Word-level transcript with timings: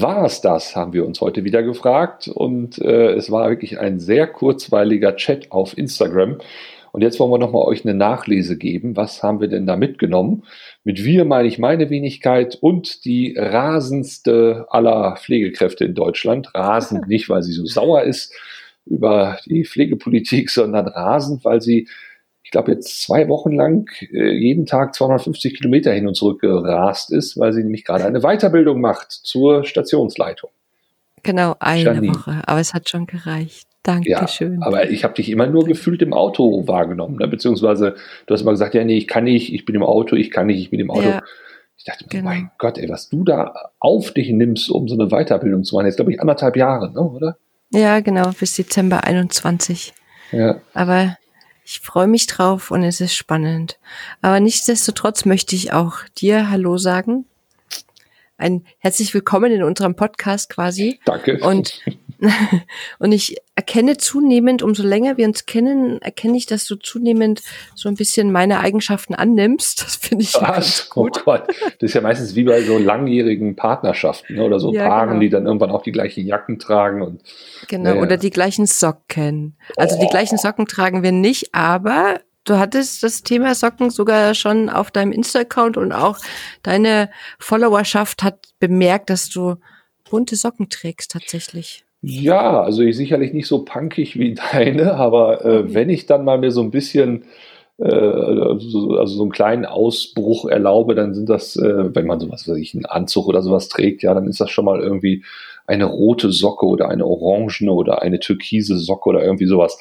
war 0.00 0.24
es 0.24 0.40
das, 0.40 0.76
haben 0.76 0.92
wir 0.92 1.04
uns 1.06 1.20
heute 1.20 1.44
wieder 1.44 1.62
gefragt. 1.62 2.28
Und 2.28 2.78
äh, 2.78 3.12
es 3.12 3.30
war 3.30 3.48
wirklich 3.48 3.78
ein 3.78 3.98
sehr 3.98 4.26
kurzweiliger 4.26 5.16
Chat 5.16 5.50
auf 5.50 5.76
Instagram. 5.76 6.38
Und 6.92 7.00
jetzt 7.00 7.18
wollen 7.18 7.30
wir 7.30 7.38
nochmal 7.38 7.62
euch 7.62 7.84
eine 7.84 7.94
Nachlese 7.94 8.58
geben. 8.58 8.96
Was 8.96 9.22
haben 9.22 9.40
wir 9.40 9.48
denn 9.48 9.66
da 9.66 9.76
mitgenommen? 9.76 10.44
Mit 10.84 11.04
wir 11.04 11.24
meine 11.24 11.48
ich 11.48 11.58
meine 11.58 11.88
Wenigkeit 11.88 12.56
und 12.60 13.04
die 13.06 13.34
rasendste 13.36 14.66
aller 14.68 15.16
Pflegekräfte 15.16 15.84
in 15.84 15.94
Deutschland. 15.94 16.50
Rasend 16.54 17.06
nicht, 17.08 17.28
weil 17.28 17.42
sie 17.42 17.52
so 17.52 17.64
sauer 17.64 18.02
ist 18.02 18.34
über 18.84 19.38
die 19.46 19.64
Pflegepolitik, 19.64 20.50
sondern 20.50 20.86
rasend, 20.86 21.44
weil 21.44 21.62
sie 21.62 21.88
ich 22.44 22.50
glaube, 22.50 22.72
jetzt 22.72 23.02
zwei 23.02 23.28
Wochen 23.28 23.52
lang 23.52 23.88
äh, 24.12 24.30
jeden 24.32 24.66
Tag 24.66 24.94
250 24.94 25.56
Kilometer 25.56 25.92
hin 25.92 26.06
und 26.06 26.14
zurück 26.14 26.40
gerast 26.40 27.12
ist, 27.12 27.38
weil 27.38 27.52
sie 27.52 27.62
nämlich 27.62 27.84
gerade 27.84 28.04
eine 28.04 28.20
Weiterbildung 28.20 28.80
macht 28.80 29.10
zur 29.10 29.64
Stationsleitung. 29.64 30.50
Genau, 31.22 31.54
eine 31.60 31.82
Janine. 31.82 32.14
Woche, 32.14 32.42
aber 32.46 32.60
es 32.60 32.74
hat 32.74 32.88
schon 32.88 33.06
gereicht. 33.06 33.68
Dankeschön. 33.84 34.60
Ja, 34.60 34.66
aber 34.66 34.90
ich 34.90 35.02
habe 35.02 35.14
dich 35.14 35.28
immer 35.28 35.46
nur 35.46 35.64
gefühlt 35.64 36.02
im 36.02 36.12
Auto 36.12 36.66
wahrgenommen, 36.68 37.16
ne? 37.16 37.26
beziehungsweise 37.26 37.96
du 38.26 38.34
hast 38.34 38.42
immer 38.42 38.52
gesagt, 38.52 38.74
ja, 38.74 38.84
nee, 38.84 38.96
ich 38.96 39.08
kann 39.08 39.24
nicht, 39.24 39.52
ich 39.52 39.64
bin 39.64 39.74
im 39.74 39.82
Auto, 39.82 40.14
ich 40.14 40.30
kann 40.30 40.46
nicht, 40.46 40.60
ich 40.60 40.70
bin 40.70 40.78
im 40.78 40.90
Auto. 40.90 41.08
Ja, 41.08 41.22
ich 41.76 41.84
dachte 41.84 42.04
genau. 42.08 42.24
mein 42.24 42.50
Gott, 42.58 42.78
ey, 42.78 42.88
was 42.88 43.08
du 43.08 43.24
da 43.24 43.70
auf 43.80 44.12
dich 44.12 44.30
nimmst, 44.30 44.70
um 44.70 44.86
so 44.86 44.94
eine 44.94 45.08
Weiterbildung 45.08 45.64
zu 45.64 45.74
machen, 45.74 45.86
jetzt 45.86 45.96
glaube 45.96 46.12
ich 46.12 46.20
anderthalb 46.20 46.56
Jahre, 46.56 46.92
ne, 46.92 47.00
oder? 47.00 47.36
Ja, 47.70 48.00
genau, 48.00 48.30
bis 48.38 48.54
Dezember 48.54 49.02
21. 49.02 49.92
Ja. 50.30 50.60
Aber 50.74 51.16
ich 51.72 51.80
freue 51.80 52.06
mich 52.06 52.26
drauf 52.26 52.70
und 52.70 52.82
es 52.82 53.00
ist 53.00 53.14
spannend. 53.14 53.78
Aber 54.20 54.40
nichtsdestotrotz 54.40 55.24
möchte 55.24 55.56
ich 55.56 55.72
auch 55.72 56.00
dir 56.18 56.50
Hallo 56.50 56.76
sagen. 56.76 57.24
Ein 58.36 58.66
herzlich 58.78 59.14
willkommen 59.14 59.50
in 59.50 59.62
unserem 59.62 59.96
Podcast 59.96 60.50
quasi. 60.50 61.00
Danke. 61.06 61.40
Und, 61.40 61.80
und 62.98 63.12
ich 63.12 63.36
erkenne 63.54 63.96
zunehmend, 63.96 64.62
umso 64.62 64.82
länger 64.82 65.16
wir 65.16 65.26
uns 65.26 65.46
kennen, 65.46 66.00
erkenne 66.02 66.36
ich, 66.36 66.46
dass 66.46 66.66
du 66.66 66.76
zunehmend 66.76 67.42
so 67.74 67.88
ein 67.88 67.96
bisschen 67.96 68.30
meine 68.30 68.60
Eigenschaften 68.60 69.14
annimmst. 69.14 69.82
Das 69.82 69.96
finde 69.96 70.24
ich 70.24 70.34
Was? 70.34 70.88
Gut. 70.88 71.18
Oh 71.18 71.24
Gott. 71.24 71.48
Das 71.48 71.74
ist 71.80 71.94
ja 71.94 72.00
meistens 72.00 72.34
wie 72.34 72.44
bei 72.44 72.62
so 72.62 72.78
langjährigen 72.78 73.56
Partnerschaften 73.56 74.36
ne? 74.36 74.44
oder 74.44 74.60
so 74.60 74.72
ja, 74.72 74.88
Paaren, 74.88 75.08
genau. 75.10 75.20
die 75.20 75.28
dann 75.30 75.46
irgendwann 75.46 75.70
auch 75.70 75.82
die 75.82 75.92
gleichen 75.92 76.26
Jacken 76.26 76.58
tragen. 76.58 77.02
Und, 77.02 77.22
genau, 77.68 77.94
ja. 77.94 78.00
oder 78.00 78.16
die 78.16 78.30
gleichen 78.30 78.66
Socken. 78.66 79.56
Also 79.76 79.96
oh. 79.96 80.00
die 80.00 80.08
gleichen 80.08 80.38
Socken 80.38 80.66
tragen 80.66 81.02
wir 81.02 81.12
nicht, 81.12 81.54
aber 81.54 82.20
du 82.44 82.58
hattest 82.58 83.02
das 83.02 83.22
Thema 83.22 83.54
Socken 83.54 83.90
sogar 83.90 84.34
schon 84.34 84.70
auf 84.70 84.90
deinem 84.90 85.12
Insta-Account 85.12 85.76
und 85.76 85.92
auch 85.92 86.18
deine 86.62 87.10
Followerschaft 87.38 88.22
hat 88.22 88.52
bemerkt, 88.60 89.10
dass 89.10 89.28
du 89.28 89.56
bunte 90.10 90.36
Socken 90.36 90.68
trägst 90.68 91.10
tatsächlich. 91.10 91.84
Ja, 92.04 92.62
also 92.62 92.82
ich 92.82 92.96
sicherlich 92.96 93.32
nicht 93.32 93.46
so 93.46 93.64
punkig 93.64 94.18
wie 94.18 94.34
deine, 94.52 94.94
aber 94.94 95.44
äh, 95.44 95.72
wenn 95.72 95.88
ich 95.88 96.06
dann 96.06 96.24
mal 96.24 96.38
mir 96.38 96.50
so 96.50 96.60
ein 96.60 96.70
bisschen 96.70 97.24
äh, 97.78 97.84
also, 97.84 98.96
also 98.96 99.14
so 99.14 99.22
einen 99.22 99.32
kleinen 99.32 99.64
Ausbruch 99.66 100.46
erlaube, 100.46 100.94
dann 100.94 101.14
sind 101.14 101.28
das, 101.28 101.56
äh, 101.56 101.94
wenn 101.94 102.06
man 102.06 102.20
sowas, 102.20 102.46
wie 102.48 102.60
ich, 102.60 102.74
einen 102.74 102.86
Anzug 102.86 103.28
oder 103.28 103.42
sowas 103.42 103.68
trägt, 103.68 104.02
ja, 104.02 104.14
dann 104.14 104.26
ist 104.26 104.40
das 104.40 104.50
schon 104.50 104.64
mal 104.64 104.80
irgendwie 104.80 105.24
eine 105.66 105.84
rote 105.84 106.32
Socke 106.32 106.66
oder 106.66 106.88
eine 106.88 107.06
orangene 107.06 107.72
oder 107.72 108.02
eine 108.02 108.18
türkise 108.20 108.78
Socke 108.78 109.08
oder 109.08 109.22
irgendwie 109.24 109.46
sowas. 109.46 109.78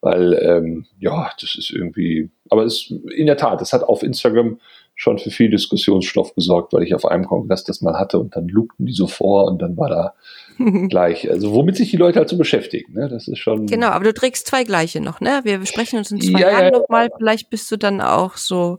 Weil, 0.00 0.34
ähm, 0.34 0.86
ja, 1.00 1.30
das 1.40 1.56
ist 1.56 1.70
irgendwie, 1.70 2.30
aber 2.50 2.64
es 2.64 2.92
in 3.16 3.26
der 3.26 3.36
Tat, 3.36 3.62
es 3.62 3.72
hat 3.72 3.82
auf 3.82 4.02
Instagram 4.02 4.58
schon 4.94 5.18
für 5.18 5.30
viel 5.30 5.50
Diskussionsstoff 5.50 6.34
gesorgt, 6.34 6.72
weil 6.72 6.84
ich 6.84 6.94
auf 6.94 7.04
einem 7.04 7.24
Kongress 7.26 7.64
das 7.64 7.80
mal 7.80 7.98
hatte 7.98 8.18
und 8.18 8.36
dann 8.36 8.46
lugten 8.48 8.86
die 8.86 8.92
so 8.92 9.06
vor 9.06 9.46
und 9.46 9.60
dann 9.60 9.76
war 9.76 9.88
da 9.88 10.14
gleich, 10.88 11.28
also 11.30 11.52
womit 11.52 11.76
sich 11.76 11.90
die 11.90 11.96
Leute 11.96 12.20
halt 12.20 12.28
so 12.28 12.38
beschäftigen, 12.38 12.92
ne? 12.94 13.08
Das 13.08 13.26
ist 13.26 13.38
schon. 13.38 13.66
Genau, 13.66 13.88
aber 13.88 14.04
du 14.04 14.14
trägst 14.14 14.46
zwei 14.46 14.64
gleiche 14.64 15.00
noch, 15.00 15.20
ne? 15.20 15.40
Wir 15.42 15.58
besprechen 15.58 15.98
uns 15.98 16.12
in 16.12 16.20
zwei 16.20 16.40
ja, 16.40 16.50
Jahren 16.50 16.64
ja, 16.64 16.70
nochmal, 16.78 17.10
vielleicht 17.16 17.50
bist 17.50 17.70
du 17.72 17.76
dann 17.76 18.00
auch 18.00 18.36
so. 18.36 18.78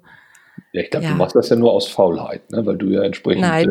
Ja, 0.72 0.82
ich 0.82 0.90
glaube, 0.90 1.06
ja. 1.06 1.12
du 1.12 1.18
machst 1.18 1.36
das 1.36 1.50
ja 1.50 1.58
nur 1.58 1.74
aus 1.74 1.88
Faulheit, 1.88 2.50
ne? 2.52 2.66
Weil 2.66 2.78
du 2.78 2.88
ja 2.88 3.04
entsprechend 3.04 3.44
äh, 3.44 3.68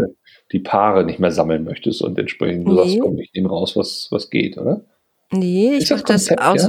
die 0.52 0.60
Paare 0.60 1.04
nicht 1.04 1.18
mehr 1.18 1.32
sammeln 1.32 1.64
möchtest 1.64 2.02
und 2.02 2.18
entsprechend 2.18 2.64
nee. 2.64 2.70
du 2.70 2.76
sagst, 2.76 3.00
komm, 3.00 3.18
ich 3.18 3.32
nehme 3.34 3.48
raus, 3.48 3.74
was, 3.74 4.08
was 4.10 4.28
geht, 4.28 4.58
oder? 4.58 4.82
Nee, 5.30 5.76
ich 5.76 5.90
mach 5.90 6.02
das, 6.02 6.26
das 6.26 6.38
aus. 6.38 6.68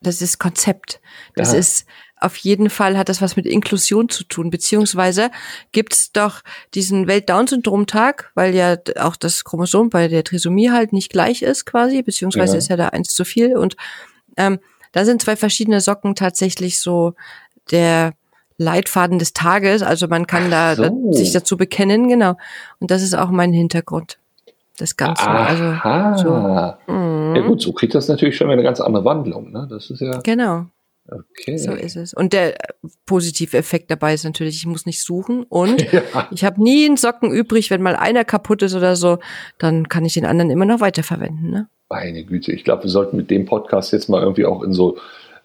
Das 0.00 0.22
ist 0.22 0.38
Konzept. 0.38 1.00
Das 1.36 1.54
ist 1.54 1.86
auf 2.22 2.36
jeden 2.36 2.70
Fall 2.70 2.96
hat 2.96 3.08
das 3.08 3.20
was 3.20 3.36
mit 3.36 3.46
Inklusion 3.46 4.08
zu 4.08 4.24
tun, 4.24 4.50
beziehungsweise 4.50 5.30
gibt's 5.72 6.12
doch 6.12 6.40
diesen 6.74 7.06
Welt-Down-Syndrom-Tag, 7.06 8.30
weil 8.34 8.54
ja 8.54 8.76
auch 9.00 9.16
das 9.16 9.44
Chromosom 9.44 9.90
bei 9.90 10.08
der 10.08 10.24
Trisomie 10.24 10.70
halt 10.70 10.92
nicht 10.92 11.10
gleich 11.10 11.42
ist 11.42 11.66
quasi, 11.66 12.02
beziehungsweise 12.02 12.52
ja. 12.52 12.58
ist 12.58 12.68
ja 12.68 12.76
da 12.76 12.88
eins 12.88 13.14
zu 13.14 13.24
viel 13.24 13.56
und 13.56 13.76
ähm, 14.36 14.58
da 14.92 15.04
sind 15.04 15.22
zwei 15.22 15.36
verschiedene 15.36 15.80
Socken 15.80 16.14
tatsächlich 16.14 16.80
so 16.80 17.14
der 17.70 18.12
Leitfaden 18.58 19.18
des 19.18 19.32
Tages, 19.32 19.82
also 19.82 20.08
man 20.08 20.26
kann 20.26 20.50
da, 20.50 20.76
so. 20.76 20.82
da 20.82 21.12
sich 21.12 21.32
dazu 21.32 21.56
bekennen, 21.56 22.08
genau. 22.08 22.36
Und 22.78 22.90
das 22.90 23.02
ist 23.02 23.14
auch 23.14 23.30
mein 23.30 23.52
Hintergrund. 23.52 24.18
Das 24.78 24.96
Ganze. 24.96 25.28
Also 25.28 25.64
Aha. 25.64 26.12
Also, 26.12 26.24
so. 26.86 26.92
Mhm. 26.92 27.36
Ja 27.36 27.42
gut, 27.46 27.60
so 27.60 27.72
kriegt 27.72 27.94
das 27.94 28.08
natürlich 28.08 28.36
schon 28.36 28.50
eine 28.50 28.62
ganz 28.62 28.80
andere 28.80 29.04
Wandlung. 29.04 29.52
Ne? 29.52 29.66
Das 29.68 29.90
ist 29.90 30.00
ja. 30.00 30.20
Genau. 30.20 30.66
Okay. 31.08 31.58
So 31.58 31.72
ist 31.72 31.96
es. 31.96 32.14
Und 32.14 32.32
der 32.32 32.54
äh, 32.54 32.72
positive 33.06 33.56
Effekt 33.56 33.90
dabei 33.90 34.14
ist 34.14 34.24
natürlich, 34.24 34.56
ich 34.56 34.66
muss 34.66 34.86
nicht 34.86 35.02
suchen 35.02 35.44
und 35.44 35.82
ja. 35.92 36.28
ich 36.30 36.44
habe 36.44 36.62
nie 36.62 36.86
einen 36.86 36.96
Socken 36.96 37.32
übrig, 37.32 37.70
wenn 37.70 37.82
mal 37.82 37.96
einer 37.96 38.24
kaputt 38.24 38.62
ist 38.62 38.74
oder 38.74 38.96
so, 38.96 39.18
dann 39.58 39.88
kann 39.88 40.04
ich 40.04 40.14
den 40.14 40.24
anderen 40.24 40.50
immer 40.50 40.64
noch 40.64 40.80
weiterverwenden. 40.80 41.50
Ne? 41.50 41.68
Meine 41.88 42.24
Güte, 42.24 42.52
ich 42.52 42.64
glaube, 42.64 42.84
wir 42.84 42.90
sollten 42.90 43.16
mit 43.16 43.30
dem 43.30 43.46
Podcast 43.46 43.92
jetzt 43.92 44.08
mal 44.08 44.22
irgendwie 44.22 44.46
auch 44.46 44.62
in 44.62 44.72
so, 44.72 44.96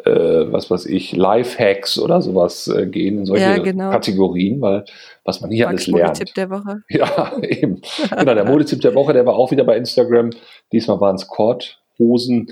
äh, 0.06 0.12
was 0.12 0.70
weiß 0.70 0.86
ich, 0.86 1.16
Life-Hacks 1.16 1.98
oder 1.98 2.22
sowas 2.22 2.68
äh, 2.68 2.86
gehen, 2.86 3.20
in 3.20 3.26
solche 3.26 3.44
ja, 3.44 3.58
genau. 3.58 3.90
Kategorien, 3.90 4.62
weil 4.62 4.86
was 5.26 5.42
man 5.42 5.50
hier 5.50 5.66
Max 5.66 5.88
alles 5.88 5.88
lernt. 5.88 6.20
Modetipp 6.20 6.36
der 6.36 6.50
Woche. 6.52 6.84
Ja, 6.90 7.38
eben. 7.42 7.82
genau, 8.12 8.34
der 8.36 8.46
Modetipp 8.46 8.82
der 8.82 8.94
Woche, 8.94 9.14
der 9.14 9.26
war 9.26 9.36
auch 9.36 9.50
wieder 9.50 9.64
bei 9.64 9.76
Instagram. 9.76 10.30
Diesmal 10.72 11.02
waren 11.02 11.16
es 11.16 11.28
Cord 11.28 11.82
Hosen, 12.00 12.48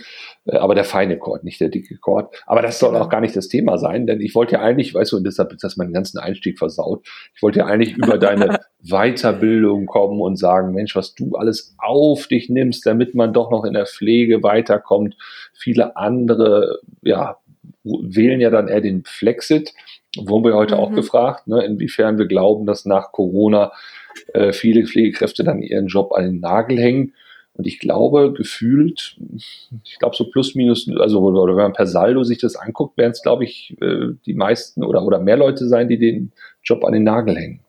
äh, 0.46 0.58
aber 0.58 0.76
der 0.76 0.84
feine 0.84 1.18
Kord, 1.18 1.44
nicht 1.44 1.60
der 1.62 1.70
dicke 1.70 1.98
Kord. 1.98 2.36
Aber 2.46 2.62
das 2.62 2.80
soll 2.80 2.96
auch 2.96 3.10
gar 3.10 3.22
nicht 3.22 3.36
das 3.36 3.48
Thema 3.48 3.78
sein, 3.78 4.08
denn 4.08 4.22
ich 4.22 4.36
wollte 4.36 4.54
ja 4.54 4.62
eigentlich, 4.62 4.94
weißt 4.94 5.12
du, 5.12 5.18
und 5.18 5.24
deshalb 5.24 5.52
ist 5.54 5.64
das 5.64 5.78
meinen 5.78 5.94
ganzen 5.94 6.20
Einstieg 6.20 6.58
versaut, 6.58 7.06
ich 7.36 7.42
wollte 7.42 7.60
ja 7.60 7.66
eigentlich 7.66 7.96
über 7.98 8.18
deine 8.18 8.60
Weiterbildung 8.82 9.86
kommen 9.86 10.22
und 10.22 10.38
sagen, 10.38 10.74
Mensch, 10.74 10.96
was 10.96 11.16
du 11.16 11.36
alles 11.36 11.76
auf 11.78 12.28
dich 12.28 12.50
nimmst, 12.50 12.86
damit 12.86 13.16
man 13.16 13.34
doch 13.34 13.52
noch 13.52 13.66
in 13.66 13.74
der 13.74 13.86
Pflege 13.86 14.44
weiterkommt. 14.44 15.16
Viele 15.54 15.98
andere, 15.98 16.80
ja, 17.02 17.38
wählen 17.84 18.42
ja 18.42 18.50
dann 18.50 18.68
eher 18.68 18.82
den 18.82 19.04
Flexit. 19.06 19.74
Wurden 20.18 20.46
wir 20.46 20.56
heute 20.56 20.76
mhm. 20.76 20.82
auch 20.82 20.92
gefragt, 20.94 21.48
ne, 21.48 21.64
inwiefern 21.64 22.18
wir 22.18 22.26
glauben, 22.26 22.66
dass 22.66 22.86
nach 22.86 23.12
Corona 23.12 23.72
äh, 24.34 24.54
viele 24.54 24.86
Pflegekräfte 24.86 25.44
dann 25.44 25.62
ihren 25.62 25.88
Job 25.88 26.14
an 26.14 26.24
den 26.24 26.40
Nagel 26.40 26.80
hängen. 26.80 27.14
Und 27.58 27.66
ich 27.68 27.80
glaube, 27.80 28.34
gefühlt, 28.34 29.18
ich 29.84 29.98
glaube 30.00 30.16
so 30.16 30.26
plus 30.30 30.56
minus, 30.56 30.90
also 31.00 31.22
oder 31.22 31.56
wenn 31.56 31.64
man 31.64 31.74
per 31.74 31.88
Saldo 31.88 32.24
sich 32.24 32.38
das 32.38 32.56
anguckt, 32.58 32.98
werden 32.98 33.12
es, 33.12 33.22
glaube 33.22 33.46
ich, 33.46 33.78
äh, 33.82 34.14
die 34.26 34.34
meisten 34.34 34.84
oder, 34.84 35.04
oder 35.04 35.20
mehr 35.20 35.38
Leute 35.38 35.68
sein, 35.68 35.88
die 35.88 35.98
den 35.98 36.34
Job 36.64 36.84
an 36.84 36.94
den 36.94 37.04
Nagel 37.04 37.38
hängen. 37.38 37.62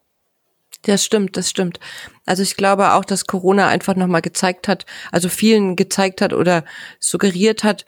Das 0.83 1.05
stimmt, 1.05 1.37
das 1.37 1.51
stimmt. 1.51 1.81
Also 2.27 2.43
ich 2.43 2.57
glaube 2.57 2.93
auch, 2.93 3.05
dass 3.05 3.27
Corona 3.27 3.69
einfach 3.69 3.97
nochmal 3.97 4.23
gezeigt 4.23 4.69
hat, 4.69 4.87
also 5.13 5.29
vielen 5.29 5.77
gezeigt 5.77 6.21
hat 6.21 6.33
oder 6.33 6.65
suggeriert 6.99 7.65
hat, 7.65 7.87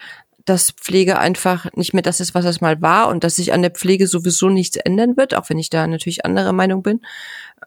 dass 0.49 0.71
Pflege 0.73 1.19
einfach 1.19 1.67
nicht 1.75 1.95
mehr 1.95 2.03
das 2.03 2.21
ist, 2.21 2.35
was 2.35 2.45
es 2.45 2.61
mal 2.61 2.81
war 2.81 3.09
und 3.09 3.25
dass 3.25 3.37
sich 3.37 3.53
an 3.53 3.63
der 3.63 3.71
Pflege 3.71 4.07
sowieso 4.07 4.49
nichts 4.49 4.77
ändern 4.77 5.17
wird, 5.17 5.35
auch 5.35 5.49
wenn 5.49 5.59
ich 5.59 5.71
da 5.71 5.87
natürlich 5.87 6.25
anderer 6.25 6.53
Meinung 6.53 6.83
bin 6.83 7.01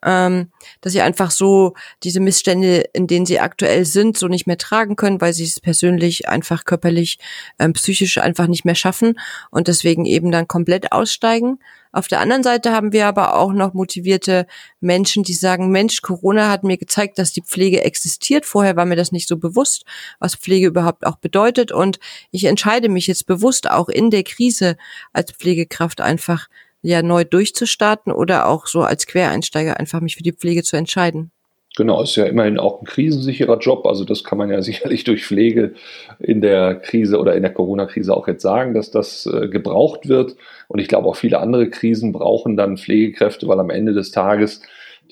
ähm, 0.03 0.49
dass 0.81 0.93
sie 0.93 1.01
einfach 1.01 1.31
so 1.31 1.73
diese 2.03 2.19
Missstände, 2.19 2.85
in 2.93 3.07
denen 3.07 3.25
sie 3.25 3.39
aktuell 3.39 3.85
sind, 3.85 4.17
so 4.17 4.27
nicht 4.27 4.47
mehr 4.47 4.57
tragen 4.57 4.95
können, 4.95 5.21
weil 5.21 5.33
sie 5.33 5.43
es 5.43 5.59
persönlich 5.59 6.27
einfach 6.27 6.65
körperlich, 6.65 7.19
ähm, 7.59 7.73
psychisch 7.73 8.17
einfach 8.17 8.47
nicht 8.47 8.65
mehr 8.65 8.75
schaffen 8.75 9.19
und 9.51 9.67
deswegen 9.67 10.05
eben 10.05 10.31
dann 10.31 10.47
komplett 10.47 10.91
aussteigen. 10.91 11.59
Auf 11.91 12.07
der 12.07 12.21
anderen 12.21 12.43
Seite 12.43 12.71
haben 12.71 12.93
wir 12.93 13.07
aber 13.07 13.35
auch 13.35 13.51
noch 13.51 13.73
motivierte 13.73 14.47
Menschen, 14.79 15.23
die 15.23 15.33
sagen, 15.33 15.69
Mensch, 15.71 16.01
Corona 16.01 16.49
hat 16.49 16.63
mir 16.63 16.77
gezeigt, 16.77 17.19
dass 17.19 17.33
die 17.33 17.41
Pflege 17.41 17.83
existiert. 17.83 18.45
Vorher 18.45 18.75
war 18.75 18.85
mir 18.85 18.95
das 18.95 19.11
nicht 19.11 19.27
so 19.27 19.37
bewusst, 19.37 19.83
was 20.19 20.35
Pflege 20.35 20.67
überhaupt 20.67 21.05
auch 21.05 21.17
bedeutet. 21.17 21.71
Und 21.71 21.99
ich 22.31 22.45
entscheide 22.45 22.89
mich 22.89 23.07
jetzt 23.07 23.25
bewusst 23.25 23.69
auch 23.69 23.89
in 23.89 24.09
der 24.09 24.23
Krise 24.23 24.77
als 25.11 25.31
Pflegekraft 25.31 26.01
einfach 26.01 26.47
ja 26.81 27.01
neu 27.03 27.25
durchzustarten 27.25 28.11
oder 28.11 28.47
auch 28.47 28.67
so 28.67 28.81
als 28.81 29.05
Quereinsteiger 29.05 29.79
einfach 29.79 30.01
mich 30.01 30.15
für 30.15 30.23
die 30.23 30.33
Pflege 30.33 30.63
zu 30.63 30.77
entscheiden. 30.77 31.31
Genau, 31.77 32.03
ist 32.03 32.17
ja 32.17 32.25
immerhin 32.25 32.59
auch 32.59 32.81
ein 32.81 32.85
krisensicherer 32.85 33.57
Job. 33.57 33.85
Also 33.85 34.03
das 34.03 34.23
kann 34.23 34.37
man 34.37 34.49
ja 34.49 34.61
sicherlich 34.61 35.03
durch 35.03 35.25
Pflege 35.25 35.73
in 36.19 36.41
der 36.41 36.75
Krise 36.75 37.17
oder 37.19 37.35
in 37.35 37.43
der 37.43 37.53
Corona-Krise 37.53 38.15
auch 38.15 38.27
jetzt 38.27 38.41
sagen, 38.41 38.73
dass 38.73 38.91
das 38.91 39.25
äh, 39.25 39.47
gebraucht 39.47 40.09
wird. 40.09 40.35
Und 40.67 40.79
ich 40.79 40.87
glaube 40.87 41.07
auch 41.07 41.15
viele 41.15 41.39
andere 41.39 41.69
Krisen 41.69 42.11
brauchen 42.11 42.57
dann 42.57 42.77
Pflegekräfte, 42.77 43.47
weil 43.47 43.59
am 43.59 43.69
Ende 43.69 43.93
des 43.93 44.11
Tages 44.11 44.61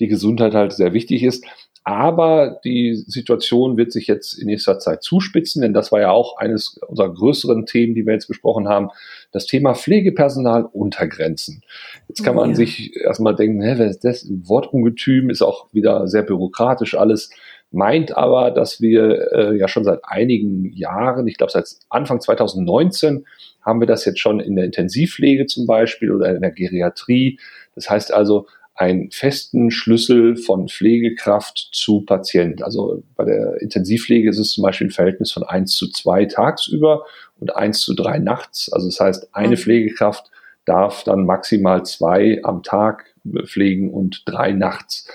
die 0.00 0.08
Gesundheit 0.08 0.54
halt 0.54 0.72
sehr 0.72 0.92
wichtig 0.92 1.22
ist. 1.22 1.44
Aber 1.82 2.60
die 2.62 2.94
Situation 2.94 3.78
wird 3.78 3.90
sich 3.90 4.06
jetzt 4.06 4.34
in 4.34 4.46
nächster 4.46 4.78
Zeit 4.78 5.02
zuspitzen, 5.02 5.62
denn 5.62 5.72
das 5.72 5.90
war 5.90 6.00
ja 6.00 6.10
auch 6.10 6.36
eines 6.36 6.78
unserer 6.86 7.12
größeren 7.12 7.64
Themen, 7.64 7.94
die 7.94 8.04
wir 8.04 8.12
jetzt 8.12 8.28
besprochen 8.28 8.68
haben, 8.68 8.90
das 9.32 9.46
Thema 9.46 9.74
Pflegepersonal 9.74 10.64
untergrenzen. 10.64 11.62
Jetzt 12.08 12.22
kann 12.22 12.34
man 12.36 12.50
ja. 12.50 12.56
sich 12.56 12.94
erstmal 12.96 13.34
denken, 13.34 13.62
hä, 13.62 13.76
was 13.78 13.92
ist 13.92 14.04
das? 14.04 14.28
Wortungetüm 14.28 15.30
ist 15.30 15.40
auch 15.40 15.68
wieder 15.72 16.06
sehr 16.06 16.22
bürokratisch 16.22 16.94
alles, 16.94 17.30
meint 17.70 18.16
aber, 18.16 18.50
dass 18.50 18.80
wir 18.80 19.32
äh, 19.32 19.56
ja 19.56 19.68
schon 19.68 19.84
seit 19.84 20.00
einigen 20.02 20.72
Jahren, 20.72 21.26
ich 21.28 21.38
glaube 21.38 21.52
seit 21.52 21.66
Anfang 21.88 22.20
2019, 22.20 23.24
haben 23.62 23.80
wir 23.80 23.86
das 23.86 24.04
jetzt 24.04 24.20
schon 24.20 24.40
in 24.40 24.56
der 24.56 24.64
Intensivpflege 24.64 25.46
zum 25.46 25.66
Beispiel 25.66 26.12
oder 26.12 26.34
in 26.34 26.40
der 26.40 26.50
Geriatrie. 26.50 27.38
Das 27.74 27.88
heißt 27.88 28.12
also, 28.12 28.46
einen 28.80 29.10
festen 29.10 29.70
Schlüssel 29.70 30.36
von 30.36 30.68
Pflegekraft 30.68 31.68
zu 31.72 32.00
Patient. 32.00 32.62
Also 32.62 33.02
bei 33.14 33.26
der 33.26 33.60
Intensivpflege 33.60 34.30
ist 34.30 34.38
es 34.38 34.52
zum 34.52 34.62
Beispiel 34.62 34.86
ein 34.86 34.92
Verhältnis 34.92 35.32
von 35.32 35.42
eins 35.42 35.74
zu 35.76 35.90
zwei 35.90 36.24
tagsüber 36.24 37.04
und 37.38 37.54
eins 37.54 37.80
zu 37.80 37.94
drei 37.94 38.18
nachts. 38.18 38.72
Also 38.72 38.88
das 38.88 38.98
heißt, 38.98 39.34
eine 39.34 39.50
mhm. 39.50 39.58
Pflegekraft 39.58 40.30
darf 40.64 41.04
dann 41.04 41.26
maximal 41.26 41.84
zwei 41.84 42.40
am 42.42 42.62
Tag 42.62 43.04
pflegen 43.44 43.92
und 43.92 44.22
drei 44.24 44.52
nachts. 44.52 45.06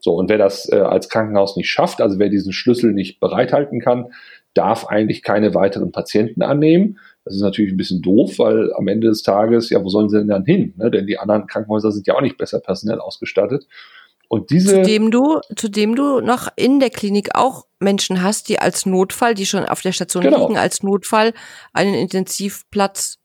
So, 0.00 0.14
und 0.16 0.28
wer 0.28 0.38
das 0.38 0.68
äh, 0.72 0.80
als 0.80 1.08
Krankenhaus 1.08 1.56
nicht 1.56 1.70
schafft, 1.70 2.00
also 2.00 2.18
wer 2.18 2.28
diesen 2.28 2.52
Schlüssel 2.52 2.92
nicht 2.92 3.20
bereithalten 3.20 3.80
kann, 3.80 4.12
darf 4.52 4.86
eigentlich 4.86 5.22
keine 5.22 5.54
weiteren 5.54 5.92
Patienten 5.92 6.42
annehmen. 6.42 6.98
Das 7.24 7.34
ist 7.34 7.42
natürlich 7.42 7.72
ein 7.72 7.76
bisschen 7.76 8.02
doof, 8.02 8.38
weil 8.38 8.72
am 8.74 8.88
Ende 8.88 9.08
des 9.08 9.22
Tages, 9.22 9.70
ja, 9.70 9.82
wo 9.82 9.88
sollen 9.88 10.08
sie 10.08 10.18
denn 10.18 10.28
dann 10.28 10.44
hin? 10.44 10.74
Ne? 10.76 10.90
Denn 10.90 11.06
die 11.06 11.18
anderen 11.18 11.46
Krankenhäuser 11.46 11.92
sind 11.92 12.06
ja 12.06 12.14
auch 12.14 12.20
nicht 12.20 12.36
besser 12.36 12.60
personell 12.60 12.98
ausgestattet. 12.98 13.66
Und 14.28 14.50
diese. 14.50 14.82
Zudem 14.82 15.10
du, 15.10 15.40
zudem 15.54 15.94
du 15.94 16.20
noch 16.20 16.48
in 16.56 16.80
der 16.80 16.90
Klinik 16.90 17.34
auch 17.34 17.66
Menschen 17.80 18.22
hast, 18.22 18.48
die 18.48 18.58
als 18.58 18.86
Notfall, 18.86 19.34
die 19.34 19.46
schon 19.46 19.64
auf 19.64 19.82
der 19.82 19.92
Station 19.92 20.22
genau. 20.22 20.46
liegen, 20.46 20.58
als 20.58 20.82
Notfall 20.82 21.32
einen 21.72 21.94
Intensivplatz 21.94 23.18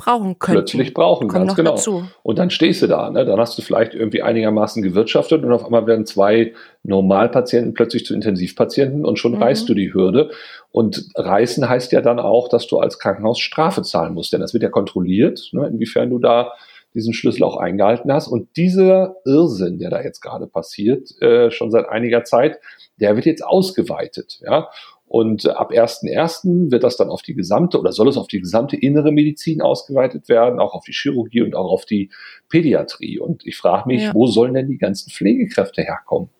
brauchen 0.00 0.38
können. 0.38 0.58
Plötzlich 0.58 0.94
brauchen, 0.94 1.28
Kommt 1.28 1.46
ganz 1.46 1.54
genau. 1.54 1.70
Dazu. 1.72 2.04
Und 2.22 2.38
dann 2.38 2.50
stehst 2.50 2.82
du 2.82 2.86
da, 2.86 3.10
ne? 3.10 3.24
dann 3.24 3.38
hast 3.38 3.58
du 3.58 3.62
vielleicht 3.62 3.94
irgendwie 3.94 4.22
einigermaßen 4.22 4.82
gewirtschaftet 4.82 5.44
und 5.44 5.52
auf 5.52 5.64
einmal 5.64 5.86
werden 5.86 6.06
zwei 6.06 6.54
Normalpatienten 6.82 7.74
plötzlich 7.74 8.06
zu 8.06 8.14
Intensivpatienten 8.14 9.04
und 9.04 9.18
schon 9.18 9.32
mhm. 9.32 9.42
reißt 9.42 9.68
du 9.68 9.74
die 9.74 9.92
Hürde. 9.92 10.30
Und 10.72 11.08
reißen 11.14 11.68
heißt 11.68 11.92
ja 11.92 12.00
dann 12.00 12.18
auch, 12.18 12.48
dass 12.48 12.66
du 12.66 12.78
als 12.78 12.98
Krankenhaus 12.98 13.38
Strafe 13.40 13.82
zahlen 13.82 14.14
musst, 14.14 14.32
denn 14.32 14.40
das 14.40 14.54
wird 14.54 14.62
ja 14.62 14.70
kontrolliert, 14.70 15.50
ne? 15.52 15.66
inwiefern 15.66 16.10
du 16.10 16.18
da 16.18 16.52
diesen 16.94 17.12
Schlüssel 17.12 17.44
auch 17.44 17.56
eingehalten 17.56 18.12
hast. 18.12 18.28
Und 18.28 18.56
dieser 18.56 19.16
Irrsinn, 19.24 19.78
der 19.78 19.90
da 19.90 20.02
jetzt 20.02 20.20
gerade 20.20 20.46
passiert, 20.46 21.10
äh, 21.20 21.50
schon 21.50 21.70
seit 21.70 21.88
einiger 21.88 22.24
Zeit, 22.24 22.58
der 22.96 23.16
wird 23.16 23.26
jetzt 23.26 23.44
ausgeweitet. 23.44 24.40
Ja? 24.42 24.70
Und 25.10 25.44
ab 25.48 25.72
1.1. 25.72 26.70
wird 26.70 26.84
das 26.84 26.96
dann 26.96 27.08
auf 27.08 27.22
die 27.22 27.34
gesamte 27.34 27.80
oder 27.80 27.90
soll 27.90 28.06
es 28.06 28.16
auf 28.16 28.28
die 28.28 28.38
gesamte 28.38 28.76
innere 28.76 29.10
Medizin 29.10 29.60
ausgeweitet 29.60 30.28
werden, 30.28 30.60
auch 30.60 30.72
auf 30.72 30.84
die 30.84 30.92
Chirurgie 30.92 31.42
und 31.42 31.56
auch 31.56 31.68
auf 31.68 31.84
die 31.84 32.12
Pädiatrie. 32.48 33.18
Und 33.18 33.44
ich 33.44 33.56
frage 33.56 33.88
mich, 33.88 34.02
ja. 34.02 34.14
wo 34.14 34.28
sollen 34.28 34.54
denn 34.54 34.68
die 34.68 34.78
ganzen 34.78 35.10
Pflegekräfte 35.10 35.82
herkommen? 35.82 36.30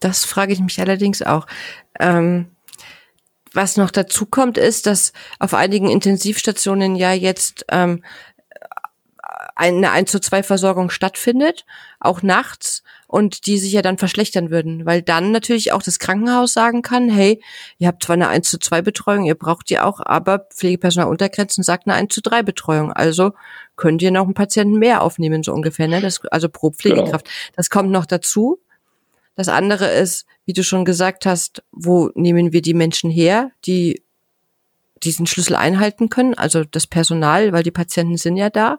Das 0.00 0.24
frage 0.24 0.54
ich 0.54 0.60
mich 0.60 0.80
allerdings 0.80 1.20
auch. 1.20 1.46
Ähm, 2.00 2.46
was 3.52 3.76
noch 3.76 3.90
dazu 3.90 4.24
kommt, 4.24 4.56
ist, 4.56 4.86
dass 4.86 5.12
auf 5.38 5.52
einigen 5.52 5.90
Intensivstationen 5.90 6.96
ja 6.96 7.12
jetzt 7.12 7.66
ähm, 7.70 8.02
eine 9.56 9.90
1 9.90 10.10
zu 10.10 10.20
2 10.20 10.42
Versorgung 10.42 10.90
stattfindet, 10.90 11.64
auch 11.98 12.22
nachts 12.22 12.82
und 13.08 13.46
die 13.46 13.58
sich 13.58 13.72
ja 13.72 13.82
dann 13.82 13.98
verschlechtern 13.98 14.50
würden, 14.50 14.84
weil 14.84 15.00
dann 15.02 15.32
natürlich 15.32 15.72
auch 15.72 15.82
das 15.82 15.98
Krankenhaus 15.98 16.52
sagen 16.52 16.82
kann, 16.82 17.08
hey, 17.08 17.42
ihr 17.78 17.88
habt 17.88 18.04
zwar 18.04 18.14
eine 18.14 18.28
1 18.28 18.48
zu 18.50 18.58
2 18.58 18.82
Betreuung, 18.82 19.24
ihr 19.24 19.34
braucht 19.34 19.70
die 19.70 19.80
auch, 19.80 20.00
aber 20.04 20.40
Pflegepersonal 20.54 21.08
untergrenzen 21.08 21.64
sagt 21.64 21.86
eine 21.86 21.96
1 21.96 22.14
zu 22.14 22.20
3 22.20 22.42
Betreuung. 22.42 22.92
Also 22.92 23.32
könnt 23.76 24.02
ihr 24.02 24.10
noch 24.10 24.24
einen 24.24 24.34
Patienten 24.34 24.78
mehr 24.78 25.02
aufnehmen, 25.02 25.42
so 25.42 25.52
ungefähr, 25.52 25.88
ne? 25.88 26.00
Das, 26.00 26.24
also 26.26 26.48
pro 26.48 26.70
Pflegekraft. 26.70 27.24
Genau. 27.24 27.52
Das 27.56 27.70
kommt 27.70 27.90
noch 27.90 28.06
dazu. 28.06 28.60
Das 29.36 29.48
andere 29.48 29.90
ist, 29.90 30.26
wie 30.44 30.52
du 30.52 30.62
schon 30.62 30.84
gesagt 30.84 31.26
hast, 31.26 31.62
wo 31.72 32.10
nehmen 32.14 32.52
wir 32.52 32.62
die 32.62 32.74
Menschen 32.74 33.10
her, 33.10 33.50
die 33.64 34.02
diesen 35.02 35.26
Schlüssel 35.26 35.56
einhalten 35.56 36.08
können, 36.08 36.34
also 36.34 36.64
das 36.64 36.86
Personal, 36.86 37.52
weil 37.52 37.62
die 37.62 37.70
Patienten 37.70 38.16
sind 38.16 38.36
ja 38.36 38.50
da. 38.50 38.78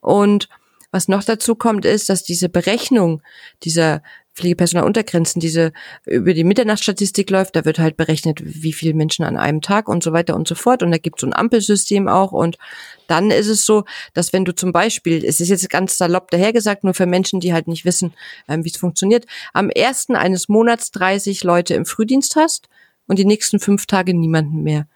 Und 0.00 0.48
was 0.90 1.08
noch 1.08 1.24
dazu 1.24 1.54
kommt, 1.54 1.84
ist, 1.84 2.08
dass 2.08 2.22
diese 2.22 2.48
Berechnung 2.48 3.22
dieser 3.62 4.02
Pflegepersonaluntergrenzen, 4.36 5.40
diese 5.40 5.72
über 6.04 6.34
die 6.34 6.44
Mitternachtsstatistik 6.44 7.30
läuft, 7.30 7.56
da 7.56 7.64
wird 7.64 7.78
halt 7.78 7.96
berechnet, 7.96 8.40
wie 8.44 8.74
viele 8.74 8.92
Menschen 8.92 9.24
an 9.24 9.36
einem 9.36 9.62
Tag 9.62 9.88
und 9.88 10.02
so 10.02 10.12
weiter 10.12 10.36
und 10.36 10.46
so 10.46 10.54
fort. 10.54 10.82
Und 10.82 10.90
da 10.90 10.98
gibt 10.98 11.18
es 11.18 11.20
so 11.22 11.26
ein 11.26 11.32
Ampelsystem 11.32 12.06
auch. 12.06 12.32
Und 12.32 12.58
dann 13.06 13.30
ist 13.30 13.48
es 13.48 13.64
so, 13.64 13.84
dass 14.12 14.34
wenn 14.34 14.44
du 14.44 14.54
zum 14.54 14.72
Beispiel, 14.72 15.24
es 15.24 15.40
ist 15.40 15.48
jetzt 15.48 15.68
ganz 15.70 15.96
salopp 15.96 16.30
dahergesagt, 16.30 16.84
nur 16.84 16.92
für 16.92 17.06
Menschen, 17.06 17.40
die 17.40 17.54
halt 17.54 17.66
nicht 17.66 17.86
wissen, 17.86 18.12
ähm, 18.46 18.64
wie 18.64 18.70
es 18.70 18.76
funktioniert, 18.76 19.24
am 19.54 19.70
ersten 19.70 20.16
eines 20.16 20.48
Monats 20.48 20.90
30 20.90 21.42
Leute 21.42 21.74
im 21.74 21.86
Frühdienst 21.86 22.36
hast 22.36 22.68
und 23.06 23.18
die 23.18 23.24
nächsten 23.24 23.58
fünf 23.58 23.86
Tage 23.86 24.12
niemanden 24.12 24.62
mehr. 24.62 24.86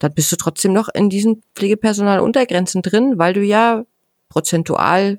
Dann 0.00 0.12
bist 0.14 0.32
du 0.32 0.36
trotzdem 0.36 0.72
noch 0.72 0.88
in 0.92 1.08
diesen 1.08 1.42
Pflegepersonaluntergrenzen 1.54 2.82
drin, 2.82 3.18
weil 3.18 3.34
du 3.34 3.42
ja 3.42 3.84
prozentual 4.28 5.18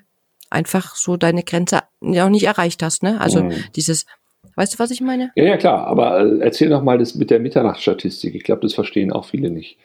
einfach 0.50 0.96
so 0.96 1.16
deine 1.16 1.44
Grenze 1.44 1.80
noch 2.02 2.30
nicht 2.30 2.44
erreicht 2.44 2.84
hast, 2.84 3.04
ne? 3.04 3.22
Also 3.22 3.44
mhm. 3.44 3.54
dieses, 3.76 4.06
weißt 4.56 4.74
du, 4.74 4.80
was 4.80 4.92
ich 4.92 5.00
meine? 5.00 5.32
Ja, 5.36 5.46
ja, 5.46 5.58
klar, 5.58 5.88
aber 5.88 6.20
äh, 6.20 6.40
erzähl 6.40 6.70
noch 6.70 6.84
mal 6.84 6.98
das 6.98 7.16
mit 7.16 7.30
der 7.30 7.40
Mitternachtsstatistik. 7.40 8.36
Ich 8.36 8.44
glaube, 8.44 8.62
das 8.62 8.74
verstehen 8.74 9.14
auch 9.14 9.26
viele 9.26 9.50
nicht. 9.50 9.78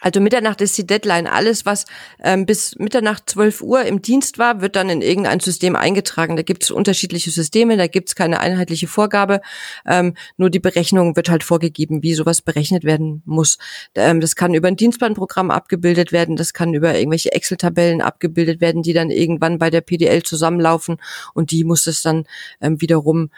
Also 0.00 0.20
Mitternacht 0.20 0.60
ist 0.60 0.76
die 0.78 0.86
Deadline. 0.86 1.26
Alles, 1.26 1.66
was 1.66 1.86
ähm, 2.22 2.46
bis 2.46 2.76
Mitternacht 2.76 3.30
12 3.30 3.62
Uhr 3.62 3.84
im 3.84 4.02
Dienst 4.02 4.38
war, 4.38 4.60
wird 4.60 4.76
dann 4.76 4.88
in 4.88 5.02
irgendein 5.02 5.40
System 5.40 5.76
eingetragen. 5.76 6.36
Da 6.36 6.42
gibt 6.42 6.64
es 6.64 6.70
unterschiedliche 6.70 7.30
Systeme, 7.30 7.76
da 7.76 7.86
gibt 7.86 8.08
es 8.08 8.14
keine 8.14 8.40
einheitliche 8.40 8.88
Vorgabe. 8.88 9.40
Ähm, 9.86 10.14
nur 10.36 10.50
die 10.50 10.60
Berechnung 10.60 11.16
wird 11.16 11.28
halt 11.28 11.44
vorgegeben, 11.44 12.02
wie 12.02 12.14
sowas 12.14 12.42
berechnet 12.42 12.84
werden 12.84 13.22
muss. 13.24 13.58
Ähm, 13.94 14.20
das 14.20 14.36
kann 14.36 14.54
über 14.54 14.68
ein 14.68 14.76
Dienstplanprogramm 14.76 15.50
abgebildet 15.50 16.12
werden, 16.12 16.36
das 16.36 16.52
kann 16.52 16.74
über 16.74 16.96
irgendwelche 16.96 17.32
Excel-Tabellen 17.32 18.00
abgebildet 18.00 18.60
werden, 18.60 18.82
die 18.82 18.92
dann 18.92 19.10
irgendwann 19.10 19.58
bei 19.58 19.70
der 19.70 19.80
PDL 19.80 20.22
zusammenlaufen 20.22 20.96
und 21.34 21.50
die 21.50 21.64
muss 21.64 21.86
es 21.86 22.02
dann 22.02 22.24
ähm, 22.60 22.80
wiederum 22.80 23.30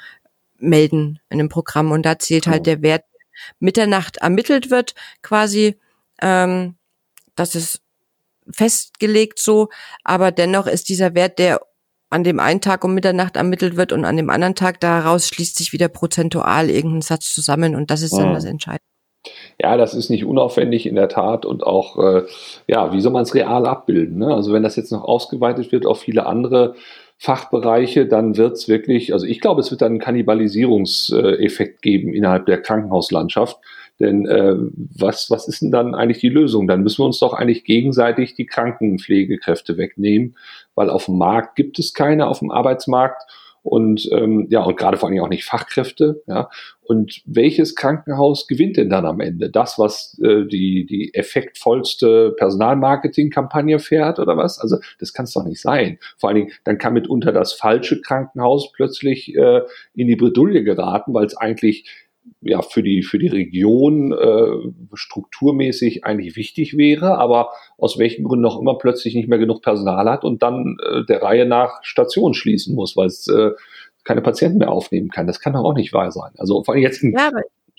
melden 0.59 1.21
in 1.31 1.41
einem 1.41 1.49
Programm. 1.49 1.93
Und 1.93 2.05
da 2.05 2.19
zählt 2.19 2.47
halt 2.47 2.61
oh. 2.61 2.65
der 2.65 2.83
Wert 2.83 3.05
Mitternacht 3.61 4.19
ermittelt 4.19 4.71
wird, 4.71 4.95
quasi 5.23 5.79
ähm, 6.23 6.77
das 7.35 7.55
ist 7.55 7.81
festgelegt 8.51 9.39
so, 9.39 9.69
aber 10.05 10.33
dennoch 10.33 10.67
ist 10.67 10.89
dieser 10.89 11.15
Wert, 11.15 11.39
der 11.39 11.61
an 12.11 12.25
dem 12.25 12.41
einen 12.41 12.61
Tag 12.61 12.85
um 12.85 12.95
Mitternacht 12.95 13.37
ermittelt 13.37 13.77
wird 13.77 13.93
und 13.93 14.05
an 14.05 14.17
dem 14.17 14.31
anderen 14.31 14.55
Tag 14.55 14.81
daraus 14.81 15.29
schließt 15.29 15.59
sich 15.59 15.73
wieder 15.73 15.89
prozentual 15.89 16.71
irgendein 16.71 17.03
Satz 17.03 17.33
zusammen 17.35 17.75
und 17.75 17.91
das 17.91 18.03
ist 18.03 18.17
dann 18.17 18.31
mhm. 18.31 18.35
das 18.35 18.45
Entscheidende. 18.45 18.83
Ja, 19.61 19.77
das 19.77 19.95
ist 19.95 20.09
nicht 20.09 20.25
unaufwendig 20.25 20.87
in 20.87 20.95
der 20.95 21.09
Tat 21.09 21.45
und 21.45 21.65
auch, 21.65 21.99
äh, 21.99 22.23
ja, 22.67 22.93
wie 22.93 23.01
soll 23.01 23.13
man 23.13 23.25
es 23.25 23.35
real 23.35 23.67
abbilden? 23.67 24.19
Ne? 24.19 24.33
Also 24.33 24.53
wenn 24.53 24.63
das 24.63 24.77
jetzt 24.77 24.93
noch 24.93 25.05
ausgeweitet 25.05 25.73
wird 25.73 25.85
auf 25.85 26.01
viele 26.01 26.27
andere 26.27 26.77
Fachbereiche, 27.19 28.07
dann 28.07 28.37
wird 28.37 28.53
es 28.53 28.69
wirklich, 28.69 29.13
also 29.13 29.27
ich 29.27 29.41
glaube, 29.41 29.61
es 29.61 29.71
wird 29.71 29.83
dann 29.83 29.93
einen 29.93 30.01
Kannibalisierungseffekt 30.01 31.83
geben 31.83 32.15
innerhalb 32.15 32.47
der 32.47 32.63
Krankenhauslandschaft. 32.63 33.59
Denn 34.01 34.27
äh, 34.27 34.55
was, 34.97 35.31
was 35.31 35.49
ist 35.49 35.63
denn 35.63 35.71
dann 35.71 35.95
eigentlich 35.95 36.21
die 36.21 36.29
Lösung? 36.29 36.69
Dann 36.69 36.83
müssen 36.83 37.03
wir 37.03 37.07
uns 37.07 37.19
doch 37.19 37.35
eigentlich 37.35 37.65
gegenseitig 37.65 38.35
die 38.35 38.47
Krankenpflegekräfte 38.47 39.77
wegnehmen, 39.77 40.37
weil 40.75 40.91
auf 40.91 41.07
dem 41.07 41.19
Markt 41.19 41.57
gibt 41.57 41.79
es 41.79 41.95
keine, 41.95 42.29
auf 42.29 42.39
dem 42.39 42.51
Arbeitsmarkt 42.51 43.23
und 43.63 44.09
ähm, 44.13 44.47
ja, 44.51 44.63
und 44.63 44.79
gerade 44.79 44.97
vor 44.97 45.09
allem 45.09 45.21
auch 45.21 45.29
nicht 45.29 45.45
Fachkräfte. 45.45 46.23
Ja. 46.27 46.49
Und 46.83 47.21
welches 47.27 47.75
Krankenhaus 47.75 48.47
gewinnt 48.47 48.79
denn 48.79 48.89
dann 48.89 49.05
am 49.05 49.21
Ende? 49.21 49.51
Das, 49.51 49.79
was 49.79 50.19
äh, 50.23 50.47
die, 50.47 50.87
die 50.87 51.13
effektvollste 51.13 52.35
Personalmarketing-Kampagne 52.39 53.79
fährt 53.79 54.21
oder 54.21 54.37
was? 54.37 54.59
Also 54.59 54.79
das 55.01 55.13
kann 55.13 55.25
es 55.25 55.33
doch 55.33 55.45
nicht 55.45 55.61
sein. 55.61 55.99
Vor 56.17 56.31
allen 56.31 56.37
Dingen, 56.37 56.53
dann 56.65 56.79
kann 56.79 56.95
mitunter 56.95 57.33
das 57.33 57.53
falsche 57.53 58.01
Krankenhaus 58.01 58.73
plötzlich 58.73 59.35
äh, 59.37 59.61
in 59.95 60.07
die 60.07 60.17
Bredouille 60.17 60.63
geraten, 60.63 61.13
weil 61.13 61.27
es 61.27 61.37
eigentlich 61.37 61.85
ja 62.41 62.63
für 62.63 62.83
die 62.83 63.03
für 63.03 63.19
die 63.19 63.29
Region 63.29 64.13
äh, 64.13 64.71
strukturmäßig 64.95 66.05
eigentlich 66.05 66.37
wichtig 66.37 66.77
wäre, 66.77 67.19
aber 67.19 67.51
aus 67.77 67.99
welchen 67.99 68.25
Gründen 68.25 68.47
auch 68.47 68.61
immer 68.61 68.79
plötzlich 68.79 69.15
nicht 69.15 69.29
mehr 69.29 69.39
genug 69.39 69.63
Personal 69.63 70.09
hat 70.11 70.25
und 70.25 70.43
dann 70.43 70.77
äh, 70.83 71.05
der 71.05 71.23
Reihe 71.23 71.47
nach 71.47 71.81
Stationen 71.83 72.35
schließen 72.35 72.75
muss, 72.75 72.97
weil 72.97 73.07
es 73.07 73.27
äh, 73.29 73.51
keine 74.05 74.23
Patienten 74.23 74.59
mehr 74.59 74.71
aufnehmen 74.71 75.11
kann. 75.11 75.27
Das 75.27 75.41
kann 75.41 75.53
doch 75.53 75.65
auch 75.65 75.75
nicht 75.75 75.93
wahr 75.93 76.11
sein. 76.11 76.33
Also 76.39 76.63
vor 76.65 76.75
allem 76.75 76.83
jetzt, 76.83 77.03
im, 77.03 77.13
ja, 77.13 77.31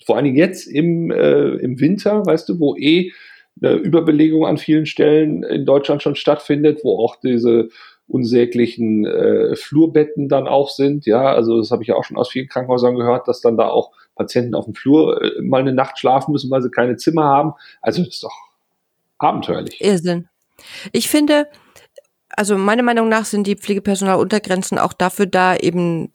vor 0.04 0.16
allem 0.16 0.34
jetzt 0.34 0.66
im 0.66 1.10
äh, 1.10 1.56
im 1.56 1.80
Winter, 1.80 2.24
weißt 2.24 2.48
du, 2.48 2.60
wo 2.60 2.76
eh 2.76 3.12
eine 3.62 3.74
Überbelegung 3.74 4.46
an 4.46 4.56
vielen 4.56 4.86
Stellen 4.86 5.42
in 5.42 5.64
Deutschland 5.64 6.02
schon 6.02 6.14
stattfindet, 6.14 6.80
wo 6.82 6.98
auch 6.98 7.16
diese 7.16 7.68
unsäglichen 8.10 9.06
äh, 9.06 9.54
Flurbetten 9.54 10.28
dann 10.28 10.48
auch 10.48 10.68
sind. 10.68 11.06
Ja, 11.06 11.32
also 11.32 11.58
das 11.58 11.70
habe 11.70 11.82
ich 11.82 11.88
ja 11.88 11.94
auch 11.94 12.04
schon 12.04 12.16
aus 12.16 12.30
vielen 12.30 12.48
Krankenhäusern 12.48 12.96
gehört, 12.96 13.28
dass 13.28 13.40
dann 13.40 13.56
da 13.56 13.68
auch 13.68 13.92
Patienten 14.20 14.54
auf 14.54 14.66
dem 14.66 14.74
Flur 14.74 15.22
äh, 15.22 15.40
mal 15.40 15.60
eine 15.60 15.72
Nacht 15.72 15.98
schlafen 15.98 16.32
müssen, 16.32 16.50
weil 16.50 16.60
sie 16.60 16.70
keine 16.70 16.96
Zimmer 16.96 17.24
haben. 17.24 17.54
Also 17.80 18.02
das 18.02 18.14
ist 18.14 18.22
doch 18.22 18.36
abenteuerlich. 19.18 19.80
Irrsinn. 19.80 20.28
Ich 20.92 21.08
finde, 21.08 21.46
also 22.28 22.58
meiner 22.58 22.82
Meinung 22.82 23.08
nach 23.08 23.24
sind 23.24 23.46
die 23.46 23.56
Pflegepersonaluntergrenzen 23.56 24.78
auch 24.78 24.92
dafür 24.92 25.24
da, 25.26 25.56
eben 25.56 26.12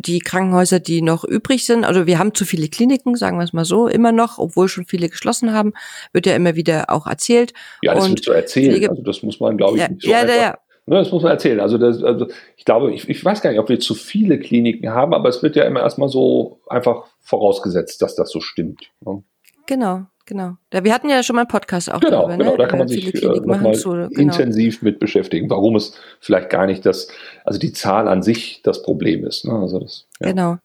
die 0.00 0.18
Krankenhäuser, 0.18 0.78
die 0.78 1.00
noch 1.00 1.24
übrig 1.24 1.64
sind. 1.64 1.84
Also 1.84 2.06
wir 2.06 2.18
haben 2.18 2.34
zu 2.34 2.44
viele 2.44 2.68
Kliniken, 2.68 3.16
sagen 3.16 3.38
wir 3.38 3.44
es 3.44 3.54
mal 3.54 3.64
so, 3.64 3.88
immer 3.88 4.12
noch, 4.12 4.38
obwohl 4.38 4.68
schon 4.68 4.84
viele 4.84 5.08
geschlossen 5.08 5.52
haben, 5.54 5.72
wird 6.12 6.26
ja 6.26 6.36
immer 6.36 6.54
wieder 6.54 6.90
auch 6.90 7.06
erzählt. 7.06 7.54
Ja, 7.82 7.94
das 7.94 8.04
Und 8.04 8.10
wird 8.10 8.24
so 8.24 8.32
erzählen. 8.32 8.72
Pflege- 8.72 8.90
also 8.90 9.02
das 9.02 9.22
muss 9.22 9.40
man, 9.40 9.56
glaube 9.56 9.76
ich, 9.76 9.82
Ja, 9.82 9.88
nicht 9.88 10.02
so 10.02 10.10
ja, 10.10 10.26
ja, 10.26 10.58
das 10.96 11.12
muss 11.12 11.22
man 11.22 11.32
erzählen. 11.32 11.60
Also, 11.60 11.78
das, 11.78 12.02
also 12.02 12.28
ich 12.56 12.64
glaube, 12.64 12.92
ich, 12.92 13.08
ich 13.08 13.24
weiß 13.24 13.42
gar 13.42 13.50
nicht, 13.50 13.58
ob 13.60 13.68
wir 13.68 13.80
zu 13.80 13.94
viele 13.94 14.38
Kliniken 14.38 14.90
haben, 14.90 15.12
aber 15.14 15.28
es 15.28 15.42
wird 15.42 15.56
ja 15.56 15.64
immer 15.64 15.80
erstmal 15.80 16.08
so 16.08 16.60
einfach 16.68 17.04
vorausgesetzt, 17.20 18.00
dass 18.02 18.14
das 18.14 18.30
so 18.30 18.40
stimmt. 18.40 18.90
Ne? 19.04 19.22
genau, 19.66 20.06
genau. 20.24 20.56
Da, 20.70 20.82
wir 20.82 20.94
hatten 20.94 21.08
ja 21.10 21.22
schon 21.22 21.36
mal 21.36 21.42
einen 21.42 21.48
Podcast 21.48 21.92
auch 21.92 22.00
Genau, 22.00 22.22
darüber, 22.28 22.36
genau, 22.38 22.50
ne? 22.52 22.58
da 22.58 22.66
kann 22.66 22.78
man 22.78 22.88
Äh, 22.88 22.92
sich 22.92 23.22
äh, 23.22 23.26
nochmal 23.26 23.76
genau. 23.76 24.08
intensiv 24.08 24.82
mit 24.82 24.98
beschäftigen, 24.98 25.50
warum 25.50 25.76
es 25.76 25.92
vielleicht 26.20 26.50
gar 26.50 26.66
nicht 26.66 26.86
das, 26.86 27.08
also 27.44 27.58
die 27.58 27.72
Zahl 27.72 28.08
an 28.08 28.22
sich 28.22 28.62
das 28.62 28.82
Problem 28.82 29.24
ist. 29.26 29.44
Ne? 29.44 29.52
Also 29.52 29.78
das, 29.78 30.06
ja. 30.20 30.28
Genau. 30.28 30.58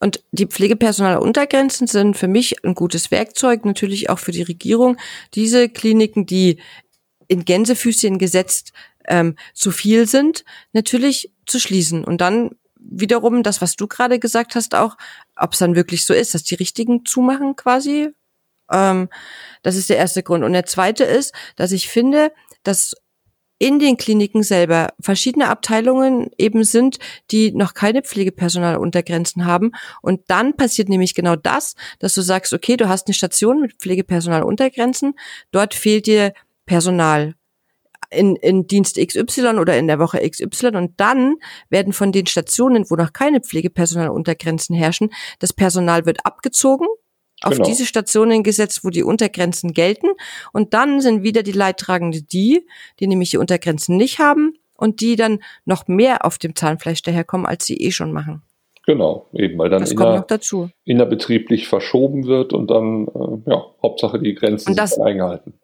Und 0.00 0.22
die 0.32 0.46
Pflegepersonaluntergrenzen 0.46 1.86
sind 1.86 2.16
für 2.16 2.28
mich 2.28 2.62
ein 2.64 2.74
gutes 2.74 3.10
Werkzeug, 3.10 3.64
natürlich 3.64 4.10
auch 4.10 4.18
für 4.18 4.32
die 4.32 4.42
Regierung, 4.42 4.96
diese 5.34 5.68
Kliniken, 5.68 6.26
die 6.26 6.58
in 7.28 7.44
Gänsefüßchen 7.44 8.18
gesetzt 8.18 8.72
ähm, 9.08 9.36
zu 9.54 9.70
viel 9.70 10.06
sind, 10.06 10.44
natürlich 10.72 11.32
zu 11.46 11.58
schließen. 11.58 12.04
Und 12.04 12.20
dann 12.20 12.50
wiederum 12.76 13.42
das, 13.42 13.60
was 13.60 13.76
du 13.76 13.86
gerade 13.86 14.18
gesagt 14.18 14.54
hast, 14.54 14.74
auch, 14.74 14.96
ob 15.36 15.52
es 15.52 15.58
dann 15.58 15.74
wirklich 15.74 16.04
so 16.04 16.14
ist, 16.14 16.34
dass 16.34 16.44
die 16.44 16.54
richtigen 16.54 17.04
zumachen 17.04 17.56
quasi. 17.56 18.10
Ähm, 18.70 19.08
das 19.62 19.76
ist 19.76 19.90
der 19.90 19.96
erste 19.96 20.22
Grund. 20.22 20.44
Und 20.44 20.52
der 20.52 20.66
zweite 20.66 21.04
ist, 21.04 21.34
dass 21.56 21.72
ich 21.72 21.88
finde, 21.88 22.32
dass 22.62 22.94
in 23.58 23.78
den 23.78 23.96
Kliniken 23.96 24.42
selber 24.42 24.88
verschiedene 25.00 25.48
Abteilungen 25.48 26.30
eben 26.38 26.64
sind, 26.64 26.98
die 27.30 27.52
noch 27.52 27.72
keine 27.72 28.02
Pflegepersonaluntergrenzen 28.02 29.46
haben. 29.46 29.72
Und 30.02 30.22
dann 30.26 30.56
passiert 30.56 30.88
nämlich 30.88 31.14
genau 31.14 31.36
das, 31.36 31.74
dass 32.00 32.14
du 32.14 32.20
sagst, 32.20 32.52
okay, 32.52 32.76
du 32.76 32.88
hast 32.88 33.06
eine 33.06 33.14
Station 33.14 33.60
mit 33.60 33.74
Pflegepersonaluntergrenzen, 33.74 35.14
dort 35.50 35.74
fehlt 35.74 36.06
dir 36.06 36.34
Personal 36.66 37.34
in, 38.10 38.36
in 38.36 38.66
Dienst 38.66 38.96
XY 38.96 39.58
oder 39.58 39.76
in 39.78 39.86
der 39.86 39.98
Woche 39.98 40.18
XY 40.28 40.68
und 40.76 40.92
dann 40.98 41.36
werden 41.70 41.92
von 41.92 42.12
den 42.12 42.26
Stationen, 42.26 42.84
wo 42.90 42.96
noch 42.96 43.12
keine 43.12 43.40
Pflegepersonaluntergrenzen 43.40 44.74
herrschen, 44.74 45.10
das 45.38 45.52
Personal 45.52 46.06
wird 46.06 46.24
abgezogen 46.24 46.86
auf 47.42 47.52
Genau. 47.54 47.64
diese 47.64 47.84
Stationen 47.84 48.42
gesetzt, 48.42 48.84
wo 48.84 48.90
die 48.90 49.02
Untergrenzen 49.02 49.72
gelten. 49.72 50.08
Und 50.52 50.72
dann 50.72 51.00
sind 51.00 51.22
wieder 51.24 51.42
die 51.42 51.52
Leidtragenden 51.52 52.26
die, 52.32 52.66
die 53.00 53.06
nämlich 53.06 53.30
die 53.30 53.38
Untergrenzen 53.38 53.96
nicht 53.96 54.18
haben 54.18 54.54
und 54.76 55.00
die 55.00 55.16
dann 55.16 55.40
noch 55.64 55.86
mehr 55.86 56.24
auf 56.24 56.38
dem 56.38 56.54
Zahnfleisch 56.56 57.02
daherkommen, 57.02 57.46
als 57.46 57.66
sie 57.66 57.76
eh 57.76 57.90
schon 57.90 58.12
machen. 58.12 58.42
Genau, 58.86 59.26
eben, 59.32 59.58
weil 59.58 59.70
dann 59.70 59.80
Das 59.80 59.92
inner, 59.92 60.24
dazu. 60.28 60.68
innerbetrieblich 60.84 61.68
verschoben 61.68 62.26
wird 62.26 62.52
und 62.52 62.70
dann, 62.70 63.08
äh, 63.08 63.50
ja, 63.50 63.64
Hauptsache 63.82 64.18
die 64.18 64.34
Grenzen 64.34 64.74
das- 64.76 64.94
sind 64.94 65.04
eingehalten. 65.04 65.54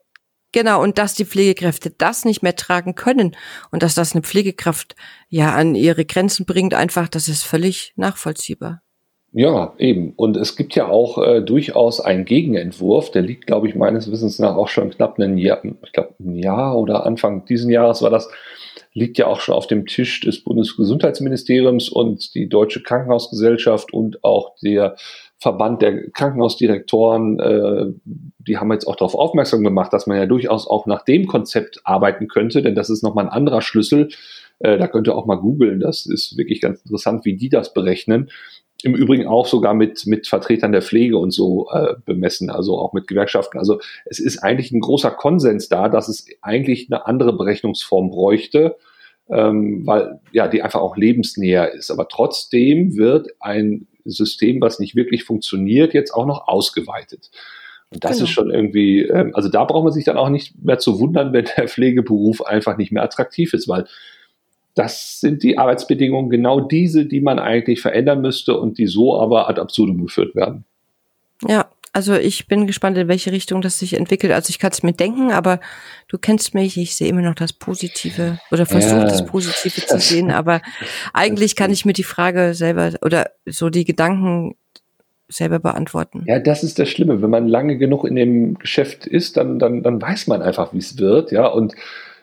Genau, 0.52 0.82
und 0.82 0.98
dass 0.98 1.14
die 1.14 1.24
Pflegekräfte 1.24 1.90
das 1.96 2.24
nicht 2.24 2.42
mehr 2.42 2.56
tragen 2.56 2.94
können 2.94 3.36
und 3.70 3.82
dass 3.82 3.94
das 3.94 4.12
eine 4.12 4.22
Pflegekraft 4.22 4.96
ja 5.28 5.54
an 5.54 5.76
ihre 5.76 6.04
Grenzen 6.04 6.44
bringt, 6.44 6.74
einfach, 6.74 7.08
das 7.08 7.28
ist 7.28 7.44
völlig 7.44 7.92
nachvollziehbar. 7.96 8.82
Ja, 9.32 9.74
eben. 9.78 10.12
Und 10.16 10.36
es 10.36 10.56
gibt 10.56 10.74
ja 10.74 10.88
auch 10.88 11.18
äh, 11.18 11.40
durchaus 11.40 12.00
einen 12.00 12.24
Gegenentwurf, 12.24 13.12
der 13.12 13.22
liegt, 13.22 13.46
glaube 13.46 13.68
ich, 13.68 13.76
meines 13.76 14.10
Wissens 14.10 14.40
nach 14.40 14.56
auch 14.56 14.66
schon 14.66 14.90
knapp 14.90 15.20
ein 15.20 15.38
Jahr, 15.38 15.62
ich 15.64 15.92
glaube, 15.92 16.14
ein 16.18 16.34
Jahr 16.34 16.76
oder 16.76 17.06
Anfang 17.06 17.44
diesen 17.44 17.70
Jahres 17.70 18.02
war 18.02 18.10
das, 18.10 18.28
liegt 18.92 19.18
ja 19.18 19.28
auch 19.28 19.40
schon 19.40 19.54
auf 19.54 19.68
dem 19.68 19.86
Tisch 19.86 20.20
des 20.20 20.42
Bundesgesundheitsministeriums 20.42 21.90
und 21.90 22.34
die 22.34 22.48
Deutsche 22.48 22.82
Krankenhausgesellschaft 22.82 23.92
und 23.92 24.24
auch 24.24 24.56
der 24.64 24.96
Verband 25.40 25.80
der 25.82 26.10
Krankenhausdirektoren, 26.10 27.38
äh, 27.40 27.86
die 28.38 28.58
haben 28.58 28.72
jetzt 28.72 28.86
auch 28.86 28.96
darauf 28.96 29.14
aufmerksam 29.14 29.64
gemacht, 29.64 29.92
dass 29.92 30.06
man 30.06 30.18
ja 30.18 30.26
durchaus 30.26 30.68
auch 30.68 30.86
nach 30.86 31.02
dem 31.02 31.26
Konzept 31.26 31.80
arbeiten 31.84 32.28
könnte, 32.28 32.62
denn 32.62 32.74
das 32.74 32.90
ist 32.90 33.02
nochmal 33.02 33.24
ein 33.26 33.32
anderer 33.32 33.62
Schlüssel. 33.62 34.10
Äh, 34.58 34.76
da 34.76 34.86
könnt 34.86 35.08
ihr 35.08 35.16
auch 35.16 35.26
mal 35.26 35.36
googeln, 35.36 35.80
das 35.80 36.04
ist 36.04 36.36
wirklich 36.36 36.60
ganz 36.60 36.82
interessant, 36.82 37.24
wie 37.24 37.36
die 37.36 37.48
das 37.48 37.72
berechnen 37.72 38.30
im 38.82 38.94
Übrigen 38.94 39.26
auch 39.26 39.46
sogar 39.46 39.74
mit, 39.74 40.06
mit 40.06 40.26
Vertretern 40.26 40.72
der 40.72 40.82
Pflege 40.82 41.18
und 41.18 41.32
so 41.32 41.68
äh, 41.70 41.94
bemessen, 42.04 42.50
also 42.50 42.78
auch 42.78 42.92
mit 42.92 43.06
Gewerkschaften. 43.06 43.58
Also 43.58 43.80
es 44.06 44.18
ist 44.18 44.38
eigentlich 44.38 44.72
ein 44.72 44.80
großer 44.80 45.10
Konsens 45.10 45.68
da, 45.68 45.88
dass 45.88 46.08
es 46.08 46.26
eigentlich 46.42 46.88
eine 46.90 47.06
andere 47.06 47.36
Berechnungsform 47.36 48.10
bräuchte, 48.10 48.76
ähm, 49.28 49.86
weil 49.86 50.20
ja 50.32 50.48
die 50.48 50.62
einfach 50.62 50.80
auch 50.80 50.96
lebensnäher 50.96 51.72
ist. 51.72 51.90
Aber 51.90 52.08
trotzdem 52.08 52.96
wird 52.96 53.28
ein 53.40 53.86
System, 54.04 54.60
was 54.60 54.78
nicht 54.78 54.94
wirklich 54.94 55.24
funktioniert, 55.24 55.94
jetzt 55.94 56.12
auch 56.12 56.26
noch 56.26 56.48
ausgeweitet. 56.48 57.30
Und 57.90 58.04
das 58.04 58.12
Genau. 58.12 58.24
ist 58.24 58.30
schon 58.30 58.50
irgendwie, 58.50 59.02
ähm, 59.02 59.32
also 59.34 59.48
da 59.48 59.64
braucht 59.64 59.84
man 59.84 59.92
sich 59.92 60.04
dann 60.04 60.16
auch 60.16 60.28
nicht 60.28 60.54
mehr 60.62 60.78
zu 60.78 61.00
wundern, 61.00 61.32
wenn 61.32 61.46
der 61.56 61.68
Pflegeberuf 61.68 62.42
einfach 62.42 62.76
nicht 62.76 62.92
mehr 62.92 63.02
attraktiv 63.02 63.52
ist, 63.52 63.68
weil 63.68 63.86
das 64.74 65.20
sind 65.20 65.42
die 65.42 65.58
Arbeitsbedingungen, 65.58 66.30
genau 66.30 66.60
diese, 66.60 67.04
die 67.04 67.20
man 67.20 67.38
eigentlich 67.40 67.80
verändern 67.80 68.20
müsste 68.20 68.56
und 68.56 68.78
die 68.78 68.86
so 68.86 69.20
aber 69.20 69.48
ad 69.48 69.60
absurdum 69.60 70.02
geführt 70.04 70.34
werden. 70.36 70.64
Ja, 71.46 71.66
also 71.92 72.14
ich 72.14 72.46
bin 72.46 72.66
gespannt, 72.66 72.96
in 72.98 73.08
welche 73.08 73.32
Richtung 73.32 73.62
das 73.62 73.78
sich 73.78 73.94
entwickelt. 73.94 74.32
Also 74.32 74.50
ich 74.50 74.58
kann 74.58 74.70
es 74.70 74.82
mir 74.82 74.92
denken, 74.92 75.32
aber 75.32 75.60
du 76.08 76.18
kennst 76.18 76.54
mich, 76.54 76.76
ich 76.76 76.94
sehe 76.94 77.08
immer 77.08 77.22
noch 77.22 77.34
das 77.34 77.52
Positive 77.52 78.38
oder 78.52 78.64
versuche 78.66 79.00
Ja. 79.00 79.04
das 79.04 79.24
Positive 79.26 79.84
zu 79.86 79.98
sehen, 79.98 80.30
aber 80.30 80.60
eigentlich 81.12 81.56
kann 81.56 81.72
ich 81.72 81.84
mir 81.84 81.92
die 81.92 82.04
Frage 82.04 82.54
selber 82.54 82.92
oder 83.02 83.30
so 83.46 83.70
die 83.70 83.84
Gedanken 83.84 84.54
selber 85.28 85.58
beantworten. 85.60 86.24
Ja, 86.26 86.38
das 86.40 86.64
ist 86.64 86.78
das 86.78 86.88
Schlimme. 86.88 87.22
Wenn 87.22 87.30
man 87.30 87.46
lange 87.48 87.78
genug 87.78 88.04
in 88.04 88.16
dem 88.16 88.54
Geschäft 88.58 89.06
ist, 89.06 89.36
dann, 89.36 89.58
dann, 89.58 89.82
dann 89.82 90.00
weiß 90.02 90.26
man 90.26 90.42
einfach, 90.42 90.72
wie 90.72 90.78
es 90.78 90.98
wird, 90.98 91.30
ja. 91.30 91.46
Und, 91.46 91.74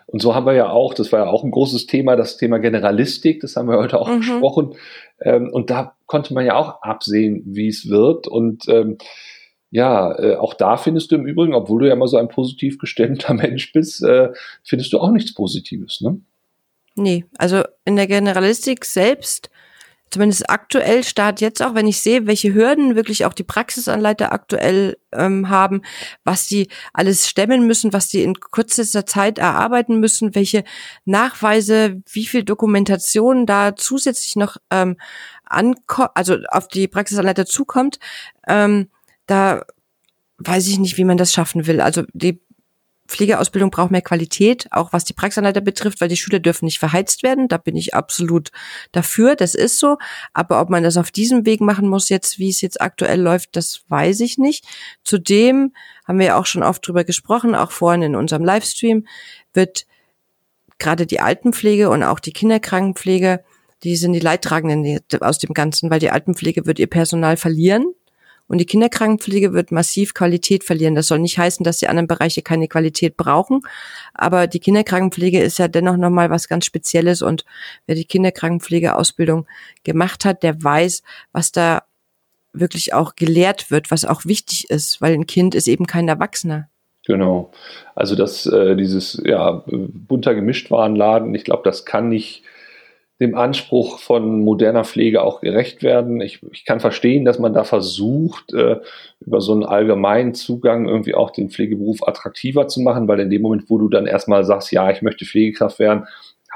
und 0.08 0.22
so 0.22 0.36
haben 0.36 0.46
wir 0.46 0.54
ja 0.54 0.70
auch, 0.70 0.94
das 0.94 1.12
war 1.14 1.22
ja 1.26 1.28
auch 1.28 1.44
ein 1.44 1.52
großes 1.52 1.86
Thema, 1.88 2.16
das 2.18 2.38
Thema 2.38 2.58
Generalistik, 2.60 3.40
das 3.42 3.56
haben 3.56 3.70
wir 3.70 3.78
heute 3.78 4.00
auch 4.00 4.10
Mhm. 4.10 4.20
besprochen. 4.20 4.76
Ähm, 5.22 5.50
und 5.52 5.70
da 5.70 5.96
konnte 6.06 6.34
man 6.34 6.46
ja 6.46 6.56
auch 6.56 6.82
absehen, 6.82 7.44
wie 7.46 7.68
es 7.70 7.90
wird. 7.90 8.28
Und 8.28 8.68
ähm, 8.68 8.98
ja, 9.70 10.18
äh, 10.20 10.36
auch 10.36 10.54
da 10.54 10.78
findest 10.78 11.12
du 11.12 11.16
im 11.16 11.26
Übrigen, 11.26 11.54
obwohl 11.54 11.82
du 11.82 11.88
ja 11.88 11.94
immer 11.94 12.08
so 12.08 12.18
ein 12.18 12.30
positiv 12.30 12.78
gestimmter 12.78 13.34
Mensch 13.36 13.72
bist, 13.74 14.04
äh, 14.04 14.30
findest 14.64 14.94
du 14.94 15.00
auch 15.00 15.12
nichts 15.12 15.34
Positives, 15.34 16.02
ne? 16.02 16.20
Nee, 16.96 17.26
also 17.38 17.64
in 17.86 17.96
der 17.96 18.08
Generalistik 18.08 18.84
selbst, 18.84 19.52
zumindest 20.10 20.50
aktuell, 20.50 21.04
Start 21.04 21.42
jetzt 21.42 21.62
auch, 21.62 21.76
wenn 21.76 21.86
ich 21.86 22.02
sehe, 22.02 22.26
welche 22.26 22.56
Hürden 22.56 22.96
wirklich 22.96 23.26
auch 23.26 23.34
die 23.34 23.44
Praxisanleiter 23.44 24.32
aktuell 24.32 24.98
ähm, 25.12 25.48
haben, 25.50 25.84
was 26.24 26.48
die 26.48 26.70
alles 26.94 27.30
stemmen 27.30 27.68
müssen, 27.68 27.94
was 27.94 28.08
die 28.08 28.24
in 28.24 28.40
kürzester 28.40 29.06
Zeit 29.06 29.38
erarbeiten 29.38 30.00
müssen, 30.00 30.34
welche 30.34 30.64
Nachweise, 31.06 32.02
wie 32.12 32.26
viel 32.26 32.44
Dokumentation 32.44 33.46
da 33.46 33.76
zusätzlich 33.76 34.36
noch 34.36 34.58
ähm, 34.72 34.98
also 35.46 36.38
auf 36.50 36.68
die 36.68 36.88
Praxisanleiter 36.88 37.46
zukommt, 37.46 38.00
ähm, 38.48 38.90
da 39.28 39.66
weiß 40.40 40.68
ich 40.68 40.80
nicht, 40.80 40.98
wie 40.98 41.04
man 41.04 41.18
das 41.18 41.34
schaffen 41.34 41.68
will. 41.68 41.82
Also 41.82 42.04
die 42.14 42.42
Pflegeausbildung 43.08 43.72
braucht 43.72 43.92
mehr 43.92 44.02
Qualität, 44.02 44.68
auch 44.72 44.92
was 44.92 45.06
die 45.06 45.14
Praxisanleiter 45.14 45.62
betrifft, 45.62 46.02
weil 46.02 46.10
die 46.10 46.18
Schüler 46.18 46.40
dürfen 46.40 46.66
nicht 46.66 46.80
verheizt 46.80 47.24
werden. 47.24 47.48
Da 47.48 47.58
bin 47.58 47.76
ich 47.76 47.94
absolut 47.94 48.52
dafür, 48.92 49.36
das 49.36 49.56
ist 49.56 49.80
so. 49.80 49.98
Aber 50.34 50.60
ob 50.62 50.70
man 50.70 50.84
das 50.84 50.98
auf 50.98 51.12
diesem 51.12 51.46
Weg 51.46 51.62
machen 51.62 51.88
muss, 51.88 52.10
jetzt, 52.10 52.38
wie 52.38 52.50
es 52.50 52.62
jetzt 52.62 52.82
aktuell 52.82 53.22
läuft, 53.22 53.56
das 53.56 53.84
weiß 53.88 54.20
ich 54.20 54.38
nicht. 54.38 54.66
Zudem 55.04 55.74
haben 56.06 56.20
wir 56.20 56.28
ja 56.28 56.40
auch 56.40 56.46
schon 56.46 56.64
oft 56.64 56.86
drüber 56.86 57.04
gesprochen, 57.04 57.56
auch 57.56 57.72
vorhin 57.72 58.02
in 58.02 58.16
unserem 58.16 58.44
Livestream, 58.44 59.08
wird 59.54 59.86
gerade 60.78 61.06
die 61.06 61.22
Altenpflege 61.22 61.90
und 61.90 62.04
auch 62.04 62.20
die 62.20 62.34
Kinderkrankenpflege, 62.34 63.44
die 63.84 63.96
sind 63.96 64.14
die 64.14 64.20
Leidtragenden 64.20 65.00
aus 65.22 65.38
dem 65.38 65.54
Ganzen, 65.54 65.90
weil 65.90 66.00
die 66.00 66.10
Altenpflege 66.10 66.66
wird 66.66 66.80
ihr 66.80 66.88
Personal 66.88 67.38
verlieren. 67.38 67.94
Und 68.48 68.60
die 68.60 68.66
Kinderkrankenpflege 68.66 69.54
wird 69.54 69.72
massiv 69.72 70.14
Qualität 70.14 70.64
verlieren. 70.64 70.96
Das 70.96 71.08
soll 71.08 71.20
nicht 71.20 71.38
heißen, 71.38 71.64
dass 71.64 71.80
die 71.80 71.88
anderen 71.88 72.08
Bereiche 72.08 72.42
keine 72.42 72.68
Qualität 72.68 73.18
brauchen. 73.18 73.62
Aber 74.14 74.48
die 74.48 74.60
Kinderkrankenpflege 74.60 75.42
ist 75.42 75.60
ja 75.60 75.68
dennoch 75.68 75.98
nochmal 75.98 76.30
was 76.30 76.48
ganz 76.48 76.66
Spezielles. 76.66 77.22
Und 77.22 77.44
wer 77.86 77.96
die 77.96 78.06
Kinderkrankenpflegeausbildung 78.06 79.48
gemacht 79.84 80.24
hat, 80.24 80.44
der 80.44 80.64
weiß, 80.64 81.04
was 81.34 81.52
da 81.52 81.84
wirklich 82.54 82.94
auch 82.94 83.16
gelehrt 83.16 83.70
wird, 83.70 83.92
was 83.92 84.06
auch 84.06 84.26
wichtig 84.26 84.70
ist, 84.70 85.02
weil 85.02 85.14
ein 85.14 85.28
Kind 85.28 85.54
ist 85.54 85.68
eben 85.68 85.86
kein 85.86 86.08
Erwachsener. 86.08 86.70
Genau. 87.06 87.52
Also 87.96 88.16
das, 88.16 88.46
äh, 88.46 88.76
dieses 88.76 89.22
ja, 89.24 89.64
bunter 89.68 90.36
Gemischtwarenladen, 90.36 91.34
ich 91.36 91.46
glaube, 91.46 91.64
das 91.64 91.86
kann 91.86 92.10
nicht 92.10 92.44
dem 93.20 93.36
Anspruch 93.36 94.00
von 94.00 94.42
moderner 94.42 94.84
Pflege 94.84 95.24
auch 95.24 95.42
gerecht 95.42 95.82
werden. 95.82 96.22
Ich, 96.22 96.44
ich 96.52 96.66
kann 96.66 96.80
verstehen, 96.80 97.26
dass 97.26 97.40
man 97.40 97.54
da 97.54 97.64
versucht, 97.64 98.54
äh, 98.54 98.78
über 99.20 99.42
so 99.42 99.54
einen 99.54 99.64
allgemeinen 99.64 100.36
Zugang 100.36 100.88
irgendwie 100.88 101.16
auch 101.16 101.32
den 101.32 101.50
Pflegeberuf 101.50 102.08
attraktiver 102.08 102.68
zu 102.68 102.82
machen, 102.82 103.08
weil 103.08 103.20
in 103.20 103.32
dem 103.32 103.42
Moment, 103.42 103.70
wo 103.70 103.80
du 103.80 103.90
dann 103.90 104.06
erstmal 104.06 104.44
sagst, 104.44 104.72
ja, 104.72 104.92
ich 104.92 105.02
möchte 105.02 105.26
Pflegekraft 105.26 105.80
werden, 105.80 106.06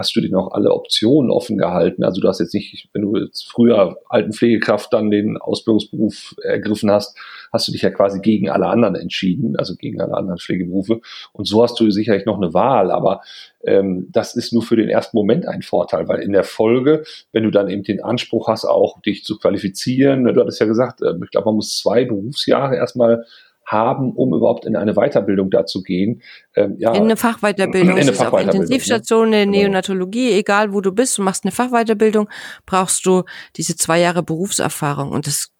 hast 0.01 0.15
du 0.15 0.21
dir 0.21 0.31
noch 0.31 0.51
alle 0.51 0.73
Optionen 0.73 1.29
offen 1.29 1.57
gehalten. 1.57 2.03
Also 2.03 2.21
du 2.21 2.27
hast 2.27 2.39
jetzt 2.39 2.53
nicht, 2.53 2.89
wenn 2.93 3.03
du 3.03 3.15
jetzt 3.17 3.49
früher 3.49 3.97
alten 4.09 4.33
Pflegekraft 4.33 4.91
dann 4.91 5.11
den 5.11 5.37
Ausbildungsberuf 5.37 6.35
ergriffen 6.43 6.89
hast, 6.89 7.15
hast 7.53 7.67
du 7.67 7.71
dich 7.71 7.83
ja 7.83 7.91
quasi 7.91 8.19
gegen 8.19 8.49
alle 8.49 8.67
anderen 8.67 8.95
entschieden, 8.95 9.55
also 9.57 9.75
gegen 9.75 10.01
alle 10.01 10.15
anderen 10.15 10.39
Pflegeberufe. 10.39 11.01
Und 11.33 11.47
so 11.47 11.61
hast 11.61 11.79
du 11.79 11.91
sicherlich 11.91 12.25
noch 12.25 12.37
eine 12.37 12.53
Wahl, 12.53 12.89
aber 12.91 13.21
ähm, 13.63 14.07
das 14.11 14.35
ist 14.35 14.53
nur 14.53 14.63
für 14.63 14.75
den 14.75 14.89
ersten 14.89 15.15
Moment 15.15 15.47
ein 15.47 15.61
Vorteil, 15.61 16.07
weil 16.07 16.21
in 16.21 16.31
der 16.31 16.43
Folge, 16.43 17.03
wenn 17.31 17.43
du 17.43 17.51
dann 17.51 17.69
eben 17.69 17.83
den 17.83 18.03
Anspruch 18.03 18.47
hast, 18.47 18.65
auch 18.65 19.01
dich 19.01 19.23
zu 19.23 19.37
qualifizieren, 19.37 20.23
du 20.23 20.41
hattest 20.41 20.59
ja 20.59 20.65
gesagt, 20.65 21.01
äh, 21.01 21.13
ich 21.23 21.29
glaube, 21.29 21.45
man 21.45 21.55
muss 21.55 21.77
zwei 21.77 22.05
Berufsjahre 22.05 22.75
erstmal 22.75 23.25
haben, 23.71 24.11
um 24.13 24.33
überhaupt 24.33 24.65
in 24.65 24.75
eine 24.75 24.93
Weiterbildung 24.93 25.49
da 25.49 25.65
zu 25.65 25.81
gehen. 25.81 26.21
Ähm, 26.55 26.75
ja, 26.77 26.93
in 26.93 27.03
eine 27.03 27.17
Fachweiterbildung. 27.17 27.91
In 27.97 28.01
eine 28.01 28.13
Fachweiterbildung. 28.13 28.61
Auf 28.61 28.69
Intensivstation, 28.69 29.27
eine 29.27 29.45
genau. 29.45 29.57
Neonatologie, 29.57 30.31
egal 30.33 30.73
wo 30.73 30.81
du 30.81 30.91
bist, 30.91 31.17
du 31.17 31.21
machst 31.21 31.45
eine 31.45 31.51
Fachweiterbildung, 31.51 32.29
brauchst 32.65 33.05
du 33.05 33.23
diese 33.55 33.75
zwei 33.75 33.99
Jahre 33.99 34.23
Berufserfahrung. 34.23 35.11
Und 35.11 35.27
das, 35.27 35.51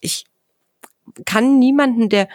ich 0.00 0.24
kann 1.24 1.58
niemanden, 1.58 2.08
der 2.08 2.28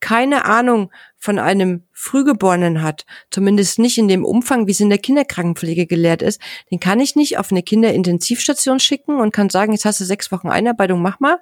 keine 0.00 0.44
Ahnung 0.44 0.90
von 1.16 1.38
einem 1.38 1.84
Frühgeborenen 1.92 2.82
hat, 2.82 3.06
zumindest 3.30 3.78
nicht 3.78 3.98
in 3.98 4.08
dem 4.08 4.24
Umfang, 4.24 4.66
wie 4.66 4.72
es 4.72 4.80
in 4.80 4.90
der 4.90 4.98
Kinderkrankenpflege 4.98 5.86
gelehrt 5.86 6.22
ist, 6.22 6.40
den 6.70 6.80
kann 6.80 7.00
ich 7.00 7.16
nicht 7.16 7.38
auf 7.38 7.50
eine 7.50 7.62
Kinderintensivstation 7.62 8.78
schicken 8.78 9.18
und 9.18 9.32
kann 9.32 9.48
sagen, 9.48 9.72
jetzt 9.72 9.86
hast 9.86 10.00
du 10.00 10.04
sechs 10.04 10.30
Wochen 10.30 10.48
Einarbeitung, 10.48 11.00
mach 11.00 11.18
mal. 11.18 11.38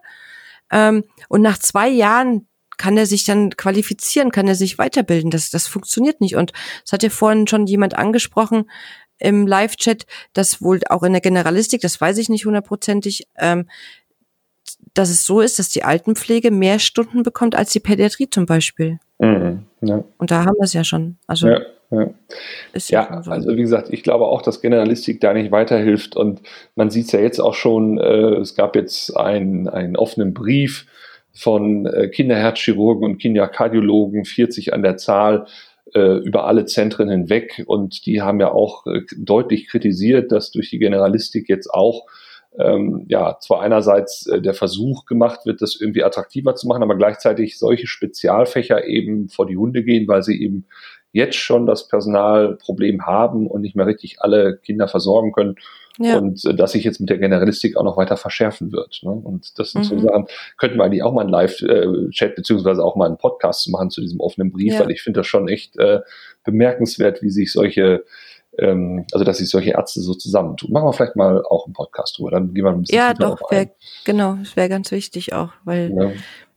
Ähm, 0.70 1.04
und 1.28 1.42
nach 1.42 1.58
zwei 1.58 1.88
Jahren 1.88 2.46
kann 2.76 2.96
er 2.96 3.06
sich 3.06 3.24
dann 3.24 3.50
qualifizieren, 3.50 4.30
kann 4.30 4.48
er 4.48 4.54
sich 4.54 4.78
weiterbilden. 4.78 5.30
Das, 5.30 5.50
das 5.50 5.66
funktioniert 5.66 6.20
nicht. 6.20 6.36
Und 6.36 6.52
es 6.84 6.92
hat 6.92 7.02
ja 7.02 7.10
vorhin 7.10 7.46
schon 7.46 7.66
jemand 7.66 7.96
angesprochen 7.96 8.70
im 9.18 9.46
Live-Chat, 9.46 10.06
dass 10.32 10.60
wohl 10.60 10.80
auch 10.88 11.02
in 11.02 11.12
der 11.12 11.20
Generalistik, 11.20 11.80
das 11.80 12.00
weiß 12.00 12.18
ich 12.18 12.28
nicht 12.28 12.46
hundertprozentig, 12.46 13.28
ähm, 13.38 13.68
dass 14.92 15.10
es 15.10 15.24
so 15.24 15.40
ist, 15.40 15.58
dass 15.58 15.68
die 15.68 15.84
Altenpflege 15.84 16.50
mehr 16.50 16.78
Stunden 16.78 17.22
bekommt 17.22 17.54
als 17.54 17.72
die 17.72 17.80
Pädiatrie 17.80 18.30
zum 18.30 18.46
Beispiel. 18.46 18.98
Mhm, 19.18 19.64
ja. 19.80 20.04
Und 20.18 20.30
da 20.30 20.44
haben 20.44 20.56
wir 20.58 20.64
es 20.64 20.72
ja 20.72 20.84
schon. 20.84 21.16
Also 21.26 21.48
ja, 21.48 21.60
ja. 21.90 22.10
ja 22.74 23.22
so. 23.22 23.30
also 23.30 23.56
wie 23.56 23.62
gesagt, 23.62 23.90
ich 23.90 24.02
glaube 24.02 24.26
auch, 24.26 24.42
dass 24.42 24.60
Generalistik 24.60 25.20
da 25.20 25.32
nicht 25.32 25.50
weiterhilft. 25.50 26.16
Und 26.16 26.42
man 26.74 26.90
sieht 26.90 27.06
es 27.06 27.12
ja 27.12 27.20
jetzt 27.20 27.40
auch 27.40 27.54
schon, 27.54 27.98
äh, 27.98 28.36
es 28.36 28.54
gab 28.54 28.76
jetzt 28.76 29.16
einen, 29.16 29.68
einen 29.68 29.96
offenen 29.96 30.34
Brief 30.34 30.86
von 31.34 31.86
äh, 31.86 32.08
Kinderherzchirurgen 32.08 33.04
und 33.04 33.18
Kinderkardiologen, 33.18 34.24
40 34.24 34.72
an 34.72 34.82
der 34.82 34.96
Zahl, 34.96 35.46
äh, 35.94 36.18
über 36.18 36.46
alle 36.46 36.64
Zentren 36.64 37.10
hinweg. 37.10 37.62
Und 37.66 38.06
die 38.06 38.22
haben 38.22 38.40
ja 38.40 38.52
auch 38.52 38.86
äh, 38.86 39.02
deutlich 39.16 39.68
kritisiert, 39.68 40.32
dass 40.32 40.52
durch 40.52 40.70
die 40.70 40.78
Generalistik 40.78 41.48
jetzt 41.48 41.68
auch 41.68 42.06
ähm, 42.56 43.04
ja, 43.08 43.36
zwar 43.40 43.62
einerseits 43.62 44.30
der 44.32 44.54
Versuch 44.54 45.06
gemacht 45.06 45.40
wird, 45.44 45.60
das 45.60 45.76
irgendwie 45.80 46.04
attraktiver 46.04 46.54
zu 46.54 46.68
machen, 46.68 46.84
aber 46.84 46.96
gleichzeitig 46.96 47.58
solche 47.58 47.88
Spezialfächer 47.88 48.86
eben 48.86 49.28
vor 49.28 49.46
die 49.46 49.56
Hunde 49.56 49.82
gehen, 49.82 50.06
weil 50.06 50.22
sie 50.22 50.40
eben 50.40 50.66
jetzt 51.10 51.36
schon 51.36 51.66
das 51.66 51.88
Personalproblem 51.88 53.06
haben 53.06 53.46
und 53.46 53.62
nicht 53.62 53.74
mehr 53.74 53.86
richtig 53.86 54.20
alle 54.20 54.56
Kinder 54.58 54.86
versorgen 54.86 55.32
können. 55.32 55.56
Ja. 55.98 56.18
Und 56.18 56.44
äh, 56.44 56.54
dass 56.54 56.72
sich 56.72 56.84
jetzt 56.84 57.00
mit 57.00 57.10
der 57.10 57.18
Generalistik 57.18 57.76
auch 57.76 57.84
noch 57.84 57.96
weiter 57.96 58.16
verschärfen 58.16 58.72
wird. 58.72 59.00
Ne? 59.02 59.10
Und 59.10 59.58
das 59.58 59.72
sind 59.72 59.82
mhm. 59.82 60.00
so 60.00 60.08
Sachen, 60.08 60.26
könnten 60.58 60.78
wir 60.78 60.84
eigentlich 60.84 61.02
auch 61.02 61.12
mal 61.12 61.22
einen 61.22 61.30
Live-Chat 61.30 62.32
äh, 62.32 62.34
beziehungsweise 62.34 62.84
auch 62.84 62.96
mal 62.96 63.06
einen 63.06 63.18
Podcast 63.18 63.68
machen 63.70 63.90
zu 63.90 64.00
diesem 64.00 64.20
offenen 64.20 64.50
Brief, 64.50 64.74
ja. 64.74 64.80
weil 64.80 64.90
ich 64.90 65.02
finde 65.02 65.20
das 65.20 65.26
schon 65.26 65.48
echt 65.48 65.76
äh, 65.78 66.00
bemerkenswert, 66.44 67.22
wie 67.22 67.30
sich 67.30 67.52
solche 67.52 68.04
ähm, 68.58 69.04
also 69.12 69.24
dass 69.24 69.38
sich 69.38 69.50
solche 69.50 69.70
Ärzte 69.70 70.00
so 70.00 70.14
zusammentun. 70.14 70.70
Machen 70.72 70.86
wir 70.86 70.92
vielleicht 70.92 71.16
mal 71.16 71.42
auch 71.44 71.66
einen 71.66 71.74
Podcast 71.74 72.18
drüber, 72.18 72.30
dann 72.30 72.54
gehen 72.54 72.64
wir 72.64 72.70
ein 72.70 72.82
bisschen 72.82 72.96
Ja, 72.96 73.14
doch, 73.14 73.40
wär, 73.50 73.68
genau, 74.04 74.36
das 74.36 74.56
wäre 74.56 74.68
ganz 74.68 74.90
wichtig 74.90 75.32
auch, 75.32 75.50
weil 75.64 75.92
ja. 75.96 76.12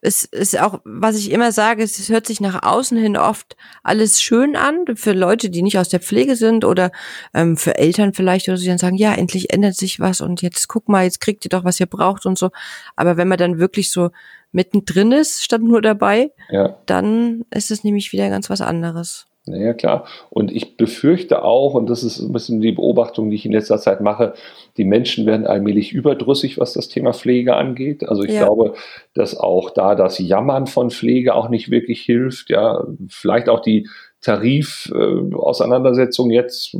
Es 0.08 0.24
ist 0.24 0.58
auch, 0.58 0.80
was 0.86 1.18
ich 1.18 1.32
immer 1.32 1.52
sage, 1.52 1.84
es 1.84 2.08
hört 2.08 2.26
sich 2.26 2.40
nach 2.40 2.64
außen 2.64 2.98
hin 2.98 3.18
oft 3.18 3.58
alles 3.84 4.22
schön 4.22 4.56
an, 4.56 4.86
für 4.96 5.12
Leute, 5.12 5.50
die 5.50 5.62
nicht 5.62 5.78
aus 5.78 5.90
der 5.90 6.00
Pflege 6.00 6.38
sind 6.38 6.64
oder 6.64 6.92
ähm, 7.34 7.58
für 7.58 7.78
Eltern 7.78 8.14
vielleicht 8.14 8.48
oder 8.48 8.56
so, 8.56 8.64
die 8.64 8.70
dann 8.70 8.78
sagen, 8.78 8.96
ja, 8.96 9.14
endlich 9.14 9.52
ändert 9.54 9.76
sich 9.76 10.00
was 10.00 10.22
und 10.22 10.42
jetzt 10.42 10.70
guck 10.70 10.88
mal, 10.88 11.04
jetzt 11.04 11.20
kriegt 11.20 11.46
ihr 11.46 11.50
doch, 11.50 11.66
was 11.66 11.82
ihr 11.82 11.88
braucht 11.88 12.26
und 12.26 12.38
so. 12.38 12.52
Aber 12.96 13.18
wenn 13.18 13.28
man 13.28 13.38
dann 13.38 13.60
wirklich 13.60 13.92
so 13.92 14.12
mittendrin 14.54 15.12
ist, 15.12 15.44
statt 15.44 15.62
nur 15.62 15.82
dabei, 15.82 16.32
ja. 16.50 16.78
dann 16.86 17.44
ist 17.52 17.70
es 17.70 17.84
nämlich 17.84 18.14
wieder 18.14 18.30
ganz 18.30 18.50
was 18.50 18.62
anderes. 18.62 19.28
Naja, 19.48 19.74
klar. 19.74 20.06
Und 20.30 20.52
ich 20.52 20.78
befürchte 20.78 21.44
auch, 21.44 21.74
und 21.74 21.90
das 21.90 22.04
ist 22.04 22.20
ein 22.20 22.34
bisschen 22.34 22.62
die 22.62 22.72
Beobachtung, 22.72 23.30
die 23.30 23.36
ich 23.36 23.46
in 23.46 23.52
letzter 23.52 23.78
Zeit 23.78 24.02
mache, 24.02 24.34
die 24.78 24.84
Menschen 24.84 25.26
werden 25.26 25.48
allmählich 25.48 25.94
überdrüssig, 25.94 26.60
was 26.60 26.74
das 26.74 26.90
Thema 26.90 27.14
Pflege 27.14 27.56
angeht. 27.56 28.08
Also 28.08 28.24
ich 28.24 28.34
ja. 28.34 28.46
glaube, 28.46 28.74
dass 29.14 29.38
auch 29.38 29.70
da 29.70 29.96
das 29.96 30.20
Jammern 30.20 30.68
von 30.68 30.92
Pflege 30.92 31.34
auch 31.34 31.50
nicht 31.50 31.72
wirklich 31.72 32.02
hilft. 32.02 32.50
Ja, 32.50 32.86
vielleicht 33.10 33.50
auch 33.50 33.62
die 33.62 33.88
Tarifauseinandersetzung. 34.22 36.32
Äh, 36.32 36.36
jetzt 36.36 36.76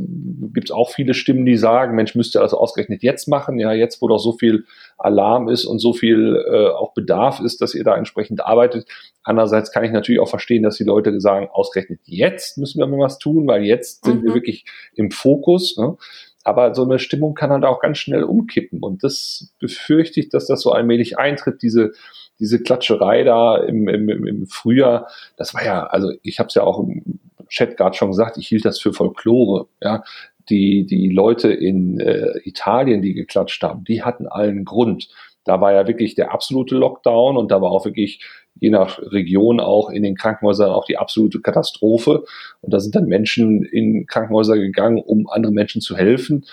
gibt 0.52 0.70
es 0.70 0.74
auch 0.74 0.90
viele 0.90 1.14
Stimmen, 1.14 1.46
die 1.46 1.56
sagen, 1.56 1.94
Mensch, 1.94 2.14
müsste 2.14 2.40
das 2.40 2.52
ausgerechnet 2.52 3.02
jetzt 3.02 3.28
machen. 3.28 3.58
Ja, 3.58 3.72
jetzt, 3.72 4.02
wo 4.02 4.08
doch 4.08 4.18
so 4.18 4.32
viel 4.32 4.66
Alarm 4.96 5.48
ist 5.48 5.64
und 5.64 5.78
so 5.78 5.92
viel 5.92 6.44
äh, 6.50 6.66
auch 6.68 6.94
Bedarf 6.94 7.40
ist, 7.40 7.60
dass 7.60 7.74
ihr 7.74 7.84
da 7.84 7.96
entsprechend 7.96 8.44
arbeitet. 8.44 8.88
Andererseits 9.22 9.70
kann 9.70 9.84
ich 9.84 9.92
natürlich 9.92 10.20
auch 10.20 10.28
verstehen, 10.28 10.64
dass 10.64 10.76
die 10.76 10.84
Leute 10.84 11.20
sagen, 11.20 11.48
ausgerechnet 11.52 12.00
jetzt 12.04 12.58
müssen 12.58 12.80
wir 12.80 12.86
mal 12.86 12.98
was 12.98 13.18
tun, 13.18 13.46
weil 13.46 13.62
jetzt 13.62 14.04
sind 14.04 14.22
mhm. 14.22 14.26
wir 14.26 14.34
wirklich 14.34 14.64
im 14.94 15.12
Fokus. 15.12 15.76
Ne? 15.76 15.96
Aber 16.42 16.74
so 16.74 16.82
eine 16.82 16.98
Stimmung 16.98 17.34
kann 17.34 17.50
halt 17.50 17.64
auch 17.64 17.80
ganz 17.80 17.98
schnell 17.98 18.24
umkippen. 18.24 18.82
Und 18.82 19.04
das 19.04 19.54
befürchte 19.60 20.18
ich, 20.18 20.28
dass 20.28 20.46
das 20.46 20.62
so 20.62 20.72
allmählich 20.72 21.18
eintritt, 21.18 21.62
diese 21.62 21.92
diese 22.40 22.62
Klatscherei 22.62 23.24
da 23.24 23.56
im, 23.56 23.88
im, 23.88 24.26
im 24.26 24.46
Frühjahr, 24.46 25.08
das 25.36 25.54
war 25.54 25.64
ja, 25.64 25.86
also 25.86 26.12
ich 26.22 26.38
habe 26.38 26.48
es 26.48 26.54
ja 26.54 26.62
auch 26.62 26.78
im 26.78 27.17
Chat 27.48 27.76
gerade 27.76 27.96
schon 27.96 28.10
gesagt, 28.10 28.36
ich 28.36 28.48
hielt 28.48 28.64
das 28.64 28.78
für 28.78 28.92
Folklore. 28.92 29.66
Ja, 29.82 30.02
die, 30.48 30.86
die 30.86 31.10
Leute 31.10 31.52
in 31.52 32.00
äh, 32.00 32.38
Italien, 32.44 33.02
die 33.02 33.14
geklatscht 33.14 33.62
haben, 33.62 33.84
die 33.84 34.02
hatten 34.02 34.26
allen 34.26 34.64
Grund. 34.64 35.08
Da 35.44 35.60
war 35.60 35.72
ja 35.72 35.86
wirklich 35.86 36.14
der 36.14 36.32
absolute 36.32 36.74
Lockdown 36.74 37.36
und 37.36 37.50
da 37.50 37.60
war 37.60 37.70
auch 37.70 37.84
wirklich 37.84 38.20
je 38.60 38.70
nach 38.70 38.98
Region 38.98 39.60
auch 39.60 39.88
in 39.88 40.02
den 40.02 40.16
Krankenhäusern 40.16 40.70
auch 40.70 40.84
die 40.84 40.98
absolute 40.98 41.40
Katastrophe. 41.40 42.24
Und 42.60 42.74
da 42.74 42.80
sind 42.80 42.94
dann 42.94 43.06
Menschen 43.06 43.62
in 43.64 44.06
Krankenhäuser 44.06 44.56
gegangen, 44.56 44.98
um 44.98 45.28
anderen 45.28 45.54
Menschen 45.54 45.80
zu 45.80 45.96
helfen 45.96 46.44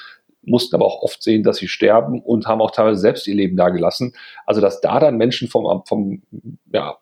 mussten 0.45 0.75
aber 0.75 0.85
auch 0.85 1.01
oft 1.01 1.21
sehen, 1.21 1.43
dass 1.43 1.57
sie 1.57 1.67
sterben 1.67 2.21
und 2.21 2.47
haben 2.47 2.61
auch 2.61 2.71
teilweise 2.71 2.99
selbst 2.99 3.27
ihr 3.27 3.35
Leben 3.35 3.57
da 3.57 3.69
gelassen. 3.69 4.13
Also, 4.45 4.61
dass 4.61 4.81
da 4.81 4.99
dann 4.99 5.17
Menschen 5.17 5.47
vom, 5.47 5.83
vom 5.85 6.21
ja, 6.71 6.97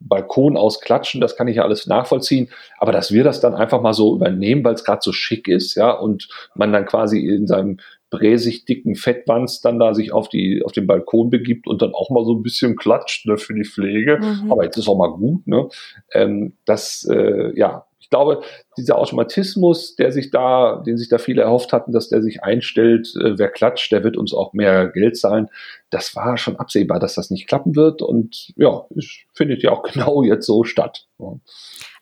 Balkon 0.00 0.56
aus 0.56 0.80
klatschen, 0.80 1.20
das 1.20 1.36
kann 1.36 1.48
ich 1.48 1.56
ja 1.56 1.62
alles 1.62 1.86
nachvollziehen. 1.86 2.50
Aber 2.78 2.92
dass 2.92 3.12
wir 3.12 3.24
das 3.24 3.40
dann 3.40 3.54
einfach 3.54 3.80
mal 3.80 3.94
so 3.94 4.14
übernehmen, 4.14 4.64
weil 4.64 4.74
es 4.74 4.84
gerade 4.84 5.00
so 5.02 5.12
schick 5.12 5.48
ist, 5.48 5.74
ja, 5.74 5.90
und 5.90 6.28
man 6.54 6.72
dann 6.72 6.86
quasi 6.86 7.20
in 7.20 7.46
seinem 7.46 7.78
bräsig 8.10 8.64
dicken 8.64 8.94
Fettwanz 8.94 9.60
dann 9.60 9.80
da 9.80 9.92
sich 9.92 10.12
auf 10.12 10.28
die 10.28 10.62
auf 10.64 10.70
den 10.70 10.86
Balkon 10.86 11.30
begibt 11.30 11.66
und 11.66 11.82
dann 11.82 11.94
auch 11.94 12.10
mal 12.10 12.24
so 12.24 12.34
ein 12.34 12.42
bisschen 12.42 12.76
klatscht 12.76 13.26
ne, 13.26 13.38
für 13.38 13.54
die 13.54 13.64
Pflege. 13.64 14.18
Mhm. 14.20 14.52
Aber 14.52 14.64
jetzt 14.64 14.76
ist 14.76 14.88
auch 14.88 14.96
mal 14.96 15.10
gut. 15.10 15.46
Ne? 15.46 15.68
Ähm, 16.12 16.52
das 16.64 17.08
äh, 17.10 17.58
ja 17.58 17.86
ich 18.04 18.10
glaube, 18.10 18.42
dieser 18.76 18.98
Automatismus, 18.98 19.96
der 19.96 20.12
sich 20.12 20.30
da, 20.30 20.82
den 20.86 20.98
sich 20.98 21.08
da 21.08 21.16
viele 21.16 21.40
erhofft 21.40 21.72
hatten, 21.72 21.90
dass 21.90 22.10
der 22.10 22.20
sich 22.20 22.42
einstellt, 22.42 23.08
äh, 23.16 23.38
wer 23.38 23.48
klatscht, 23.48 23.90
der 23.92 24.04
wird 24.04 24.18
uns 24.18 24.34
auch 24.34 24.52
mehr 24.52 24.88
Geld 24.88 25.16
zahlen. 25.16 25.48
Das 25.88 26.14
war 26.14 26.36
schon 26.36 26.56
absehbar, 26.56 27.00
dass 27.00 27.14
das 27.14 27.30
nicht 27.30 27.48
klappen 27.48 27.76
wird. 27.76 28.02
Und 28.02 28.52
ja, 28.56 28.84
es 28.94 29.06
findet 29.32 29.62
ja 29.62 29.70
auch 29.70 29.82
genau 29.90 30.22
jetzt 30.22 30.44
so 30.44 30.64
statt. 30.64 31.06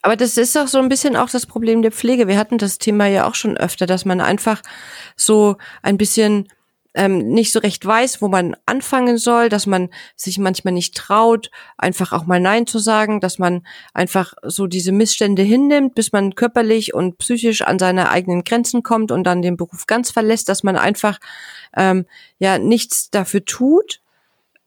Aber 0.03 0.17
das 0.17 0.37
ist 0.37 0.59
auch 0.59 0.67
so 0.67 0.79
ein 0.79 0.89
bisschen 0.89 1.15
auch 1.15 1.31
das 1.31 1.47
Problem 1.47 1.83
der 1.83 1.93
Pflege. 1.93 2.27
Wir 2.27 2.37
hatten 2.37 2.59
das 2.59 2.79
Thema 2.79 3.07
ja 3.07 3.29
auch 3.29 3.37
schon 3.37 3.57
öfter, 3.57 3.87
dass 3.87 4.05
man 4.05 4.21
einfach 4.21 4.61
so 5.15 5.55
ein 5.83 5.99
bisschen 5.99 6.49
ähm, 6.95 7.29
nicht 7.29 7.53
so 7.53 7.59
recht 7.59 7.85
weiß, 7.85 8.21
wo 8.21 8.29
man 8.29 8.57
anfangen 8.67 9.19
soll, 9.19 9.49
dass 9.49 9.67
man 9.67 9.89
sich 10.17 10.39
manchmal 10.39 10.75
nicht 10.75 10.95
traut, 10.97 11.51
einfach 11.79 12.13
auch 12.13 12.27
mal 12.27 12.41
Nein 12.41 12.67
zu 12.67 12.79
sagen, 12.79 13.21
dass 13.21 13.39
man 13.39 13.67
einfach 13.95 14.35
so 14.43 14.67
diese 14.67 14.93
Missstände 14.93 15.43
hinnimmt, 15.43 15.95
bis 15.95 16.13
man 16.13 16.35
körperlich 16.35 16.95
und 16.95 17.19
psychisch 17.19 17.63
an 17.63 17.79
seine 17.79 18.11
eigenen 18.11 18.45
Grenzen 18.45 18.83
kommt 18.83 19.11
und 19.11 19.25
dann 19.25 19.43
den 19.43 19.57
Beruf 19.57 19.87
ganz 19.87 20.11
verlässt, 20.11 20.49
dass 20.49 20.63
man 20.63 20.77
einfach 20.77 21.19
ähm, 21.77 22.07
ja 22.39 22.59
nichts 22.59 23.11
dafür 23.11 23.45
tut, 23.45 24.01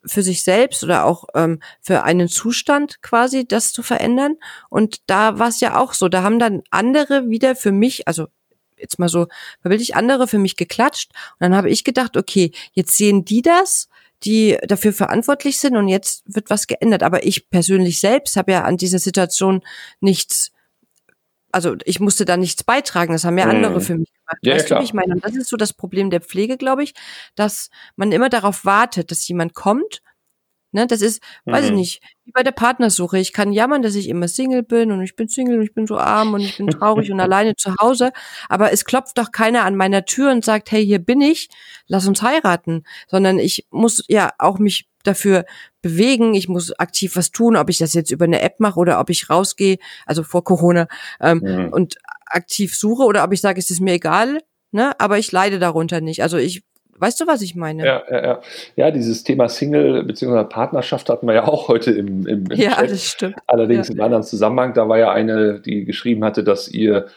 für 0.06 0.22
sich 0.22 0.44
selbst 0.44 0.84
oder 0.84 1.06
auch 1.06 1.26
ähm, 1.34 1.60
für 1.82 2.04
einen 2.04 2.28
Zustand 2.28 3.02
quasi 3.02 3.48
das 3.48 3.74
zu 3.74 3.82
verändern. 3.84 4.36
Und 4.70 5.02
da 5.08 5.40
war 5.40 5.48
es 5.48 5.60
ja 5.60 5.80
auch 5.80 5.94
so. 5.94 6.10
Da 6.10 6.24
haben 6.24 6.40
dann 6.40 6.62
andere 6.70 7.30
wieder 7.30 7.56
für 7.56 7.72
mich, 7.72 8.08
also 8.08 8.28
jetzt 8.78 9.00
mal 9.00 9.10
so 9.10 9.28
verbildlich 9.62 9.96
andere 9.96 10.28
für 10.28 10.40
mich 10.40 10.56
geklatscht. 10.56 11.12
Und 11.34 11.42
dann 11.42 11.56
habe 11.56 11.70
ich 11.70 11.84
gedacht, 11.84 12.18
okay, 12.18 12.52
jetzt 12.74 12.98
sehen 12.98 13.26
die 13.26 13.42
das, 13.42 13.90
die 14.24 14.58
dafür 14.68 14.94
verantwortlich 14.94 15.60
sind 15.60 15.76
und 15.76 15.88
jetzt 15.88 16.24
wird 16.26 16.50
was 16.50 16.68
geändert. 16.68 17.04
Aber 17.04 17.26
ich 17.26 17.50
persönlich 17.50 18.00
selbst 18.00 18.36
habe 18.38 18.54
ja 18.54 18.64
an 18.64 18.78
dieser 18.78 19.00
Situation 19.00 19.62
nichts, 20.00 20.52
also 21.52 21.76
ich 21.86 22.00
musste 22.00 22.26
da 22.26 22.38
nichts 22.38 22.64
beitragen. 22.64 23.14
Das 23.14 23.24
haben 23.24 23.38
ja 23.38 23.46
andere 23.46 23.76
mhm. 23.76 23.82
für 23.82 23.96
mich 23.98 24.12
gemacht. 24.12 24.38
Ja, 24.42 24.56
weißt 24.56 24.68
klar. 24.68 24.80
du, 24.80 24.84
wie 24.84 24.88
ich 24.88 24.94
meine? 24.94 25.14
Und 25.14 25.24
das 25.24 25.36
ist 25.36 25.50
so 25.50 25.58
das 25.58 25.74
Problem 25.74 26.10
der 26.10 26.22
Pflege, 26.22 26.58
glaube 26.58 26.84
ich, 26.84 26.94
dass 27.36 27.70
man 27.96 28.12
immer 28.12 28.30
darauf 28.30 28.66
wartet, 28.66 29.12
dass 29.12 29.28
jemand 29.28 29.54
kommt 29.54 30.02
Ne, 30.76 30.88
das 30.88 31.00
ist, 31.00 31.24
mhm. 31.46 31.54
weiß 31.54 31.66
ich 31.66 31.72
mhm. 31.72 31.78
nicht, 31.78 32.04
wie 32.26 32.32
bei 32.32 32.44
der 32.44 32.52
Partnersuche. 32.52 33.18
Ich 33.18 33.32
kann 33.32 33.54
jammern, 33.54 33.82
dass 33.82 33.96
ich 33.96 34.10
immer 34.10 34.28
Single 34.28 34.62
bin 34.62 34.92
und 34.92 35.02
ich 35.02 35.16
bin 35.16 35.30
Single 35.30 35.60
und 35.60 35.64
ich 35.64 35.74
bin 35.74 35.88
so 35.88 35.98
arm 35.98 36.34
und 36.34 36.42
ich 36.42 36.58
bin 36.58 36.68
traurig 36.68 37.10
und 37.10 37.20
alleine 37.22 37.56
zu 37.56 37.74
Hause. 37.80 38.12
Aber 38.50 38.74
es 38.74 38.84
klopft 38.84 39.18
doch 39.18 39.32
keiner 39.32 39.64
an 39.64 39.78
meiner 39.78 40.04
Tür 40.04 40.34
und 40.34 40.44
sagt, 40.44 40.70
hey, 40.74 40.86
hier 40.86 41.00
bin 41.00 41.22
ich, 41.22 41.48
lass 41.88 42.08
uns 42.08 42.22
heiraten. 42.22 42.84
Sondern 43.08 43.40
ich 43.40 43.68
muss 43.72 44.04
ja 44.10 44.34
auch 44.38 44.60
mich 44.60 44.90
dafür 45.04 45.46
bewegen, 45.82 46.34
ich 46.34 46.50
muss 46.50 46.78
aktiv 46.78 47.16
was 47.16 47.32
tun, 47.32 47.56
ob 47.56 47.70
ich 47.70 47.78
das 47.78 47.94
jetzt 47.94 48.12
über 48.12 48.26
eine 48.26 48.42
App 48.42 48.60
mache 48.60 48.78
oder 48.78 49.00
ob 49.00 49.10
ich 49.10 49.30
rausgehe, 49.30 49.78
also 50.06 50.24
vor 50.24 50.44
Corona, 50.44 50.90
ähm, 51.22 51.40
mhm. 51.42 51.70
und 51.70 51.96
aktiv 52.26 52.76
suche 52.76 53.04
oder 53.04 53.24
ob 53.24 53.32
ich 53.32 53.40
sage, 53.40 53.60
es 53.60 53.72
ist 53.72 53.80
mir 53.80 53.94
egal, 53.94 54.40
ne, 54.72 54.92
aber 55.00 55.20
ich 55.20 55.32
leide 55.32 55.58
darunter 55.58 56.02
nicht. 56.02 56.22
Also 56.22 56.36
ich 56.36 56.64
Weißt 56.98 57.20
du, 57.20 57.28
was 57.28 57.42
ich 57.42 57.56
meine? 57.56 57.86
Ja, 57.86 58.04
ja, 58.10 58.24
ja. 58.24 58.42
ja 58.76 58.92
dieses 58.92 59.24
Thema 59.24 59.50
Single 59.50 60.04
bzw. 60.04 60.46
Partnerschaft 60.46 61.10
hatten 61.10 61.28
wir 61.28 61.34
ja 61.34 61.48
auch 61.48 61.68
heute 61.68 61.92
im, 61.92 62.26
im, 62.26 62.46
im 62.50 62.58
Ja, 62.58 62.76
Chat. 62.76 62.92
das 62.92 63.06
stimmt. 63.06 63.36
Allerdings 63.48 63.90
ja. 63.90 63.96
im 63.96 64.02
anderen 64.02 64.24
Zusammenhang. 64.24 64.74
Da 64.74 64.88
war 64.88 64.98
ja 64.98 65.12
eine, 65.12 65.60
die 65.60 65.84
geschrieben 65.86 66.24
hatte, 66.24 66.44
dass 66.44 66.70
ihr 66.70 67.08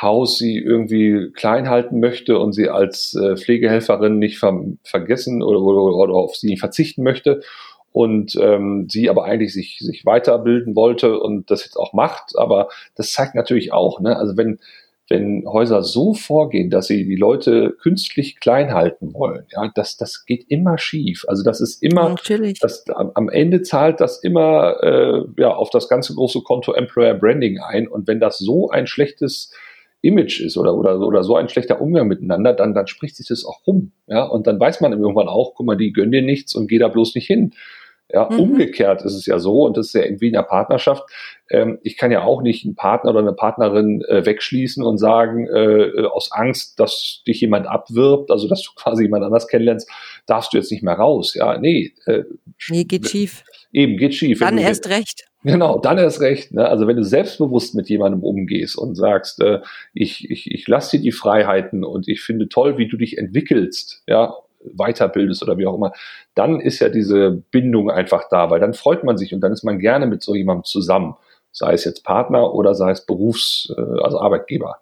Haus 0.00 0.38
sie 0.38 0.58
irgendwie 0.58 1.32
klein 1.32 1.68
halten 1.68 1.98
möchte 1.98 2.38
und 2.38 2.52
sie 2.52 2.68
als 2.68 3.14
äh, 3.14 3.36
Pflegehelferin 3.36 4.18
nicht 4.18 4.38
ver 4.38 4.54
vergessen 4.84 5.42
oder, 5.42 5.60
oder, 5.60 5.82
oder 5.96 6.14
auf 6.14 6.36
sie 6.36 6.48
nicht 6.48 6.60
verzichten 6.60 7.02
möchte 7.02 7.40
und 7.90 8.36
ähm, 8.40 8.86
sie 8.88 9.10
aber 9.10 9.24
eigentlich 9.24 9.52
sich, 9.52 9.78
sich 9.80 10.06
weiterbilden 10.06 10.76
wollte 10.76 11.18
und 11.18 11.50
das 11.50 11.64
jetzt 11.64 11.76
auch 11.76 11.92
macht. 11.94 12.38
Aber 12.38 12.68
das 12.94 13.12
zeigt 13.12 13.34
natürlich 13.34 13.72
auch, 13.72 13.98
ne, 14.00 14.16
also 14.16 14.36
wenn 14.36 14.60
wenn 15.08 15.44
Häuser 15.46 15.82
so 15.82 16.12
vorgehen, 16.12 16.70
dass 16.70 16.86
sie 16.86 17.06
die 17.06 17.16
Leute 17.16 17.76
künstlich 17.80 18.40
klein 18.40 18.74
halten 18.74 19.14
wollen, 19.14 19.46
ja, 19.50 19.70
das, 19.74 19.96
das 19.96 20.26
geht 20.26 20.44
immer 20.48 20.78
schief. 20.78 21.24
Also 21.28 21.42
das 21.42 21.60
ist 21.60 21.82
immer, 21.82 22.10
Natürlich. 22.10 22.60
Das, 22.60 22.84
am 22.90 23.28
Ende 23.28 23.62
zahlt 23.62 24.00
das 24.00 24.22
immer 24.22 24.82
äh, 24.82 25.22
ja, 25.38 25.54
auf 25.54 25.70
das 25.70 25.88
ganze 25.88 26.14
große 26.14 26.42
Konto 26.42 26.72
Employer 26.72 27.14
Branding 27.14 27.58
ein. 27.58 27.88
Und 27.88 28.06
wenn 28.06 28.20
das 28.20 28.38
so 28.38 28.68
ein 28.68 28.86
schlechtes 28.86 29.52
Image 30.00 30.40
ist 30.40 30.56
oder, 30.56 30.74
oder, 30.76 31.00
oder 31.00 31.24
so 31.24 31.36
ein 31.36 31.48
schlechter 31.48 31.80
Umgang 31.80 32.06
miteinander, 32.06 32.52
dann, 32.52 32.74
dann 32.74 32.86
spricht 32.86 33.16
sich 33.16 33.26
das 33.28 33.44
auch 33.44 33.66
rum. 33.66 33.92
Ja, 34.06 34.24
und 34.24 34.46
dann 34.46 34.60
weiß 34.60 34.80
man 34.80 34.92
irgendwann 34.92 35.28
auch, 35.28 35.54
guck 35.54 35.66
mal, 35.66 35.76
die 35.76 35.92
gönnen 35.92 36.12
dir 36.12 36.22
nichts 36.22 36.54
und 36.54 36.68
geh 36.68 36.78
da 36.78 36.88
bloß 36.88 37.14
nicht 37.14 37.26
hin. 37.26 37.52
Ja, 38.10 38.28
mhm. 38.30 38.40
umgekehrt 38.40 39.02
ist 39.02 39.14
es 39.14 39.26
ja 39.26 39.38
so, 39.38 39.66
und 39.66 39.76
das 39.76 39.88
ist 39.88 39.92
ja 39.92 40.02
irgendwie 40.02 40.28
in 40.28 40.32
der 40.32 40.42
Partnerschaft, 40.42 41.04
ähm, 41.50 41.78
ich 41.82 41.96
kann 41.96 42.10
ja 42.10 42.22
auch 42.22 42.42
nicht 42.42 42.64
einen 42.64 42.74
Partner 42.74 43.10
oder 43.10 43.20
eine 43.20 43.32
Partnerin 43.32 44.02
äh, 44.08 44.24
wegschließen 44.24 44.82
und 44.82 44.98
sagen, 44.98 45.46
äh, 45.46 46.06
aus 46.06 46.30
Angst, 46.32 46.80
dass 46.80 47.22
dich 47.26 47.40
jemand 47.40 47.66
abwirbt, 47.66 48.30
also 48.30 48.48
dass 48.48 48.62
du 48.62 48.70
quasi 48.76 49.04
jemand 49.04 49.24
anders 49.24 49.48
kennenlernst, 49.48 49.90
darfst 50.26 50.52
du 50.52 50.56
jetzt 50.56 50.70
nicht 50.70 50.82
mehr 50.82 50.94
raus. 50.94 51.34
Ja, 51.34 51.58
nee. 51.58 51.92
Äh, 52.06 52.24
nee, 52.70 52.84
geht 52.84 53.08
schief. 53.08 53.44
Eben, 53.72 53.96
geht 53.98 54.14
schief. 54.14 54.40
Dann 54.40 54.58
erst 54.58 54.88
recht. 54.88 55.24
Genau, 55.44 55.78
dann 55.78 55.98
erst 55.98 56.20
recht. 56.20 56.52
Ne? 56.52 56.66
Also 56.66 56.86
wenn 56.86 56.96
du 56.96 57.04
selbstbewusst 57.04 57.74
mit 57.74 57.88
jemandem 57.88 58.22
umgehst 58.22 58.76
und 58.76 58.96
sagst, 58.96 59.40
äh, 59.40 59.60
ich, 59.94 60.28
ich, 60.30 60.50
ich 60.50 60.66
lasse 60.66 60.96
dir 60.96 61.02
die 61.02 61.12
Freiheiten 61.12 61.84
und 61.84 62.08
ich 62.08 62.22
finde 62.22 62.48
toll, 62.48 62.76
wie 62.76 62.88
du 62.88 62.96
dich 62.96 63.18
entwickelst, 63.18 64.02
ja, 64.06 64.34
weiterbildest 64.76 65.42
oder 65.42 65.58
wie 65.58 65.66
auch 65.66 65.74
immer, 65.74 65.92
dann 66.34 66.60
ist 66.60 66.80
ja 66.80 66.88
diese 66.88 67.30
Bindung 67.50 67.90
einfach 67.90 68.28
da, 68.30 68.50
weil 68.50 68.60
dann 68.60 68.74
freut 68.74 69.04
man 69.04 69.16
sich 69.16 69.34
und 69.34 69.40
dann 69.40 69.52
ist 69.52 69.64
man 69.64 69.78
gerne 69.78 70.06
mit 70.06 70.22
so 70.22 70.34
jemandem 70.34 70.64
zusammen, 70.64 71.16
sei 71.52 71.72
es 71.72 71.84
jetzt 71.84 72.04
Partner 72.04 72.54
oder 72.54 72.74
sei 72.74 72.90
es 72.90 73.06
Berufs-, 73.06 73.72
äh, 73.76 74.02
also 74.02 74.20
Arbeitgeber. 74.20 74.78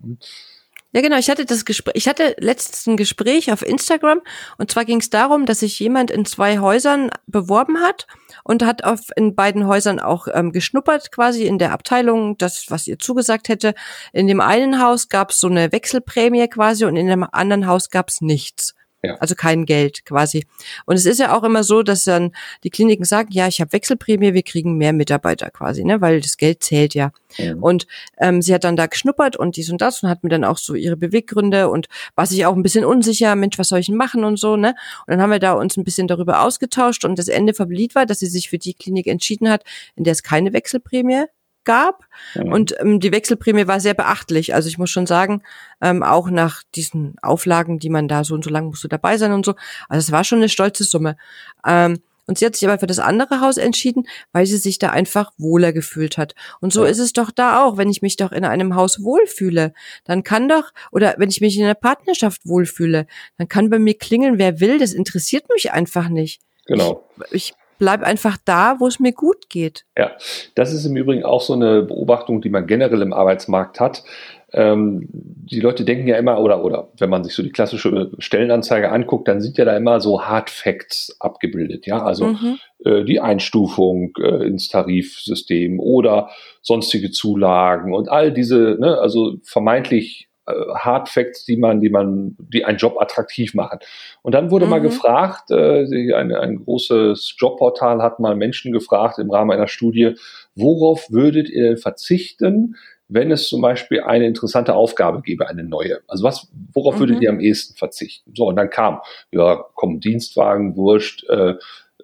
Ja, 0.97 1.03
genau. 1.03 1.19
Ich 1.19 1.29
hatte 1.29 1.45
das 1.45 1.65
Gespräch, 1.65 1.95
ich 1.97 2.09
hatte 2.09 2.35
letztens 2.39 2.87
ein 2.87 2.97
Gespräch 2.97 3.53
auf 3.53 3.61
Instagram 3.61 4.23
und 4.57 4.71
zwar 4.71 4.85
ging 4.85 5.01
es 5.01 5.11
darum, 5.11 5.45
dass 5.45 5.61
sich 5.61 5.79
jemand 5.79 6.11
in 6.11 6.25
zwei 6.25 6.59
Häusern 6.59 7.11
beworben 7.27 7.81
hat 7.81 8.07
und 8.45 8.65
hat 8.65 8.85
auf 8.85 9.11
in 9.17 9.35
beiden 9.35 9.67
Häusern 9.67 10.01
auch 10.01 10.29
ähm, 10.33 10.53
geschnuppert, 10.53 11.11
quasi 11.13 11.45
in 11.45 11.59
der 11.59 11.73
Abteilung, 11.73 12.39
das, 12.39 12.67
was 12.69 12.87
ihr 12.87 12.99
zugesagt 12.99 13.49
hätte. 13.49 13.75
In 14.13 14.27
dem 14.27 14.41
einen 14.41 14.81
Haus 14.81 15.09
gab 15.09 15.33
es 15.33 15.41
so 15.41 15.49
eine 15.49 15.73
Wechselprämie 15.73 16.49
quasi 16.49 16.85
und 16.85 16.97
in 16.97 17.09
dem 17.09 17.27
anderen 17.31 17.67
Haus 17.67 17.91
gab 17.91 18.09
es 18.09 18.21
nichts. 18.21 18.76
Ja. 19.07 19.17
Also 19.17 19.35
kein 19.35 19.67
Geld 19.67 20.05
quasi. 20.05 20.47
Und 20.85 20.97
es 20.97 21.07
ist 21.07 21.21
ja 21.21 21.37
auch 21.37 21.45
immer 21.45 21.65
so, 21.65 21.83
dass 21.83 22.05
dann 22.05 22.33
die 22.65 22.71
Kliniken 22.71 23.05
sagen, 23.05 23.31
ja, 23.33 23.47
ich 23.49 23.61
habe 23.61 23.73
Wechselprämie, 23.73 24.35
wir 24.35 24.43
kriegen 24.43 24.77
mehr 24.77 24.93
Mitarbeiter 24.93 25.51
quasi, 25.51 25.85
ne, 25.85 26.01
weil 26.01 26.21
das 26.21 26.37
Geld 26.37 26.63
zählt 26.63 26.95
ja. 26.95 27.13
ja. 27.37 27.55
Und 27.61 27.87
ähm, 28.19 28.43
sie 28.43 28.55
hat 28.55 28.65
dann 28.65 28.77
da 28.77 28.87
geschnuppert 28.87 29.37
und 29.37 29.57
dies 29.57 29.71
und 29.71 29.81
das 29.81 30.03
und 30.03 30.09
hat 30.09 30.23
mir 30.23 30.31
dann 30.31 30.45
auch 30.45 30.59
so 30.59 30.75
ihre 30.75 30.97
Beweggründe 30.97 31.69
und 31.69 31.89
war 32.15 32.27
sich 32.27 32.45
auch 32.47 32.55
ein 32.55 32.63
bisschen 32.63 32.85
unsicher, 32.85 33.35
Mensch, 33.37 33.59
was 33.59 33.69
soll 33.69 33.79
ich 33.79 33.87
denn 33.87 33.97
machen 33.97 34.25
und 34.25 34.39
so, 34.39 34.57
ne? 34.57 34.75
Und 35.07 35.13
dann 35.13 35.23
haben 35.23 35.31
wir 35.31 35.39
da 35.39 35.53
uns 35.53 35.77
ein 35.77 35.85
bisschen 35.85 36.09
darüber 36.09 36.43
ausgetauscht 36.43 37.05
und 37.05 37.19
das 37.19 37.29
Ende 37.29 37.55
vom 37.55 37.71
Lied 37.71 37.95
war, 37.95 38.07
dass 38.07 38.19
sie 38.19 38.27
sich 38.27 38.51
für 38.51 38.59
die 38.59 38.75
Klinik 38.75 39.07
entschieden 39.07 39.49
hat, 39.49 39.65
in 39.95 40.05
der 40.05 40.13
es 40.13 40.23
keine 40.23 40.53
Wechselprämie 40.53 41.27
gab. 41.67 42.07
Mhm. 42.35 42.53
Und 42.53 42.81
ähm, 42.81 43.01
die 43.01 43.13
Wechselprämie 43.13 43.67
war 43.67 43.81
sehr 43.81 43.93
beachtlich. 43.93 44.55
Also 44.55 44.69
ich 44.69 44.79
muss 44.79 44.89
schon 44.89 45.07
sagen, 45.07 45.43
ähm, 45.83 46.03
auch 46.03 46.31
nach 46.31 46.63
diesen 46.75 47.17
Auflagen, 47.21 47.79
die 47.79 47.91
man 47.91 48.09
da 48.09 48.25
so 48.25 48.35
und 48.35 48.45
so 48.45 48.51
lange 48.51 48.69
musst 48.69 48.85
du 48.85 48.89
dabei 48.89 49.19
sein 49.19 49.33
und 49.33 49.45
so. 49.45 49.55
Also 49.91 50.07
es 50.07 50.13
war 50.13 50.25
schon 50.25 50.39
eine 50.39 50.49
stolze 50.49 50.85
Summe. 50.85 51.19
Ähm, 51.67 51.99
und 52.27 52.39
sie 52.39 52.47
hat 52.47 52.57
sich 52.57 52.69
aber 52.69 52.79
für 52.79 52.87
das 52.87 52.99
andere 52.99 53.41
Haus 53.41 53.57
entschieden, 53.57 54.09
weil 54.33 54.47
sie 54.47 54.57
sich 54.57 54.79
da 54.79 54.91
einfach 54.91 55.33
wohler 55.39 55.73
gefühlt 55.73 56.19
hat. 56.19 56.35
Und 56.61 56.73
so 56.73 56.85
ja. 56.85 56.91
ist 56.91 56.99
es 56.99 57.13
doch 57.13 57.31
da 57.31 57.65
auch. 57.65 57.77
Wenn 57.77 57.89
ich 57.89 58.03
mich 58.03 58.17
doch 58.17 58.33
in 58.33 58.45
einem 58.45 58.75
Haus 58.75 59.03
wohlfühle, 59.03 59.73
dann 60.05 60.25
kann 60.25 60.49
doch, 60.49 60.73
oder 60.91 61.15
wenn 61.19 61.31
ich 61.31 61.41
mich 61.41 61.57
in 61.57 61.65
einer 61.65 61.75
Partnerschaft 61.75 62.45
wohlfühle, 62.45 63.07
dann 63.39 63.49
kann 63.49 63.71
bei 63.71 63.79
mir 63.79 63.97
klingeln, 63.97 64.39
wer 64.39 64.61
will. 64.61 64.79
Das 64.79 64.93
interessiert 64.93 65.49
mich 65.51 65.73
einfach 65.73 66.09
nicht. 66.09 66.41
Genau. 66.67 67.09
Ich, 67.31 67.51
ich 67.51 67.55
bleib 67.79 68.03
einfach 68.03 68.37
da, 68.45 68.77
wo 68.79 68.87
es 68.87 69.01
mir 69.01 69.13
gut 69.13 69.49
geht. 69.49 69.85
Ja, 69.97 70.13
das 70.55 70.73
ist 70.73 70.85
im 70.85 70.97
Übrigen 70.97 71.25
auch 71.25 71.41
so 71.41 71.53
eine 71.53 71.83
Beobachtung, 71.83 72.41
die 72.41 72.51
man 72.51 72.67
generell 72.67 73.03
im 73.03 73.13
Arbeitsmarkt 73.13 73.81
hat. 73.81 74.05
Ähm, 74.53 75.09
die 75.11 75.61
Leute 75.61 75.85
denken 75.85 76.07
ja 76.07 76.17
immer, 76.17 76.41
oder, 76.41 76.65
oder 76.65 76.89
wenn 76.99 77.11
man 77.11 77.25
sich 77.25 77.35
so 77.35 77.43
die 77.43 77.51
klassische 77.51 78.11
Stellenanzeige 78.19 78.91
anguckt, 78.91 79.29
dann 79.29 79.41
sind 79.41 79.59
ja 79.59 79.65
da 79.65 79.77
immer 79.77 80.01
so 80.01 80.23
Hard 80.23 80.51
Facts 80.51 81.17
abgebildet. 81.21 81.87
Ja, 81.87 82.03
also 82.03 82.29
mhm. 82.29 82.59
äh, 82.85 83.05
die 83.05 83.21
Einstufung 83.21 84.13
äh, 84.19 84.47
ins 84.47 84.69
Tarifsystem 84.69 85.81
oder 85.81 86.31
sonstige 86.63 87.11
Zulagen 87.11 87.93
und 87.93 88.09
all 88.09 88.33
diese, 88.33 88.77
ne, 88.81 88.99
also 88.99 89.37
vermeintlich 89.43 90.29
Hard 90.47 91.09
Facts, 91.09 91.45
die 91.45 91.57
man, 91.57 91.81
die 91.81 91.91
man, 91.91 92.37
die 92.39 92.65
einen 92.65 92.79
Job 92.79 93.01
attraktiv 93.01 93.55
machen. 93.55 93.81
Und 94.23 94.35
dann 94.35 94.51
wurde 94.51 94.67
mhm. 94.67 94.71
mal 94.71 94.81
gefragt, 94.81 95.51
äh, 95.51 96.15
ein, 96.15 96.33
ein 96.33 96.65
großes 96.65 97.35
Jobportal 97.39 98.03
hat 98.03 98.21
mal 98.21 98.37
Menschen 98.37 98.73
gefragt 98.73 99.19
im 99.19 99.31
Rahmen 99.31 99.51
einer 99.51 99.69
Studie, 99.69 100.15
worauf 100.55 101.11
würdet 101.11 101.49
ihr 101.49 101.77
verzichten, 101.77 102.77
wenn 103.09 103.31
es 103.31 103.49
zum 103.49 103.61
Beispiel 103.61 104.01
eine 104.01 104.27
interessante 104.27 104.75
Aufgabe 104.75 105.23
gäbe, 105.23 105.49
eine 105.49 105.65
neue? 105.65 106.01
Also 106.09 106.25
was, 106.25 106.49
worauf 106.73 106.97
mhm. 106.97 107.01
würdet 107.01 107.23
ihr 107.23 107.31
am 107.31 107.41
ehesten 107.41 107.77
verzichten? 107.77 108.33
So, 108.35 108.49
und 108.49 108.57
dann 108.57 108.71
kam, 108.71 109.01
ja, 109.31 109.65
komm, 109.75 110.01
Dienstwagen, 110.01 110.77
Wurscht, 110.77 111.25
äh, 111.29 111.55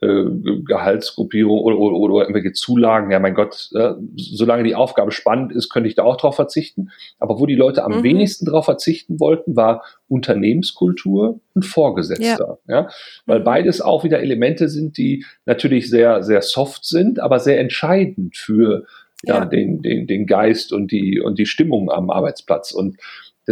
äh, 0.02 0.24
Gehaltsgruppierung 0.66 1.60
oder, 1.60 1.78
oder, 1.78 1.96
oder 1.96 2.22
irgendwelche 2.22 2.52
Zulagen. 2.52 3.12
Ja, 3.12 3.20
mein 3.20 3.34
Gott, 3.34 3.70
äh, 3.74 3.92
solange 4.16 4.64
die 4.64 4.74
Aufgabe 4.74 5.12
spannend 5.12 5.52
ist, 5.52 5.68
könnte 5.68 5.88
ich 5.88 5.94
da 5.94 6.02
auch 6.02 6.16
drauf 6.16 6.34
verzichten. 6.34 6.90
Aber 7.20 7.38
wo 7.38 7.46
die 7.46 7.54
Leute 7.54 7.84
am 7.84 7.98
mhm. 7.98 8.02
wenigsten 8.02 8.46
drauf 8.46 8.64
verzichten 8.64 9.20
wollten, 9.20 9.54
war 9.54 9.84
Unternehmenskultur 10.08 11.40
und 11.54 11.64
Vorgesetzter. 11.64 12.58
Ja. 12.66 12.74
ja. 12.74 12.88
Weil 13.26 13.40
mhm. 13.40 13.44
beides 13.44 13.80
auch 13.80 14.02
wieder 14.02 14.18
Elemente 14.18 14.68
sind, 14.68 14.98
die 14.98 15.24
natürlich 15.46 15.88
sehr, 15.88 16.24
sehr 16.24 16.42
soft 16.42 16.84
sind, 16.84 17.20
aber 17.20 17.38
sehr 17.38 17.60
entscheidend 17.60 18.36
für 18.36 18.84
ja, 19.24 19.38
ja. 19.38 19.44
Den, 19.44 19.82
den, 19.82 20.08
den 20.08 20.26
Geist 20.26 20.72
und 20.72 20.90
die, 20.90 21.20
und 21.20 21.38
die 21.38 21.46
Stimmung 21.46 21.92
am 21.92 22.10
Arbeitsplatz. 22.10 22.72
Und 22.72 22.96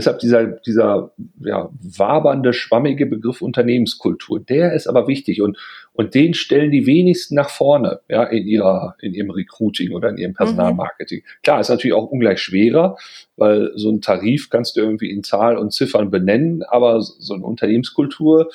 Deshalb 0.00 0.20
dieser, 0.20 0.46
dieser 0.46 1.12
ja, 1.40 1.68
wabernde, 1.98 2.54
schwammige 2.54 3.04
Begriff 3.04 3.42
Unternehmenskultur, 3.42 4.40
der 4.40 4.72
ist 4.72 4.86
aber 4.86 5.06
wichtig 5.08 5.42
und, 5.42 5.58
und 5.92 6.14
den 6.14 6.32
stellen 6.32 6.70
die 6.70 6.86
wenigsten 6.86 7.34
nach 7.34 7.50
vorne 7.50 8.00
ja, 8.08 8.24
in, 8.24 8.46
ihrer, 8.46 8.96
in 9.02 9.12
ihrem 9.12 9.28
Recruiting 9.28 9.92
oder 9.92 10.08
in 10.08 10.16
ihrem 10.16 10.32
Personalmarketing. 10.32 11.18
Mhm. 11.18 11.42
Klar, 11.42 11.60
ist 11.60 11.68
natürlich 11.68 11.92
auch 11.92 12.06
ungleich 12.06 12.40
schwerer, 12.40 12.96
weil 13.36 13.72
so 13.74 13.90
ein 13.90 14.00
Tarif 14.00 14.48
kannst 14.48 14.76
du 14.76 14.80
irgendwie 14.80 15.10
in 15.10 15.22
Zahl 15.22 15.58
und 15.58 15.74
Ziffern 15.74 16.10
benennen, 16.10 16.62
aber 16.62 17.02
so 17.02 17.34
eine 17.34 17.44
Unternehmenskultur, 17.44 18.50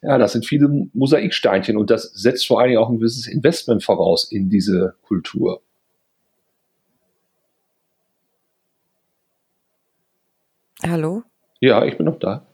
ja, 0.00 0.16
das 0.16 0.32
sind 0.32 0.46
viele 0.46 0.68
Mosaiksteinchen 0.92 1.76
und 1.76 1.90
das 1.90 2.12
setzt 2.14 2.46
vor 2.46 2.60
allen 2.60 2.68
Dingen 2.68 2.80
auch 2.80 2.88
ein 2.88 2.98
gewisses 2.98 3.26
Investment 3.26 3.82
voraus 3.82 4.30
in 4.30 4.48
diese 4.48 4.94
Kultur. 5.02 5.60
Hallo? 10.88 11.22
Ja, 11.60 11.84
ich 11.84 11.96
bin 11.96 12.06
noch 12.06 12.18
da. 12.18 12.46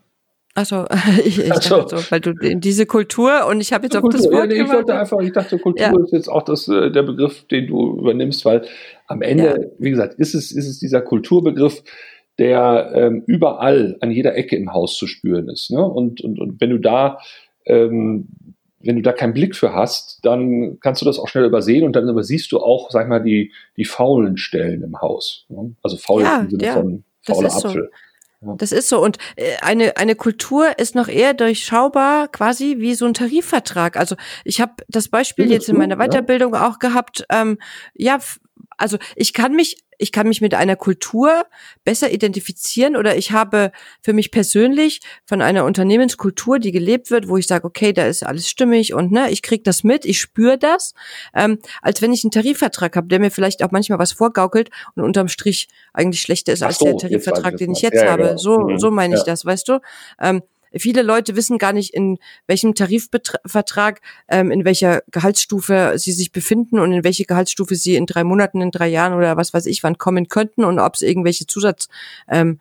Achso, 0.55 0.85
ich, 1.25 1.39
ich 1.39 1.53
so. 1.55 1.77
dachte 1.77 1.99
so, 1.99 2.11
weil 2.11 2.21
du 2.21 2.31
in 2.33 2.61
diese 2.61 2.87
Kultur 2.87 3.47
und 3.49 3.61
ich 3.61 3.73
habe 3.73 3.85
jetzt 3.85 3.97
auf 3.97 4.09
das 4.11 4.25
Wort 4.25 4.35
ja, 4.35 4.47
nee, 4.47 4.63
ich 4.63 4.73
wollte 4.73 4.95
einfach, 4.95 5.21
ich 5.21 5.33
dachte, 5.33 5.59
Kultur 5.59 5.87
ja. 5.87 6.05
ist 6.05 6.13
jetzt 6.13 6.29
auch 6.29 6.43
das, 6.43 6.67
äh, 6.69 6.91
der 6.91 7.03
Begriff, 7.03 7.47
den 7.49 7.69
du 7.69 7.99
übernimmst, 7.99 8.45
weil 8.45 8.67
am 9.07 9.23
Ende, 9.23 9.45
ja. 9.45 9.57
wie 9.79 9.91
gesagt, 9.91 10.15
ist 10.15 10.35
es, 10.35 10.53
ist 10.53 10.69
es 10.69 10.79
dieser 10.79 11.03
Kulturbegriff, 11.03 11.83
der 12.39 12.93
ähm, 12.95 13.23
überall 13.27 13.97
an 14.01 14.11
jeder 14.11 14.35
Ecke 14.35 14.57
im 14.57 14.73
Haus 14.73 14.97
zu 14.97 15.07
spüren 15.07 15.49
ist. 15.49 15.71
Ne? 15.71 15.85
Und, 15.85 16.21
und, 16.21 16.41
und 16.41 16.61
wenn 16.61 16.71
du 16.71 16.79
da 16.79 17.19
ähm, 17.67 18.29
wenn 18.83 18.97
du 18.97 19.03
da 19.03 19.13
keinen 19.13 19.35
Blick 19.35 19.55
für 19.55 19.75
hast, 19.75 20.21
dann 20.23 20.79
kannst 20.81 21.03
du 21.03 21.07
das 21.07 21.19
auch 21.19 21.29
schnell 21.29 21.45
übersehen 21.45 21.85
und 21.85 21.95
dann 21.95 22.09
übersiehst 22.09 22.51
du 22.51 22.61
auch, 22.61 22.91
sag 22.91 23.09
mal, 23.09 23.23
die, 23.23 23.53
die 23.77 23.85
faulen 23.85 24.37
Stellen 24.39 24.83
im 24.83 25.01
Haus. 25.01 25.45
Ne? 25.49 25.75
Also 25.83 25.97
faul 25.97 26.23
ja, 26.23 26.41
im 26.41 26.51
Sinne 26.51 26.65
ja, 26.65 26.73
von 26.73 27.05
fauler 27.23 27.55
Apfel. 27.55 27.91
So. 27.93 27.97
Das 28.43 28.73
ist 28.73 28.89
so. 28.89 29.03
Und 29.03 29.19
äh, 29.37 29.57
eine, 29.61 29.97
eine 29.99 30.15
Kultur 30.15 30.79
ist 30.79 30.95
noch 30.95 31.09
eher 31.09 31.35
durchschaubar, 31.35 32.29
quasi 32.29 32.77
wie 32.79 32.95
so 32.95 33.05
ein 33.05 33.13
Tarifvertrag. 33.13 33.97
Also 33.99 34.17
ich 34.45 34.61
habe 34.61 34.73
das 34.89 35.09
Beispiel 35.09 35.51
jetzt 35.51 35.69
in 35.69 35.77
meiner 35.77 35.97
Weiterbildung 35.97 36.55
auch 36.55 36.79
gehabt. 36.79 37.25
Ähm, 37.31 37.59
ja, 37.95 38.19
also 38.79 38.97
ich 39.15 39.35
kann 39.35 39.55
mich 39.55 39.77
ich 40.01 40.13
kann 40.13 40.29
mich 40.29 40.41
mit 40.41 40.55
einer 40.55 40.77
Kultur 40.77 41.45
besser 41.85 42.11
identifizieren 42.11 42.97
oder 42.97 43.17
ich 43.17 43.33
habe 43.33 43.73
für 44.03 44.13
mich 44.13 44.31
persönlich 44.31 45.01
von 45.27 45.43
einer 45.43 45.65
Unternehmenskultur, 45.65 46.59
die 46.59 46.73
gelebt 46.73 47.11
wird, 47.11 47.29
wo 47.29 47.37
ich 47.37 47.47
sage, 47.47 47.67
okay, 47.67 47.93
da 47.93 48.07
ist 48.07 48.25
alles 48.25 48.49
stimmig 48.49 48.95
und 48.95 49.13
ne, 49.13 49.31
ich 49.31 49.43
krieg 49.43 49.65
das 49.65 49.85
mit, 49.85 50.05
ich 50.05 50.21
spüre 50.21 50.59
das, 50.59 50.95
ähm, 51.35 51.59
als 51.83 52.01
wenn 52.03 52.13
ich 52.13 52.25
einen 52.25 52.31
Tarifvertrag 52.31 52.97
habe, 52.97 53.09
der 53.09 53.21
mir 53.21 53.31
vielleicht 53.31 53.63
auch 53.63 53.71
manchmal 53.71 53.99
was 53.99 54.13
vorgaukelt 54.13 54.71
und 54.95 55.05
unterm 55.05 55.29
Strich 55.29 55.69
eigentlich 55.93 56.23
schlechter 56.23 56.53
ist 56.53 56.63
als 56.63 56.79
so, 56.79 56.87
der 56.87 56.97
Tarifvertrag, 56.97 57.57
den 57.57 57.73
ich 57.73 57.83
jetzt 57.83 58.03
ja, 58.03 58.11
habe. 58.11 58.23
Ja, 58.23 58.29
genau. 58.29 58.39
So, 58.39 58.59
mhm. 58.59 58.79
so 58.79 58.91
meine 58.91 59.17
ich 59.17 59.23
das, 59.23 59.45
weißt 59.45 59.69
du? 59.69 59.81
Ähm, 60.21 60.43
Viele 60.77 61.03
Leute 61.03 61.37
wissen 61.37 61.59
gar 61.59 61.73
nicht, 61.73 61.95
in 61.95 62.19
welchem 62.47 62.75
Tarifvertrag, 62.75 64.01
ähm, 64.29 64.51
in 64.51 64.65
welcher 64.65 65.03
Gehaltsstufe 65.11 65.95
sie 65.97 66.13
sich 66.13 66.33
befinden 66.33 66.79
und 66.79 66.93
in 66.93 67.05
welche 67.05 67.25
Gehaltsstufe 67.25 67.75
sie 67.75 67.97
in 67.97 68.07
drei 68.07 68.25
Monaten, 68.25 68.61
in 68.61 68.71
drei 68.71 68.89
Jahren 68.89 69.15
oder 69.15 69.37
was 69.37 69.53
weiß 69.53 69.67
ich 69.67 69.83
wann 69.83 69.99
kommen 69.99 70.29
könnten 70.29 70.65
und 70.65 70.79
ob 70.79 70.95
es 70.95 71.03
irgendwelche 71.03 71.47
Zusatzentgelder 71.47 72.59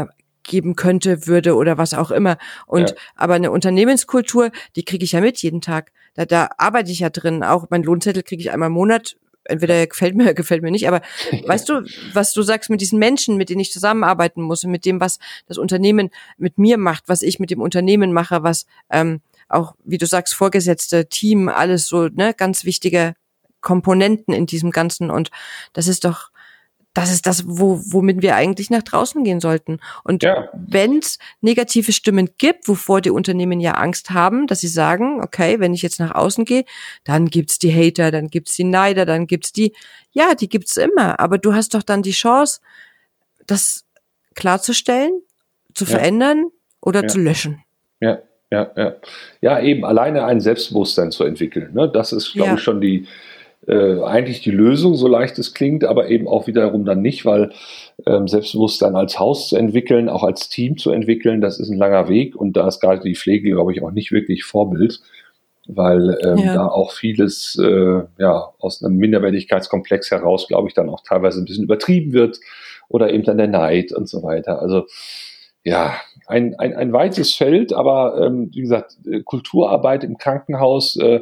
ähm, 0.00 0.08
geben 0.42 0.76
könnte, 0.76 1.26
würde 1.26 1.54
oder 1.54 1.78
was 1.78 1.94
auch 1.94 2.10
immer. 2.10 2.38
Und 2.66 2.90
ja. 2.90 2.96
aber 3.14 3.34
eine 3.34 3.50
Unternehmenskultur, 3.50 4.50
die 4.76 4.84
kriege 4.84 5.04
ich 5.04 5.12
ja 5.12 5.20
mit 5.20 5.40
jeden 5.42 5.60
Tag. 5.60 5.92
Da, 6.14 6.24
da 6.24 6.50
arbeite 6.58 6.90
ich 6.90 7.00
ja 7.00 7.10
drin. 7.10 7.44
Auch 7.44 7.66
mein 7.70 7.82
Lohnzettel 7.82 8.22
kriege 8.22 8.40
ich 8.40 8.50
einmal 8.50 8.68
im 8.68 8.72
Monat 8.72 9.16
entweder 9.48 9.86
gefällt 9.86 10.14
mir, 10.14 10.34
gefällt 10.34 10.62
mir 10.62 10.70
nicht, 10.70 10.86
aber 10.86 11.02
weißt 11.46 11.68
du, 11.68 11.84
was 12.12 12.32
du 12.32 12.42
sagst 12.42 12.70
mit 12.70 12.80
diesen 12.80 12.98
Menschen, 12.98 13.36
mit 13.36 13.48
denen 13.48 13.60
ich 13.60 13.72
zusammenarbeiten 13.72 14.42
muss 14.42 14.64
und 14.64 14.70
mit 14.70 14.84
dem, 14.84 15.00
was 15.00 15.18
das 15.46 15.58
Unternehmen 15.58 16.10
mit 16.36 16.58
mir 16.58 16.78
macht, 16.78 17.04
was 17.08 17.22
ich 17.22 17.40
mit 17.40 17.50
dem 17.50 17.60
Unternehmen 17.60 18.12
mache, 18.12 18.42
was 18.42 18.66
ähm, 18.90 19.20
auch, 19.48 19.74
wie 19.84 19.98
du 19.98 20.06
sagst, 20.06 20.34
Vorgesetzte, 20.34 21.08
Team, 21.08 21.48
alles 21.48 21.86
so, 21.86 22.08
ne, 22.08 22.34
ganz 22.34 22.64
wichtige 22.64 23.14
Komponenten 23.60 24.34
in 24.34 24.46
diesem 24.46 24.70
Ganzen. 24.70 25.10
Und 25.10 25.30
das 25.72 25.88
ist 25.88 26.04
doch, 26.04 26.30
das 27.00 27.12
ist 27.12 27.26
das, 27.26 27.44
wo, 27.46 27.80
womit 27.84 28.22
wir 28.22 28.34
eigentlich 28.34 28.70
nach 28.70 28.82
draußen 28.82 29.22
gehen 29.24 29.40
sollten. 29.40 29.78
Und 30.04 30.22
ja. 30.22 30.48
wenn 30.52 30.98
es 30.98 31.18
negative 31.40 31.92
Stimmen 31.92 32.30
gibt, 32.38 32.68
wovor 32.68 33.00
die 33.00 33.10
Unternehmen 33.10 33.60
ja 33.60 33.72
Angst 33.72 34.10
haben, 34.10 34.46
dass 34.46 34.60
sie 34.60 34.68
sagen, 34.68 35.22
okay, 35.22 35.60
wenn 35.60 35.74
ich 35.74 35.82
jetzt 35.82 36.00
nach 36.00 36.14
außen 36.14 36.44
gehe, 36.44 36.64
dann 37.04 37.26
gibt's 37.26 37.58
die 37.58 37.72
Hater, 37.72 38.10
dann 38.10 38.28
gibt's 38.28 38.56
die 38.56 38.64
Neider, 38.64 39.06
dann 39.06 39.26
gibt's 39.26 39.52
die, 39.52 39.72
ja, 40.10 40.34
die 40.34 40.48
gibt's 40.48 40.76
immer. 40.76 41.20
Aber 41.20 41.38
du 41.38 41.54
hast 41.54 41.74
doch 41.74 41.82
dann 41.82 42.02
die 42.02 42.12
Chance, 42.12 42.60
das 43.46 43.84
klarzustellen, 44.34 45.22
zu 45.74 45.84
ja. 45.84 45.90
verändern 45.90 46.46
oder 46.80 47.02
ja. 47.02 47.08
zu 47.08 47.18
löschen. 47.18 47.62
Ja, 48.00 48.18
ja, 48.50 48.70
ja. 48.76 48.96
Ja, 49.40 49.60
eben 49.60 49.84
alleine 49.84 50.24
ein 50.24 50.40
Selbstbewusstsein 50.40 51.10
zu 51.10 51.24
entwickeln. 51.24 51.74
Ne? 51.74 51.90
Das 51.92 52.12
ist, 52.12 52.32
glaube 52.32 52.54
ich, 52.54 52.62
schon 52.62 52.80
die, 52.80 53.06
äh, 53.68 54.02
eigentlich 54.02 54.40
die 54.40 54.50
Lösung, 54.50 54.94
so 54.94 55.08
leicht 55.08 55.38
es 55.38 55.52
klingt, 55.52 55.84
aber 55.84 56.08
eben 56.08 56.26
auch 56.26 56.46
wiederum 56.46 56.84
dann 56.84 57.02
nicht, 57.02 57.24
weil 57.26 57.52
ähm, 58.06 58.26
Selbstbewusstsein 58.26 58.96
als 58.96 59.18
Haus 59.18 59.48
zu 59.48 59.56
entwickeln, 59.56 60.08
auch 60.08 60.22
als 60.22 60.48
Team 60.48 60.78
zu 60.78 60.90
entwickeln, 60.90 61.40
das 61.40 61.60
ist 61.60 61.68
ein 61.68 61.78
langer 61.78 62.08
Weg 62.08 62.34
und 62.34 62.56
da 62.56 62.66
ist 62.66 62.80
gerade 62.80 63.02
die 63.02 63.14
Pflege, 63.14 63.50
glaube 63.50 63.72
ich, 63.72 63.82
auch 63.82 63.90
nicht 63.90 64.10
wirklich 64.10 64.44
Vorbild, 64.44 65.00
weil 65.66 66.18
ähm, 66.24 66.38
ja. 66.38 66.54
da 66.54 66.66
auch 66.68 66.92
vieles 66.92 67.60
äh, 67.62 68.02
ja 68.18 68.48
aus 68.58 68.82
einem 68.82 68.96
Minderwertigkeitskomplex 68.96 70.10
heraus, 70.10 70.48
glaube 70.48 70.68
ich, 70.68 70.74
dann 70.74 70.88
auch 70.88 71.02
teilweise 71.06 71.40
ein 71.40 71.44
bisschen 71.44 71.64
übertrieben 71.64 72.14
wird 72.14 72.40
oder 72.88 73.12
eben 73.12 73.24
dann 73.24 73.36
der 73.36 73.48
Neid 73.48 73.92
und 73.92 74.08
so 74.08 74.22
weiter. 74.22 74.62
Also 74.62 74.86
ja, 75.62 75.94
ein, 76.26 76.54
ein, 76.58 76.74
ein 76.74 76.92
weites 76.94 77.34
Feld, 77.34 77.74
aber 77.74 78.24
ähm, 78.24 78.48
wie 78.52 78.62
gesagt, 78.62 78.96
äh, 79.06 79.20
Kulturarbeit 79.22 80.04
im 80.04 80.16
Krankenhaus 80.16 80.96
äh, 80.96 81.20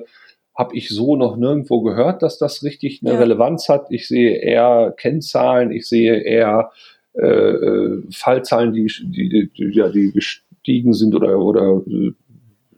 habe 0.57 0.77
ich 0.77 0.89
so 0.89 1.17
noch 1.17 1.37
nirgendwo 1.37 1.83
gehört, 1.83 2.23
dass 2.23 2.39
das 2.39 2.63
richtig 2.63 3.03
eine 3.03 3.15
ja. 3.15 3.19
Relevanz 3.19 3.69
hat. 3.69 3.87
Ich 3.91 4.09
sehe 4.09 4.37
eher 4.37 4.95
Kennzahlen, 4.97 5.71
ich 5.71 5.87
sehe 5.87 6.17
eher 6.17 6.71
äh, 7.15 7.27
äh 7.27 8.03
Fallzahlen, 8.11 8.73
die, 8.73 8.87
die, 8.87 9.51
die, 9.53 9.71
ja, 9.73 9.89
die 9.89 10.13
gestiegen 10.13 10.95
sind 10.95 11.15
oder, 11.15 11.39
oder 11.39 11.83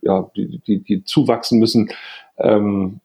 ja, 0.02 0.30
die, 0.36 0.58
die, 0.66 0.82
die 0.82 1.04
zuwachsen 1.04 1.60
müssen. 1.60 1.90
Ähm, 2.36 3.00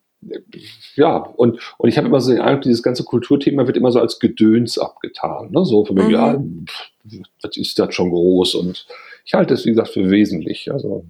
ja, 0.96 1.18
und, 1.18 1.60
und 1.78 1.90
ich 1.90 1.98
habe 1.98 2.08
immer 2.08 2.22
so 2.22 2.32
den 2.32 2.42
Eindruck, 2.42 2.64
dieses 2.64 2.82
ganze 2.82 3.04
Kulturthema 3.04 3.68
wird 3.68 3.78
immer 3.78 3.92
so 3.92 4.00
als 4.00 4.20
Gedöns 4.20 4.78
abgetan. 4.78 5.52
Ne? 5.52 5.66
So 5.66 5.86
für 5.86 5.94
mich, 5.94 6.06
mhm. 6.06 6.12
ja, 6.12 6.42
das 7.42 7.58
ist 7.58 7.78
das 7.78 7.94
schon 7.94 8.10
groß 8.10 8.56
und 8.56 8.88
ich 9.26 9.34
halte 9.34 9.54
es, 9.54 9.66
wie 9.66 9.70
gesagt, 9.70 9.90
für 9.90 10.10
wesentlich. 10.10 10.72
Also 10.72 11.06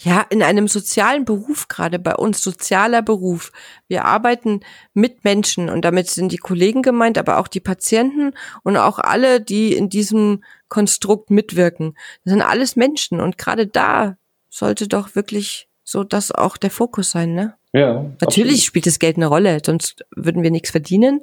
ja, 0.00 0.24
in 0.30 0.42
einem 0.42 0.68
sozialen 0.68 1.24
Beruf, 1.24 1.68
gerade 1.68 1.98
bei 1.98 2.14
uns, 2.14 2.42
sozialer 2.42 3.02
Beruf. 3.02 3.52
Wir 3.88 4.04
arbeiten 4.04 4.60
mit 4.94 5.24
Menschen 5.24 5.68
und 5.68 5.84
damit 5.84 6.08
sind 6.08 6.32
die 6.32 6.38
Kollegen 6.38 6.82
gemeint, 6.82 7.18
aber 7.18 7.38
auch 7.38 7.48
die 7.48 7.60
Patienten 7.60 8.32
und 8.62 8.76
auch 8.76 8.98
alle, 8.98 9.40
die 9.40 9.74
in 9.74 9.88
diesem 9.88 10.44
Konstrukt 10.68 11.30
mitwirken. 11.30 11.96
Das 12.24 12.32
sind 12.32 12.42
alles 12.42 12.76
Menschen 12.76 13.20
und 13.20 13.38
gerade 13.38 13.66
da 13.66 14.16
sollte 14.48 14.88
doch 14.88 15.14
wirklich 15.14 15.68
so 15.84 16.04
das 16.04 16.32
auch 16.32 16.56
der 16.56 16.70
Fokus 16.70 17.10
sein, 17.10 17.34
ne? 17.34 17.54
Ja. 17.72 18.04
Natürlich 18.20 18.52
absolut. 18.52 18.60
spielt 18.60 18.86
das 18.86 18.98
Geld 18.98 19.16
eine 19.16 19.26
Rolle, 19.26 19.60
sonst 19.64 20.04
würden 20.14 20.42
wir 20.42 20.50
nichts 20.50 20.70
verdienen. 20.70 21.22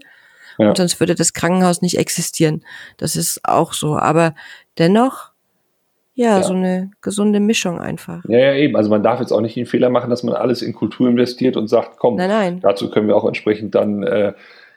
Ja. 0.57 0.69
Und 0.69 0.77
sonst 0.77 0.99
würde 0.99 1.15
das 1.15 1.33
Krankenhaus 1.33 1.81
nicht 1.81 1.97
existieren. 1.97 2.63
Das 2.97 3.15
ist 3.15 3.41
auch 3.43 3.73
so. 3.73 3.97
Aber 3.97 4.35
dennoch 4.77 5.31
ja, 6.15 6.37
ja, 6.37 6.43
so 6.43 6.53
eine 6.53 6.91
gesunde 7.01 7.39
Mischung 7.39 7.79
einfach. 7.79 8.23
Ja, 8.27 8.39
ja, 8.39 8.53
eben. 8.55 8.75
Also 8.77 8.89
man 8.89 9.03
darf 9.03 9.19
jetzt 9.19 9.31
auch 9.31 9.41
nicht 9.41 9.55
den 9.55 9.65
Fehler 9.65 9.89
machen, 9.89 10.09
dass 10.09 10.23
man 10.23 10.33
alles 10.33 10.61
in 10.61 10.73
Kultur 10.73 11.09
investiert 11.09 11.57
und 11.57 11.67
sagt, 11.67 11.97
komm, 11.97 12.15
nein, 12.15 12.29
nein. 12.29 12.59
dazu 12.61 12.89
können 12.89 13.07
wir 13.07 13.17
auch 13.17 13.25
entsprechend 13.25 13.75
dann 13.75 14.01
äh, 14.03 14.33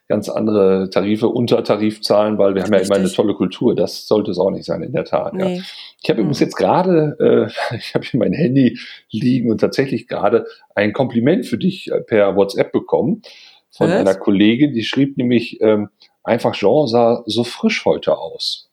ganz 0.08 0.28
andere 0.28 0.90
Tarife 0.90 1.28
unter 1.28 1.62
Tarif 1.62 2.00
zahlen, 2.02 2.38
weil 2.38 2.54
wir 2.54 2.62
haben 2.62 2.72
Richtig. 2.72 2.88
ja 2.88 2.96
immer 2.96 3.04
eine 3.04 3.12
tolle 3.12 3.34
Kultur. 3.34 3.76
Das 3.76 4.08
sollte 4.08 4.30
es 4.30 4.38
auch 4.38 4.50
nicht 4.50 4.64
sein, 4.64 4.82
in 4.82 4.92
der 4.92 5.04
Tat. 5.04 5.34
Nee. 5.34 5.56
Ja. 5.56 5.62
Ich 6.02 6.10
habe 6.10 6.20
übrigens 6.20 6.40
jetzt 6.40 6.56
gerade, 6.56 7.16
äh, 7.20 7.76
ich 7.76 7.94
habe 7.94 8.04
hier 8.04 8.18
mein 8.18 8.32
Handy 8.32 8.78
liegen 9.10 9.50
und 9.50 9.60
tatsächlich 9.60 10.08
gerade 10.08 10.46
ein 10.74 10.92
Kompliment 10.92 11.46
für 11.46 11.58
dich 11.58 11.92
äh, 11.92 12.00
per 12.00 12.34
WhatsApp 12.36 12.72
bekommen 12.72 13.22
von 13.70 13.88
Was? 13.90 13.96
einer 13.96 14.14
Kollegin, 14.14 14.72
die 14.72 14.82
schrieb 14.82 15.18
nämlich, 15.18 15.60
ähm, 15.60 15.90
einfach 16.24 16.54
Jean 16.54 16.86
sah 16.86 17.22
so 17.26 17.44
frisch 17.44 17.84
heute 17.84 18.16
aus. 18.16 18.67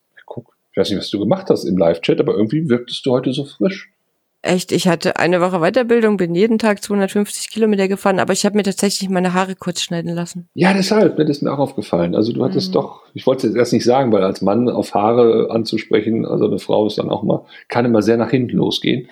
Ich 0.75 0.81
weiß 0.81 0.89
nicht, 0.89 0.99
was 0.99 1.09
du 1.09 1.19
gemacht 1.19 1.49
hast 1.49 1.63
im 1.63 1.77
Live-Chat, 1.77 2.19
aber 2.19 2.33
irgendwie 2.33 2.67
wirktest 2.67 3.05
du 3.05 3.11
heute 3.11 3.31
so 3.31 3.45
frisch. 3.45 3.89
Echt, 4.41 4.73
ich 4.73 4.89
hatte 4.89 5.15
eine 5.15 5.39
Woche 5.39 5.61
Weiterbildung, 5.61 6.17
bin 6.17 6.35
jeden 6.35 6.59
Tag 6.59 6.83
250 6.83 7.49
Kilometer 7.49 7.87
gefahren, 7.87 8.19
aber 8.19 8.33
ich 8.33 8.45
habe 8.45 8.57
mir 8.57 8.63
tatsächlich 8.63 9.09
meine 9.09 9.33
Haare 9.33 9.55
kurz 9.55 9.81
schneiden 9.81 10.13
lassen. 10.13 10.49
Ja, 10.53 10.73
deshalb, 10.73 11.17
mir 11.17 11.23
ist 11.29 11.41
mir 11.41 11.53
auch 11.53 11.59
aufgefallen. 11.59 12.13
Also 12.13 12.33
du 12.33 12.43
hattest 12.43 12.67
mhm. 12.69 12.73
doch, 12.73 13.03
ich 13.13 13.25
wollte 13.25 13.47
es 13.47 13.53
jetzt 13.53 13.57
erst 13.57 13.71
nicht 13.71 13.85
sagen, 13.85 14.11
weil 14.11 14.21
als 14.25 14.41
Mann 14.41 14.67
auf 14.67 14.93
Haare 14.93 15.49
anzusprechen, 15.49 16.25
also 16.25 16.45
eine 16.45 16.59
Frau 16.59 16.85
ist 16.87 16.97
dann 16.97 17.09
auch 17.09 17.23
mal, 17.23 17.45
kann 17.69 17.85
immer 17.85 18.01
sehr 18.01 18.17
nach 18.17 18.31
hinten 18.31 18.57
losgehen. 18.57 19.07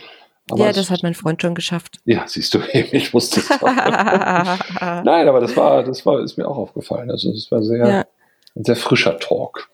Aber 0.51 0.65
ja, 0.65 0.73
das 0.73 0.91
hat 0.91 1.01
mein 1.01 1.13
Freund 1.13 1.41
schon 1.41 1.55
geschafft. 1.55 1.99
Ja, 2.03 2.25
siehst 2.27 2.53
du, 2.53 2.59
ich 2.73 3.13
wusste 3.13 3.39
es 3.39 3.49
auch. 3.49 3.61
Nein, 5.03 5.29
aber 5.29 5.39
das 5.39 5.55
war, 5.55 5.81
das 5.83 6.05
war, 6.05 6.19
ist 6.21 6.37
mir 6.37 6.45
auch 6.45 6.57
aufgefallen. 6.57 7.09
Also 7.09 7.31
es 7.31 7.49
war 7.49 7.63
sehr, 7.63 7.87
ja. 7.87 8.05
ein 8.53 8.65
sehr 8.65 8.75
frischer 8.75 9.17
Talk. 9.17 9.69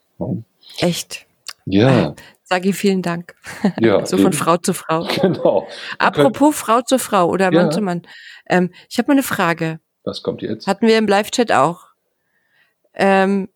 Echt. 0.77 1.25
Ja. 1.65 2.15
Sage 2.43 2.69
ich 2.69 2.75
vielen 2.75 3.01
Dank. 3.01 3.35
Ja, 3.79 4.05
so 4.05 4.17
von 4.17 4.27
eben. 4.27 4.33
Frau 4.33 4.57
zu 4.57 4.73
Frau. 4.73 5.07
Genau. 5.21 5.67
Apropos 5.99 6.55
Frau 6.55 6.81
zu 6.81 6.97
Frau 6.97 7.29
oder 7.29 7.51
Mann 7.51 7.65
ja. 7.65 7.69
zu 7.69 7.81
Mann. 7.81 8.01
Ähm, 8.49 8.71
ich 8.89 8.97
habe 8.97 9.07
mal 9.07 9.13
eine 9.13 9.23
Frage. 9.23 9.79
Was 10.03 10.23
kommt 10.23 10.41
jetzt? 10.41 10.65
Hatten 10.65 10.87
wir 10.87 10.97
im 10.97 11.07
Live-Chat 11.07 11.51
auch. 11.51 11.87
Ähm, 12.95 13.49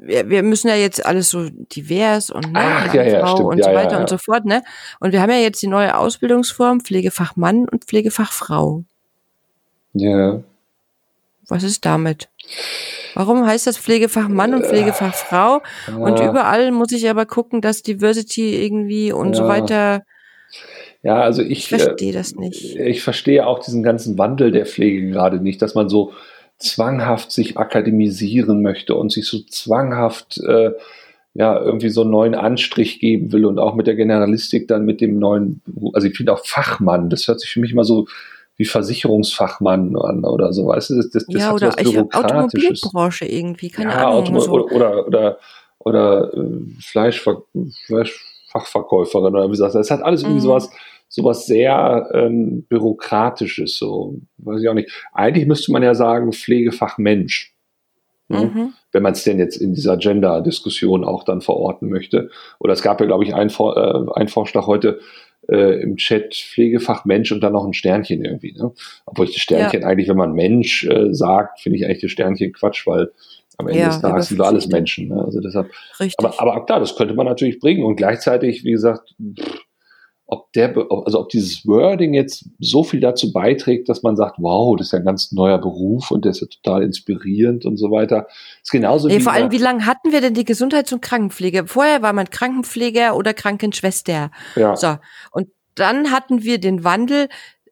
wir, 0.00 0.28
wir 0.28 0.42
müssen 0.42 0.68
ja 0.68 0.74
jetzt 0.74 1.04
alles 1.04 1.30
so 1.30 1.48
divers 1.50 2.30
und 2.30 2.52
ne, 2.52 2.60
Ach, 2.60 2.94
ja, 2.94 3.02
ja, 3.02 3.26
stimmt. 3.26 3.48
und 3.48 3.58
Ja, 3.58 3.64
so 3.64 3.74
weiter 3.74 4.00
und 4.00 4.08
so 4.08 4.18
fort, 4.18 4.44
ne? 4.44 4.62
Und 4.98 5.12
wir 5.12 5.20
haben 5.20 5.30
ja 5.30 5.36
jetzt 5.36 5.62
die 5.62 5.66
neue 5.66 5.96
Ausbildungsform 5.96 6.80
Pflegefachmann 6.80 7.68
und 7.68 7.84
Pflegefachfrau. 7.84 8.84
Ja. 9.92 10.42
Was 11.48 11.62
ist 11.62 11.84
damit? 11.84 12.28
Warum 13.14 13.46
heißt 13.46 13.66
das 13.66 13.78
Pflegefachmann 13.78 14.54
und 14.54 14.66
Pflegefachfrau? 14.66 15.62
Und 15.98 16.18
Ja. 16.20 16.30
überall 16.30 16.70
muss 16.70 16.92
ich 16.92 17.08
aber 17.08 17.26
gucken, 17.26 17.60
dass 17.60 17.82
Diversity 17.82 18.62
irgendwie 18.62 19.12
und 19.12 19.34
so 19.34 19.42
Ja. 19.42 19.48
weiter. 19.48 20.02
Ja, 21.02 21.20
also 21.22 21.42
ich, 21.42 21.50
Ich 21.52 21.68
verstehe 21.68 22.12
das 22.12 22.34
nicht. 22.34 22.76
äh, 22.76 22.88
ich 22.88 23.02
verstehe 23.02 23.46
auch 23.46 23.60
diesen 23.60 23.82
ganzen 23.82 24.18
Wandel 24.18 24.50
der 24.50 24.66
Pflege 24.66 25.10
gerade 25.10 25.40
nicht, 25.40 25.62
dass 25.62 25.74
man 25.74 25.88
so 25.88 26.12
zwanghaft 26.58 27.32
sich 27.32 27.56
akademisieren 27.56 28.60
möchte 28.60 28.94
und 28.94 29.10
sich 29.10 29.26
so 29.26 29.38
zwanghaft 29.40 30.38
äh, 30.46 30.72
ja 31.32 31.58
irgendwie 31.58 31.88
so 31.88 32.02
einen 32.02 32.10
neuen 32.10 32.34
Anstrich 32.34 33.00
geben 33.00 33.32
will 33.32 33.46
und 33.46 33.58
auch 33.58 33.74
mit 33.74 33.86
der 33.86 33.94
Generalistik 33.94 34.68
dann 34.68 34.84
mit 34.84 35.00
dem 35.00 35.18
neuen, 35.18 35.62
also 35.94 36.06
ich 36.06 36.16
finde 36.16 36.32
auch 36.34 36.44
Fachmann, 36.44 37.08
das 37.08 37.26
hört 37.28 37.40
sich 37.40 37.50
für 37.50 37.60
mich 37.60 37.72
immer 37.72 37.84
so 37.84 38.06
wie 38.60 38.66
Versicherungsfachmann 38.66 39.96
an 39.96 40.22
oder 40.26 40.52
so, 40.52 40.66
weißt 40.66 40.90
du, 40.90 40.96
das, 40.96 41.08
das, 41.10 41.24
das 41.26 41.40
ja, 41.42 41.52
oder 41.54 41.68
was 41.68 41.76
Bürokratisches. 41.76 42.82
Automobilbranche 42.84 43.24
irgendwie, 43.24 43.70
keine 43.70 43.90
ja, 43.90 44.06
Ahnung. 44.08 44.24
Automo- 44.36 44.40
So. 44.40 44.68
oder 44.68 45.06
oder 45.06 45.38
oder 45.78 46.34
äh, 46.34 46.82
Fleischver 46.82 47.42
Fleischfachverkäuferin 47.86 49.34
oder 49.34 49.46
wie 49.46 49.52
gesagt, 49.52 49.74
das 49.74 49.90
hat 49.90 50.02
alles 50.02 50.22
irgendwie 50.22 50.40
Mhm. 50.40 50.44
sowas 50.44 50.70
sowas 51.08 51.46
sehr 51.46 52.08
ähm, 52.12 52.64
bürokratisches, 52.68 53.76
so 53.78 54.14
weiß 54.38 54.60
ich 54.62 54.68
auch 54.68 54.74
nicht. 54.74 54.90
Eigentlich 55.12 55.46
müsste 55.46 55.72
man 55.72 55.82
ja 55.82 55.94
sagen 55.94 56.32
Pflegefachmensch, 56.32 57.52
ne? 58.28 58.44
Mhm. 58.54 58.72
wenn 58.92 59.02
man 59.02 59.12
es 59.14 59.24
denn 59.24 59.38
jetzt 59.40 59.56
in 59.56 59.74
dieser 59.74 59.96
Gender-Diskussion 59.96 61.02
auch 61.04 61.24
dann 61.24 61.40
verorten 61.40 61.88
möchte. 61.88 62.30
Oder 62.60 62.74
es 62.74 62.82
gab 62.82 63.00
ja, 63.00 63.06
glaube 63.06 63.24
ich, 63.24 63.34
einen, 63.34 63.50
äh, 63.50 64.12
einen 64.14 64.28
Vorschlag 64.28 64.66
heute 64.68 65.00
äh, 65.50 65.82
im 65.82 65.96
Chat 65.96 66.34
Pflegefachmensch 66.34 67.32
und 67.32 67.40
dann 67.40 67.52
noch 67.52 67.66
ein 67.66 67.74
Sternchen 67.74 68.24
irgendwie. 68.24 68.52
Ne? 68.52 68.72
Obwohl 69.06 69.26
ich 69.26 69.34
das 69.34 69.42
Sternchen 69.42 69.84
eigentlich, 69.84 70.08
wenn 70.08 70.16
man 70.16 70.32
Mensch 70.32 70.84
äh, 70.84 71.12
sagt, 71.12 71.60
finde 71.60 71.78
ich 71.78 71.84
eigentlich 71.84 72.00
das 72.00 72.10
Sternchen 72.10 72.52
Quatsch, 72.52 72.86
weil 72.86 73.10
am 73.58 73.68
Ende 73.68 73.80
Ja, 73.80 73.88
des 73.88 74.00
Tages 74.00 74.28
sind 74.28 74.38
wir 74.38 74.46
alles. 74.46 74.68
Menschen. 74.68 75.08
Ne? 75.08 75.22
Also 75.22 75.40
deshalb, 75.40 75.70
Richtig. 75.98 76.14
aber, 76.18 76.40
aber 76.40 76.56
auch 76.56 76.66
klar, 76.66 76.80
das 76.80 76.96
könnte 76.96 77.14
man 77.14 77.26
natürlich 77.26 77.58
bringen 77.58 77.84
und 77.84 77.96
gleichzeitig, 77.96 78.64
wie 78.64 78.72
gesagt, 78.72 79.14
pff, 79.38 79.60
ob 80.30 80.52
der, 80.52 80.74
also 81.04 81.20
ob 81.20 81.28
dieses 81.28 81.66
Wording 81.66 82.14
jetzt 82.14 82.48
so 82.60 82.84
viel 82.84 83.00
dazu 83.00 83.32
beiträgt, 83.32 83.88
dass 83.88 84.02
man 84.02 84.16
sagt, 84.16 84.36
wow, 84.38 84.76
das 84.76 84.88
ist 84.88 84.92
ja 84.92 85.00
ein 85.00 85.04
ganz 85.04 85.32
neuer 85.32 85.58
Beruf 85.58 86.10
und 86.10 86.24
der 86.24 86.30
ist 86.30 86.40
ja 86.40 86.46
total 86.46 86.84
inspirierend 86.84 87.66
und 87.66 87.76
so 87.76 87.90
weiter. 87.90 88.28
Ist 88.62 88.70
genauso 88.70 89.08
Nee, 89.08 89.18
wie 89.18 89.20
vor 89.20 89.32
allem, 89.32 89.50
wie 89.50 89.58
lange 89.58 89.86
hatten 89.86 90.12
wir 90.12 90.20
denn 90.20 90.34
die 90.34 90.44
Gesundheits- 90.44 90.92
und 90.92 91.02
Krankenpflege? 91.02 91.66
Vorher 91.66 92.02
war 92.02 92.12
man 92.12 92.30
Krankenpfleger 92.30 93.16
oder 93.16 93.34
Krankenschwester. 93.34 94.30
ja, 94.54 94.76
So. 94.76 94.96
Und 95.32 95.48
dann 95.74 96.12
hatten 96.12 96.42
wir 96.44 96.58
den 96.58 96.84
Wandel, 96.84 97.28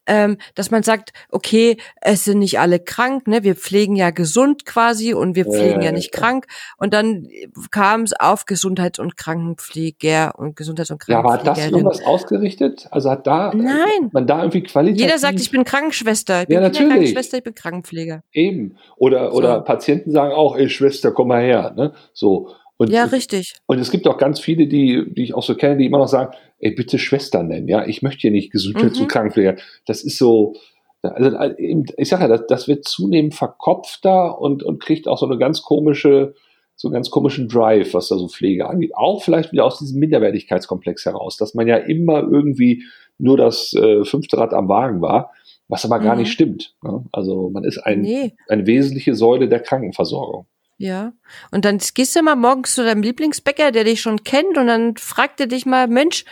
ähm, 0.09 0.38
dass 0.57 0.71
man 0.73 0.83
sagt, 0.83 1.12
okay, 1.31 1.77
es 2.01 2.25
sind 2.25 2.40
nicht 2.40 2.59
alle 2.59 2.81
krank, 2.81 3.29
ne? 3.29 3.44
Wir 3.44 3.55
pflegen 3.55 3.94
ja 3.94 4.11
gesund 4.11 4.64
quasi 4.66 5.14
und 5.14 5.37
wir 5.37 5.44
Ja, 5.47 5.53
pflegen 5.53 5.81
ja, 5.83 5.87
ja 5.87 5.92
nicht 5.92 6.12
ja. 6.14 6.21
krank. 6.21 6.47
Und 6.79 6.92
dann 6.94 7.29
kam 7.71 8.03
es 8.03 8.12
auf 8.18 8.47
Gesundheits- 8.47 8.99
und 8.99 9.16
Krankenpfleger 9.16 10.33
und 10.37 10.57
Gesundheits- 10.57 10.90
und 10.90 11.03
ja, 11.07 11.18
aber 11.21 11.35
hat 11.35 11.47
das 11.47 11.59
irgendwas 11.71 12.03
ausgerichtet? 12.03 12.88
Also 12.90 13.11
hat 13.11 13.27
da 13.27 13.53
Nein. 13.55 14.11
man 14.12 14.27
da 14.27 14.38
irgendwie 14.38 14.62
qualitativ 14.62 15.01
Jeder 15.05 15.18
sagt, 15.18 15.38
ich 15.40 15.51
bin 15.51 15.64
Krankenschwester, 15.64 16.42
ich 16.42 16.49
bin 16.49 16.55
Ja, 16.55 16.61
natürlich. 16.62 16.88
Krankenschwester, 16.88 17.37
ich 17.38 17.44
bin 17.44 17.55
Krankenpfleger. 17.55 18.23
eben 18.33 18.77
oder 18.97 19.33
oder 19.35 19.57
So. 19.59 19.64
Patienten 19.64 20.11
sagen 20.11 20.33
auch, 20.33 20.57
ey 20.57 20.68
Schwester, 20.68 21.12
komm 21.12 21.29
mal 21.29 21.42
her, 21.42 21.73
ne? 21.77 21.92
So 22.14 22.49
und 22.79 22.91
Ja, 22.91 23.05
richtig. 23.05 23.55
Und 23.67 23.79
es 23.79 23.91
gibt 23.91 24.09
auch 24.09 24.17
ganz 24.17 24.41
viele, 24.41 24.67
die, 24.67 25.05
die 25.12 25.25
ich 25.25 25.35
auch 25.35 25.43
so 25.43 25.55
kenne, 25.55 25.77
die 25.77 25.85
immer 25.87 25.99
noch 25.99 26.09
sagen, 26.09 26.35
ey, 26.61 26.71
bitte 26.73 26.99
Schwester 26.99 27.43
nennen, 27.43 27.69
ja, 27.69 27.87
ich 27.87 28.01
möchte 28.03 28.23
hier 28.23 28.31
nicht 28.31 28.51
Gesundheits- 28.53 28.97
Mhm. 28.97 29.03
und 29.03 29.09
Krankenpfleger. 29.09 29.57
Das 29.87 30.03
ist 30.03 30.17
so, 30.19 30.55
also 31.03 31.31
eben, 31.59 31.85
ich 31.97 32.09
sage 32.09 32.23
ja, 32.23 32.29
das, 32.29 32.47
das 32.49 32.67
wird 32.69 32.85
zunehmend 32.87 33.35
verkopfter 33.35 34.41
und, 34.41 34.62
und 34.62 34.83
kriegt 34.83 35.07
auch 35.09 35.19
so 35.19 35.27
eine 35.27 35.38
ganz 35.38 35.62
komische, 35.62 36.35
so 36.77 36.88
einen 36.88 36.95
ganz 36.95 37.11
komischen 37.11 37.49
Drive, 37.49 37.95
was 37.95 38.09
da 38.09 38.17
so 38.17 38.29
Pflege 38.29 38.69
angeht. 38.69 38.93
Auch 38.95 39.23
vielleicht 39.23 39.53
wieder 39.53 39.64
aus 39.64 39.79
diesem 39.81 39.99
Minderwertigkeitskomplex 40.01 41.05
heraus, 41.07 41.37
dass 41.37 41.55
man 41.55 41.67
ja 41.67 41.77
immer 41.77 42.21
irgendwie 42.23 42.85
nur 43.19 43.37
das 43.37 43.75
äh, 43.75 44.05
fünfte 44.05 44.38
Rad 44.38 44.53
am 44.55 44.69
Wagen 44.69 45.01
war, 45.01 45.33
was 45.67 45.85
aber 45.85 45.99
gar 45.99 46.14
Mhm. 46.14 46.23
nicht 46.23 46.33
stimmt. 46.33 46.75
Ne? 46.83 47.05
Also 47.12 47.51
man 47.51 47.64
ist 47.64 47.79
ein, 47.79 48.03
Nee. 48.03 48.35
eine 48.49 48.67
wesentliche 48.67 49.14
Säule 49.17 49.49
der 49.49 49.61
Krankenversorgung. 49.61 50.47
Ja. 50.79 51.12
Und 51.51 51.64
dann 51.64 51.79
gehst 51.95 52.14
du 52.17 52.23
mal 52.23 52.37
morgens 52.37 52.75
zu 52.75 52.85
deinem 52.85 53.03
Lieblingsbäcker, 53.03 53.73
der 53.73 53.85
dich 53.85 54.01
schon 54.01 54.23
kennt, 54.25 54.57
und 54.57 54.69
dann 54.69 54.97
fragt 54.97 55.41
er 55.41 55.47
dich 55.49 55.67
mal, 55.67 55.88
Mensch, 55.88 56.25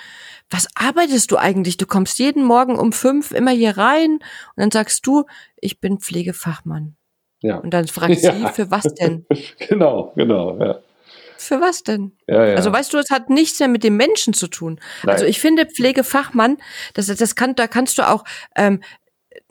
was 0.49 0.69
arbeitest 0.77 1.33
du 1.33 1.37
eigentlich? 1.37 1.77
Du 1.77 1.87
kommst 1.87 2.21
jeden 2.21 2.45
Morgen 2.45 2.79
um 2.79 2.93
fünf 2.93 3.33
immer 3.33 3.51
hier 3.51 3.77
rein 3.77 4.13
und 4.13 4.23
dann 4.57 4.71
sagst 4.71 5.05
du, 5.07 5.25
ich 5.61 5.81
bin 5.81 5.99
Pflegefachmann. 5.99 6.97
Ja, 7.43 7.57
Und 7.59 7.71
dann 7.75 7.89
fragt 7.89 8.15
Ja. 8.23 8.33
sie, 8.33 8.47
für 8.55 8.71
was 8.71 8.85
denn? 8.95 9.27
genau, 9.69 10.13
genau, 10.17 10.57
ja. 10.59 10.79
Für 11.39 11.61
was 11.61 11.83
denn? 11.83 12.13
ja, 12.29 12.47
ja. 12.47 12.55
Also 12.55 12.73
weißt 12.73 12.93
du, 12.95 12.99
es 12.99 13.11
hat 13.11 13.29
nichts 13.29 13.59
mehr 13.59 13.69
mit 13.69 13.83
dem 13.85 13.97
Menschen 13.97 14.33
zu 14.33 14.47
tun. 14.47 14.81
Nein. 15.03 15.13
Also 15.15 15.27
ich 15.27 15.41
finde 15.41 15.67
Pflegefachmann, 15.67 16.59
das, 16.95 17.07
das 17.07 17.35
kann, 17.35 17.55
da 17.57 17.67
kannst 17.67 17.99
du 17.99 18.09
auch 18.09 18.25
ähm, 18.57 18.81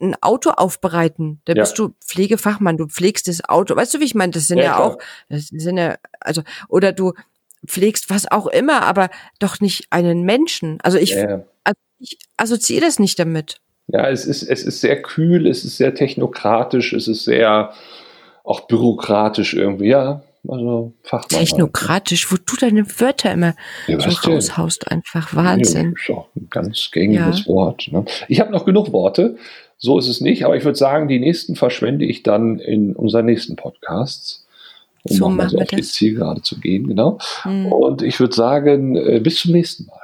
ein 0.00 0.14
Auto 0.20 0.50
aufbereiten. 0.50 1.40
Da 1.46 1.54
Ja. 1.54 1.62
bist 1.62 1.78
du 1.78 1.94
Pflegefachmann, 2.04 2.76
du 2.76 2.86
pflegst 2.86 3.28
das 3.28 3.42
Auto. 3.48 3.74
Weißt 3.76 3.94
du, 3.94 4.00
wie 4.00 4.04
ich 4.04 4.14
meine? 4.14 4.32
Das 4.32 4.46
sind 4.46 4.58
Ja, 4.58 4.64
ja, 4.64 4.78
auch, 4.78 4.98
das 5.28 5.48
sind 5.48 5.78
ja, 5.78 5.96
also, 6.20 6.42
oder 6.68 6.92
du 6.92 7.12
pflegst 7.66 8.10
was 8.10 8.30
auch 8.30 8.46
immer, 8.46 8.82
aber 8.82 9.08
doch 9.38 9.60
nicht 9.60 9.86
einen 9.90 10.22
Menschen. 10.22 10.78
Also 10.82 10.98
ich, 10.98 11.10
ja, 11.10 11.28
ja. 11.30 11.42
also 11.64 11.78
ich 11.98 12.18
assoziiere 12.36 12.84
das 12.84 12.98
nicht 12.98 13.18
damit. 13.18 13.60
Ja, 13.88 14.08
es 14.10 14.26
ist, 14.26 14.42
es 14.42 14.62
ist 14.64 14.80
sehr 14.80 15.00
kühl, 15.00 15.46
es 15.46 15.64
ist 15.64 15.76
sehr 15.76 15.94
technokratisch, 15.94 16.92
es 16.92 17.08
ist 17.08 17.24
sehr 17.24 17.72
auch 18.44 18.60
bürokratisch 18.62 19.54
irgendwie, 19.54 19.88
ja. 19.88 20.22
Also 20.48 20.92
Fachmann. 21.02 21.40
Technokratisch, 21.40 22.30
wo 22.30 22.36
du 22.36 22.54
deine 22.56 22.86
Wörter 23.00 23.32
immer 23.32 23.54
Ja, 23.88 23.98
so 23.98 24.30
raushaust, 24.30 24.88
einfach 24.92 25.32
Ja, 25.32 25.44
Wahnsinn. 25.44 25.94
ist 26.00 26.10
auch 26.14 26.28
ein 26.36 26.46
ganz 26.50 26.90
gängiges 26.92 27.40
Ja. 27.40 27.46
Wort. 27.46 27.88
Ne? 27.90 28.04
Ich 28.28 28.38
habe 28.38 28.52
noch 28.52 28.64
genug 28.64 28.92
Worte, 28.92 29.38
so 29.78 29.98
ist 29.98 30.08
es 30.08 30.20
nicht, 30.20 30.44
aber 30.44 30.56
ich 30.56 30.64
würde 30.64 30.78
sagen, 30.78 31.08
die 31.08 31.18
nächsten 31.18 31.54
verschwende 31.56 32.04
ich 32.04 32.22
dann 32.22 32.58
in 32.58 32.96
unseren 32.96 33.26
nächsten 33.26 33.56
Podcasts, 33.56 34.46
um 35.04 35.16
So 35.16 35.28
nochmal 35.28 35.46
machen 35.46 35.50
so 35.50 35.56
wir 35.58 35.62
auf 35.62 35.68
die 35.68 35.76
das. 35.76 35.92
Zielgerade 35.92 36.42
zu 36.42 36.58
gehen, 36.58 36.86
genau. 36.86 37.18
Hm. 37.42 37.66
Und 37.72 38.02
ich 38.02 38.18
würde 38.18 38.34
sagen, 38.34 38.96
äh, 38.96 39.20
bis 39.20 39.40
zum 39.40 39.52
nächsten 39.52 39.86
Mal. 39.86 40.00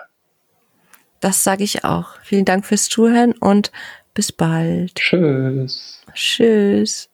Das 1.21 1.45
sage 1.45 1.65
ich 1.65 1.85
auch. 1.85 2.09
Vielen 2.25 2.45
Dank 2.45 2.67
fürs 2.67 2.89
Zuhören 2.89 3.33
und 3.33 3.71
bis 4.13 4.33
bald. 4.33 4.97
Tschüss. 4.97 6.03
Tschüss. 6.15 7.12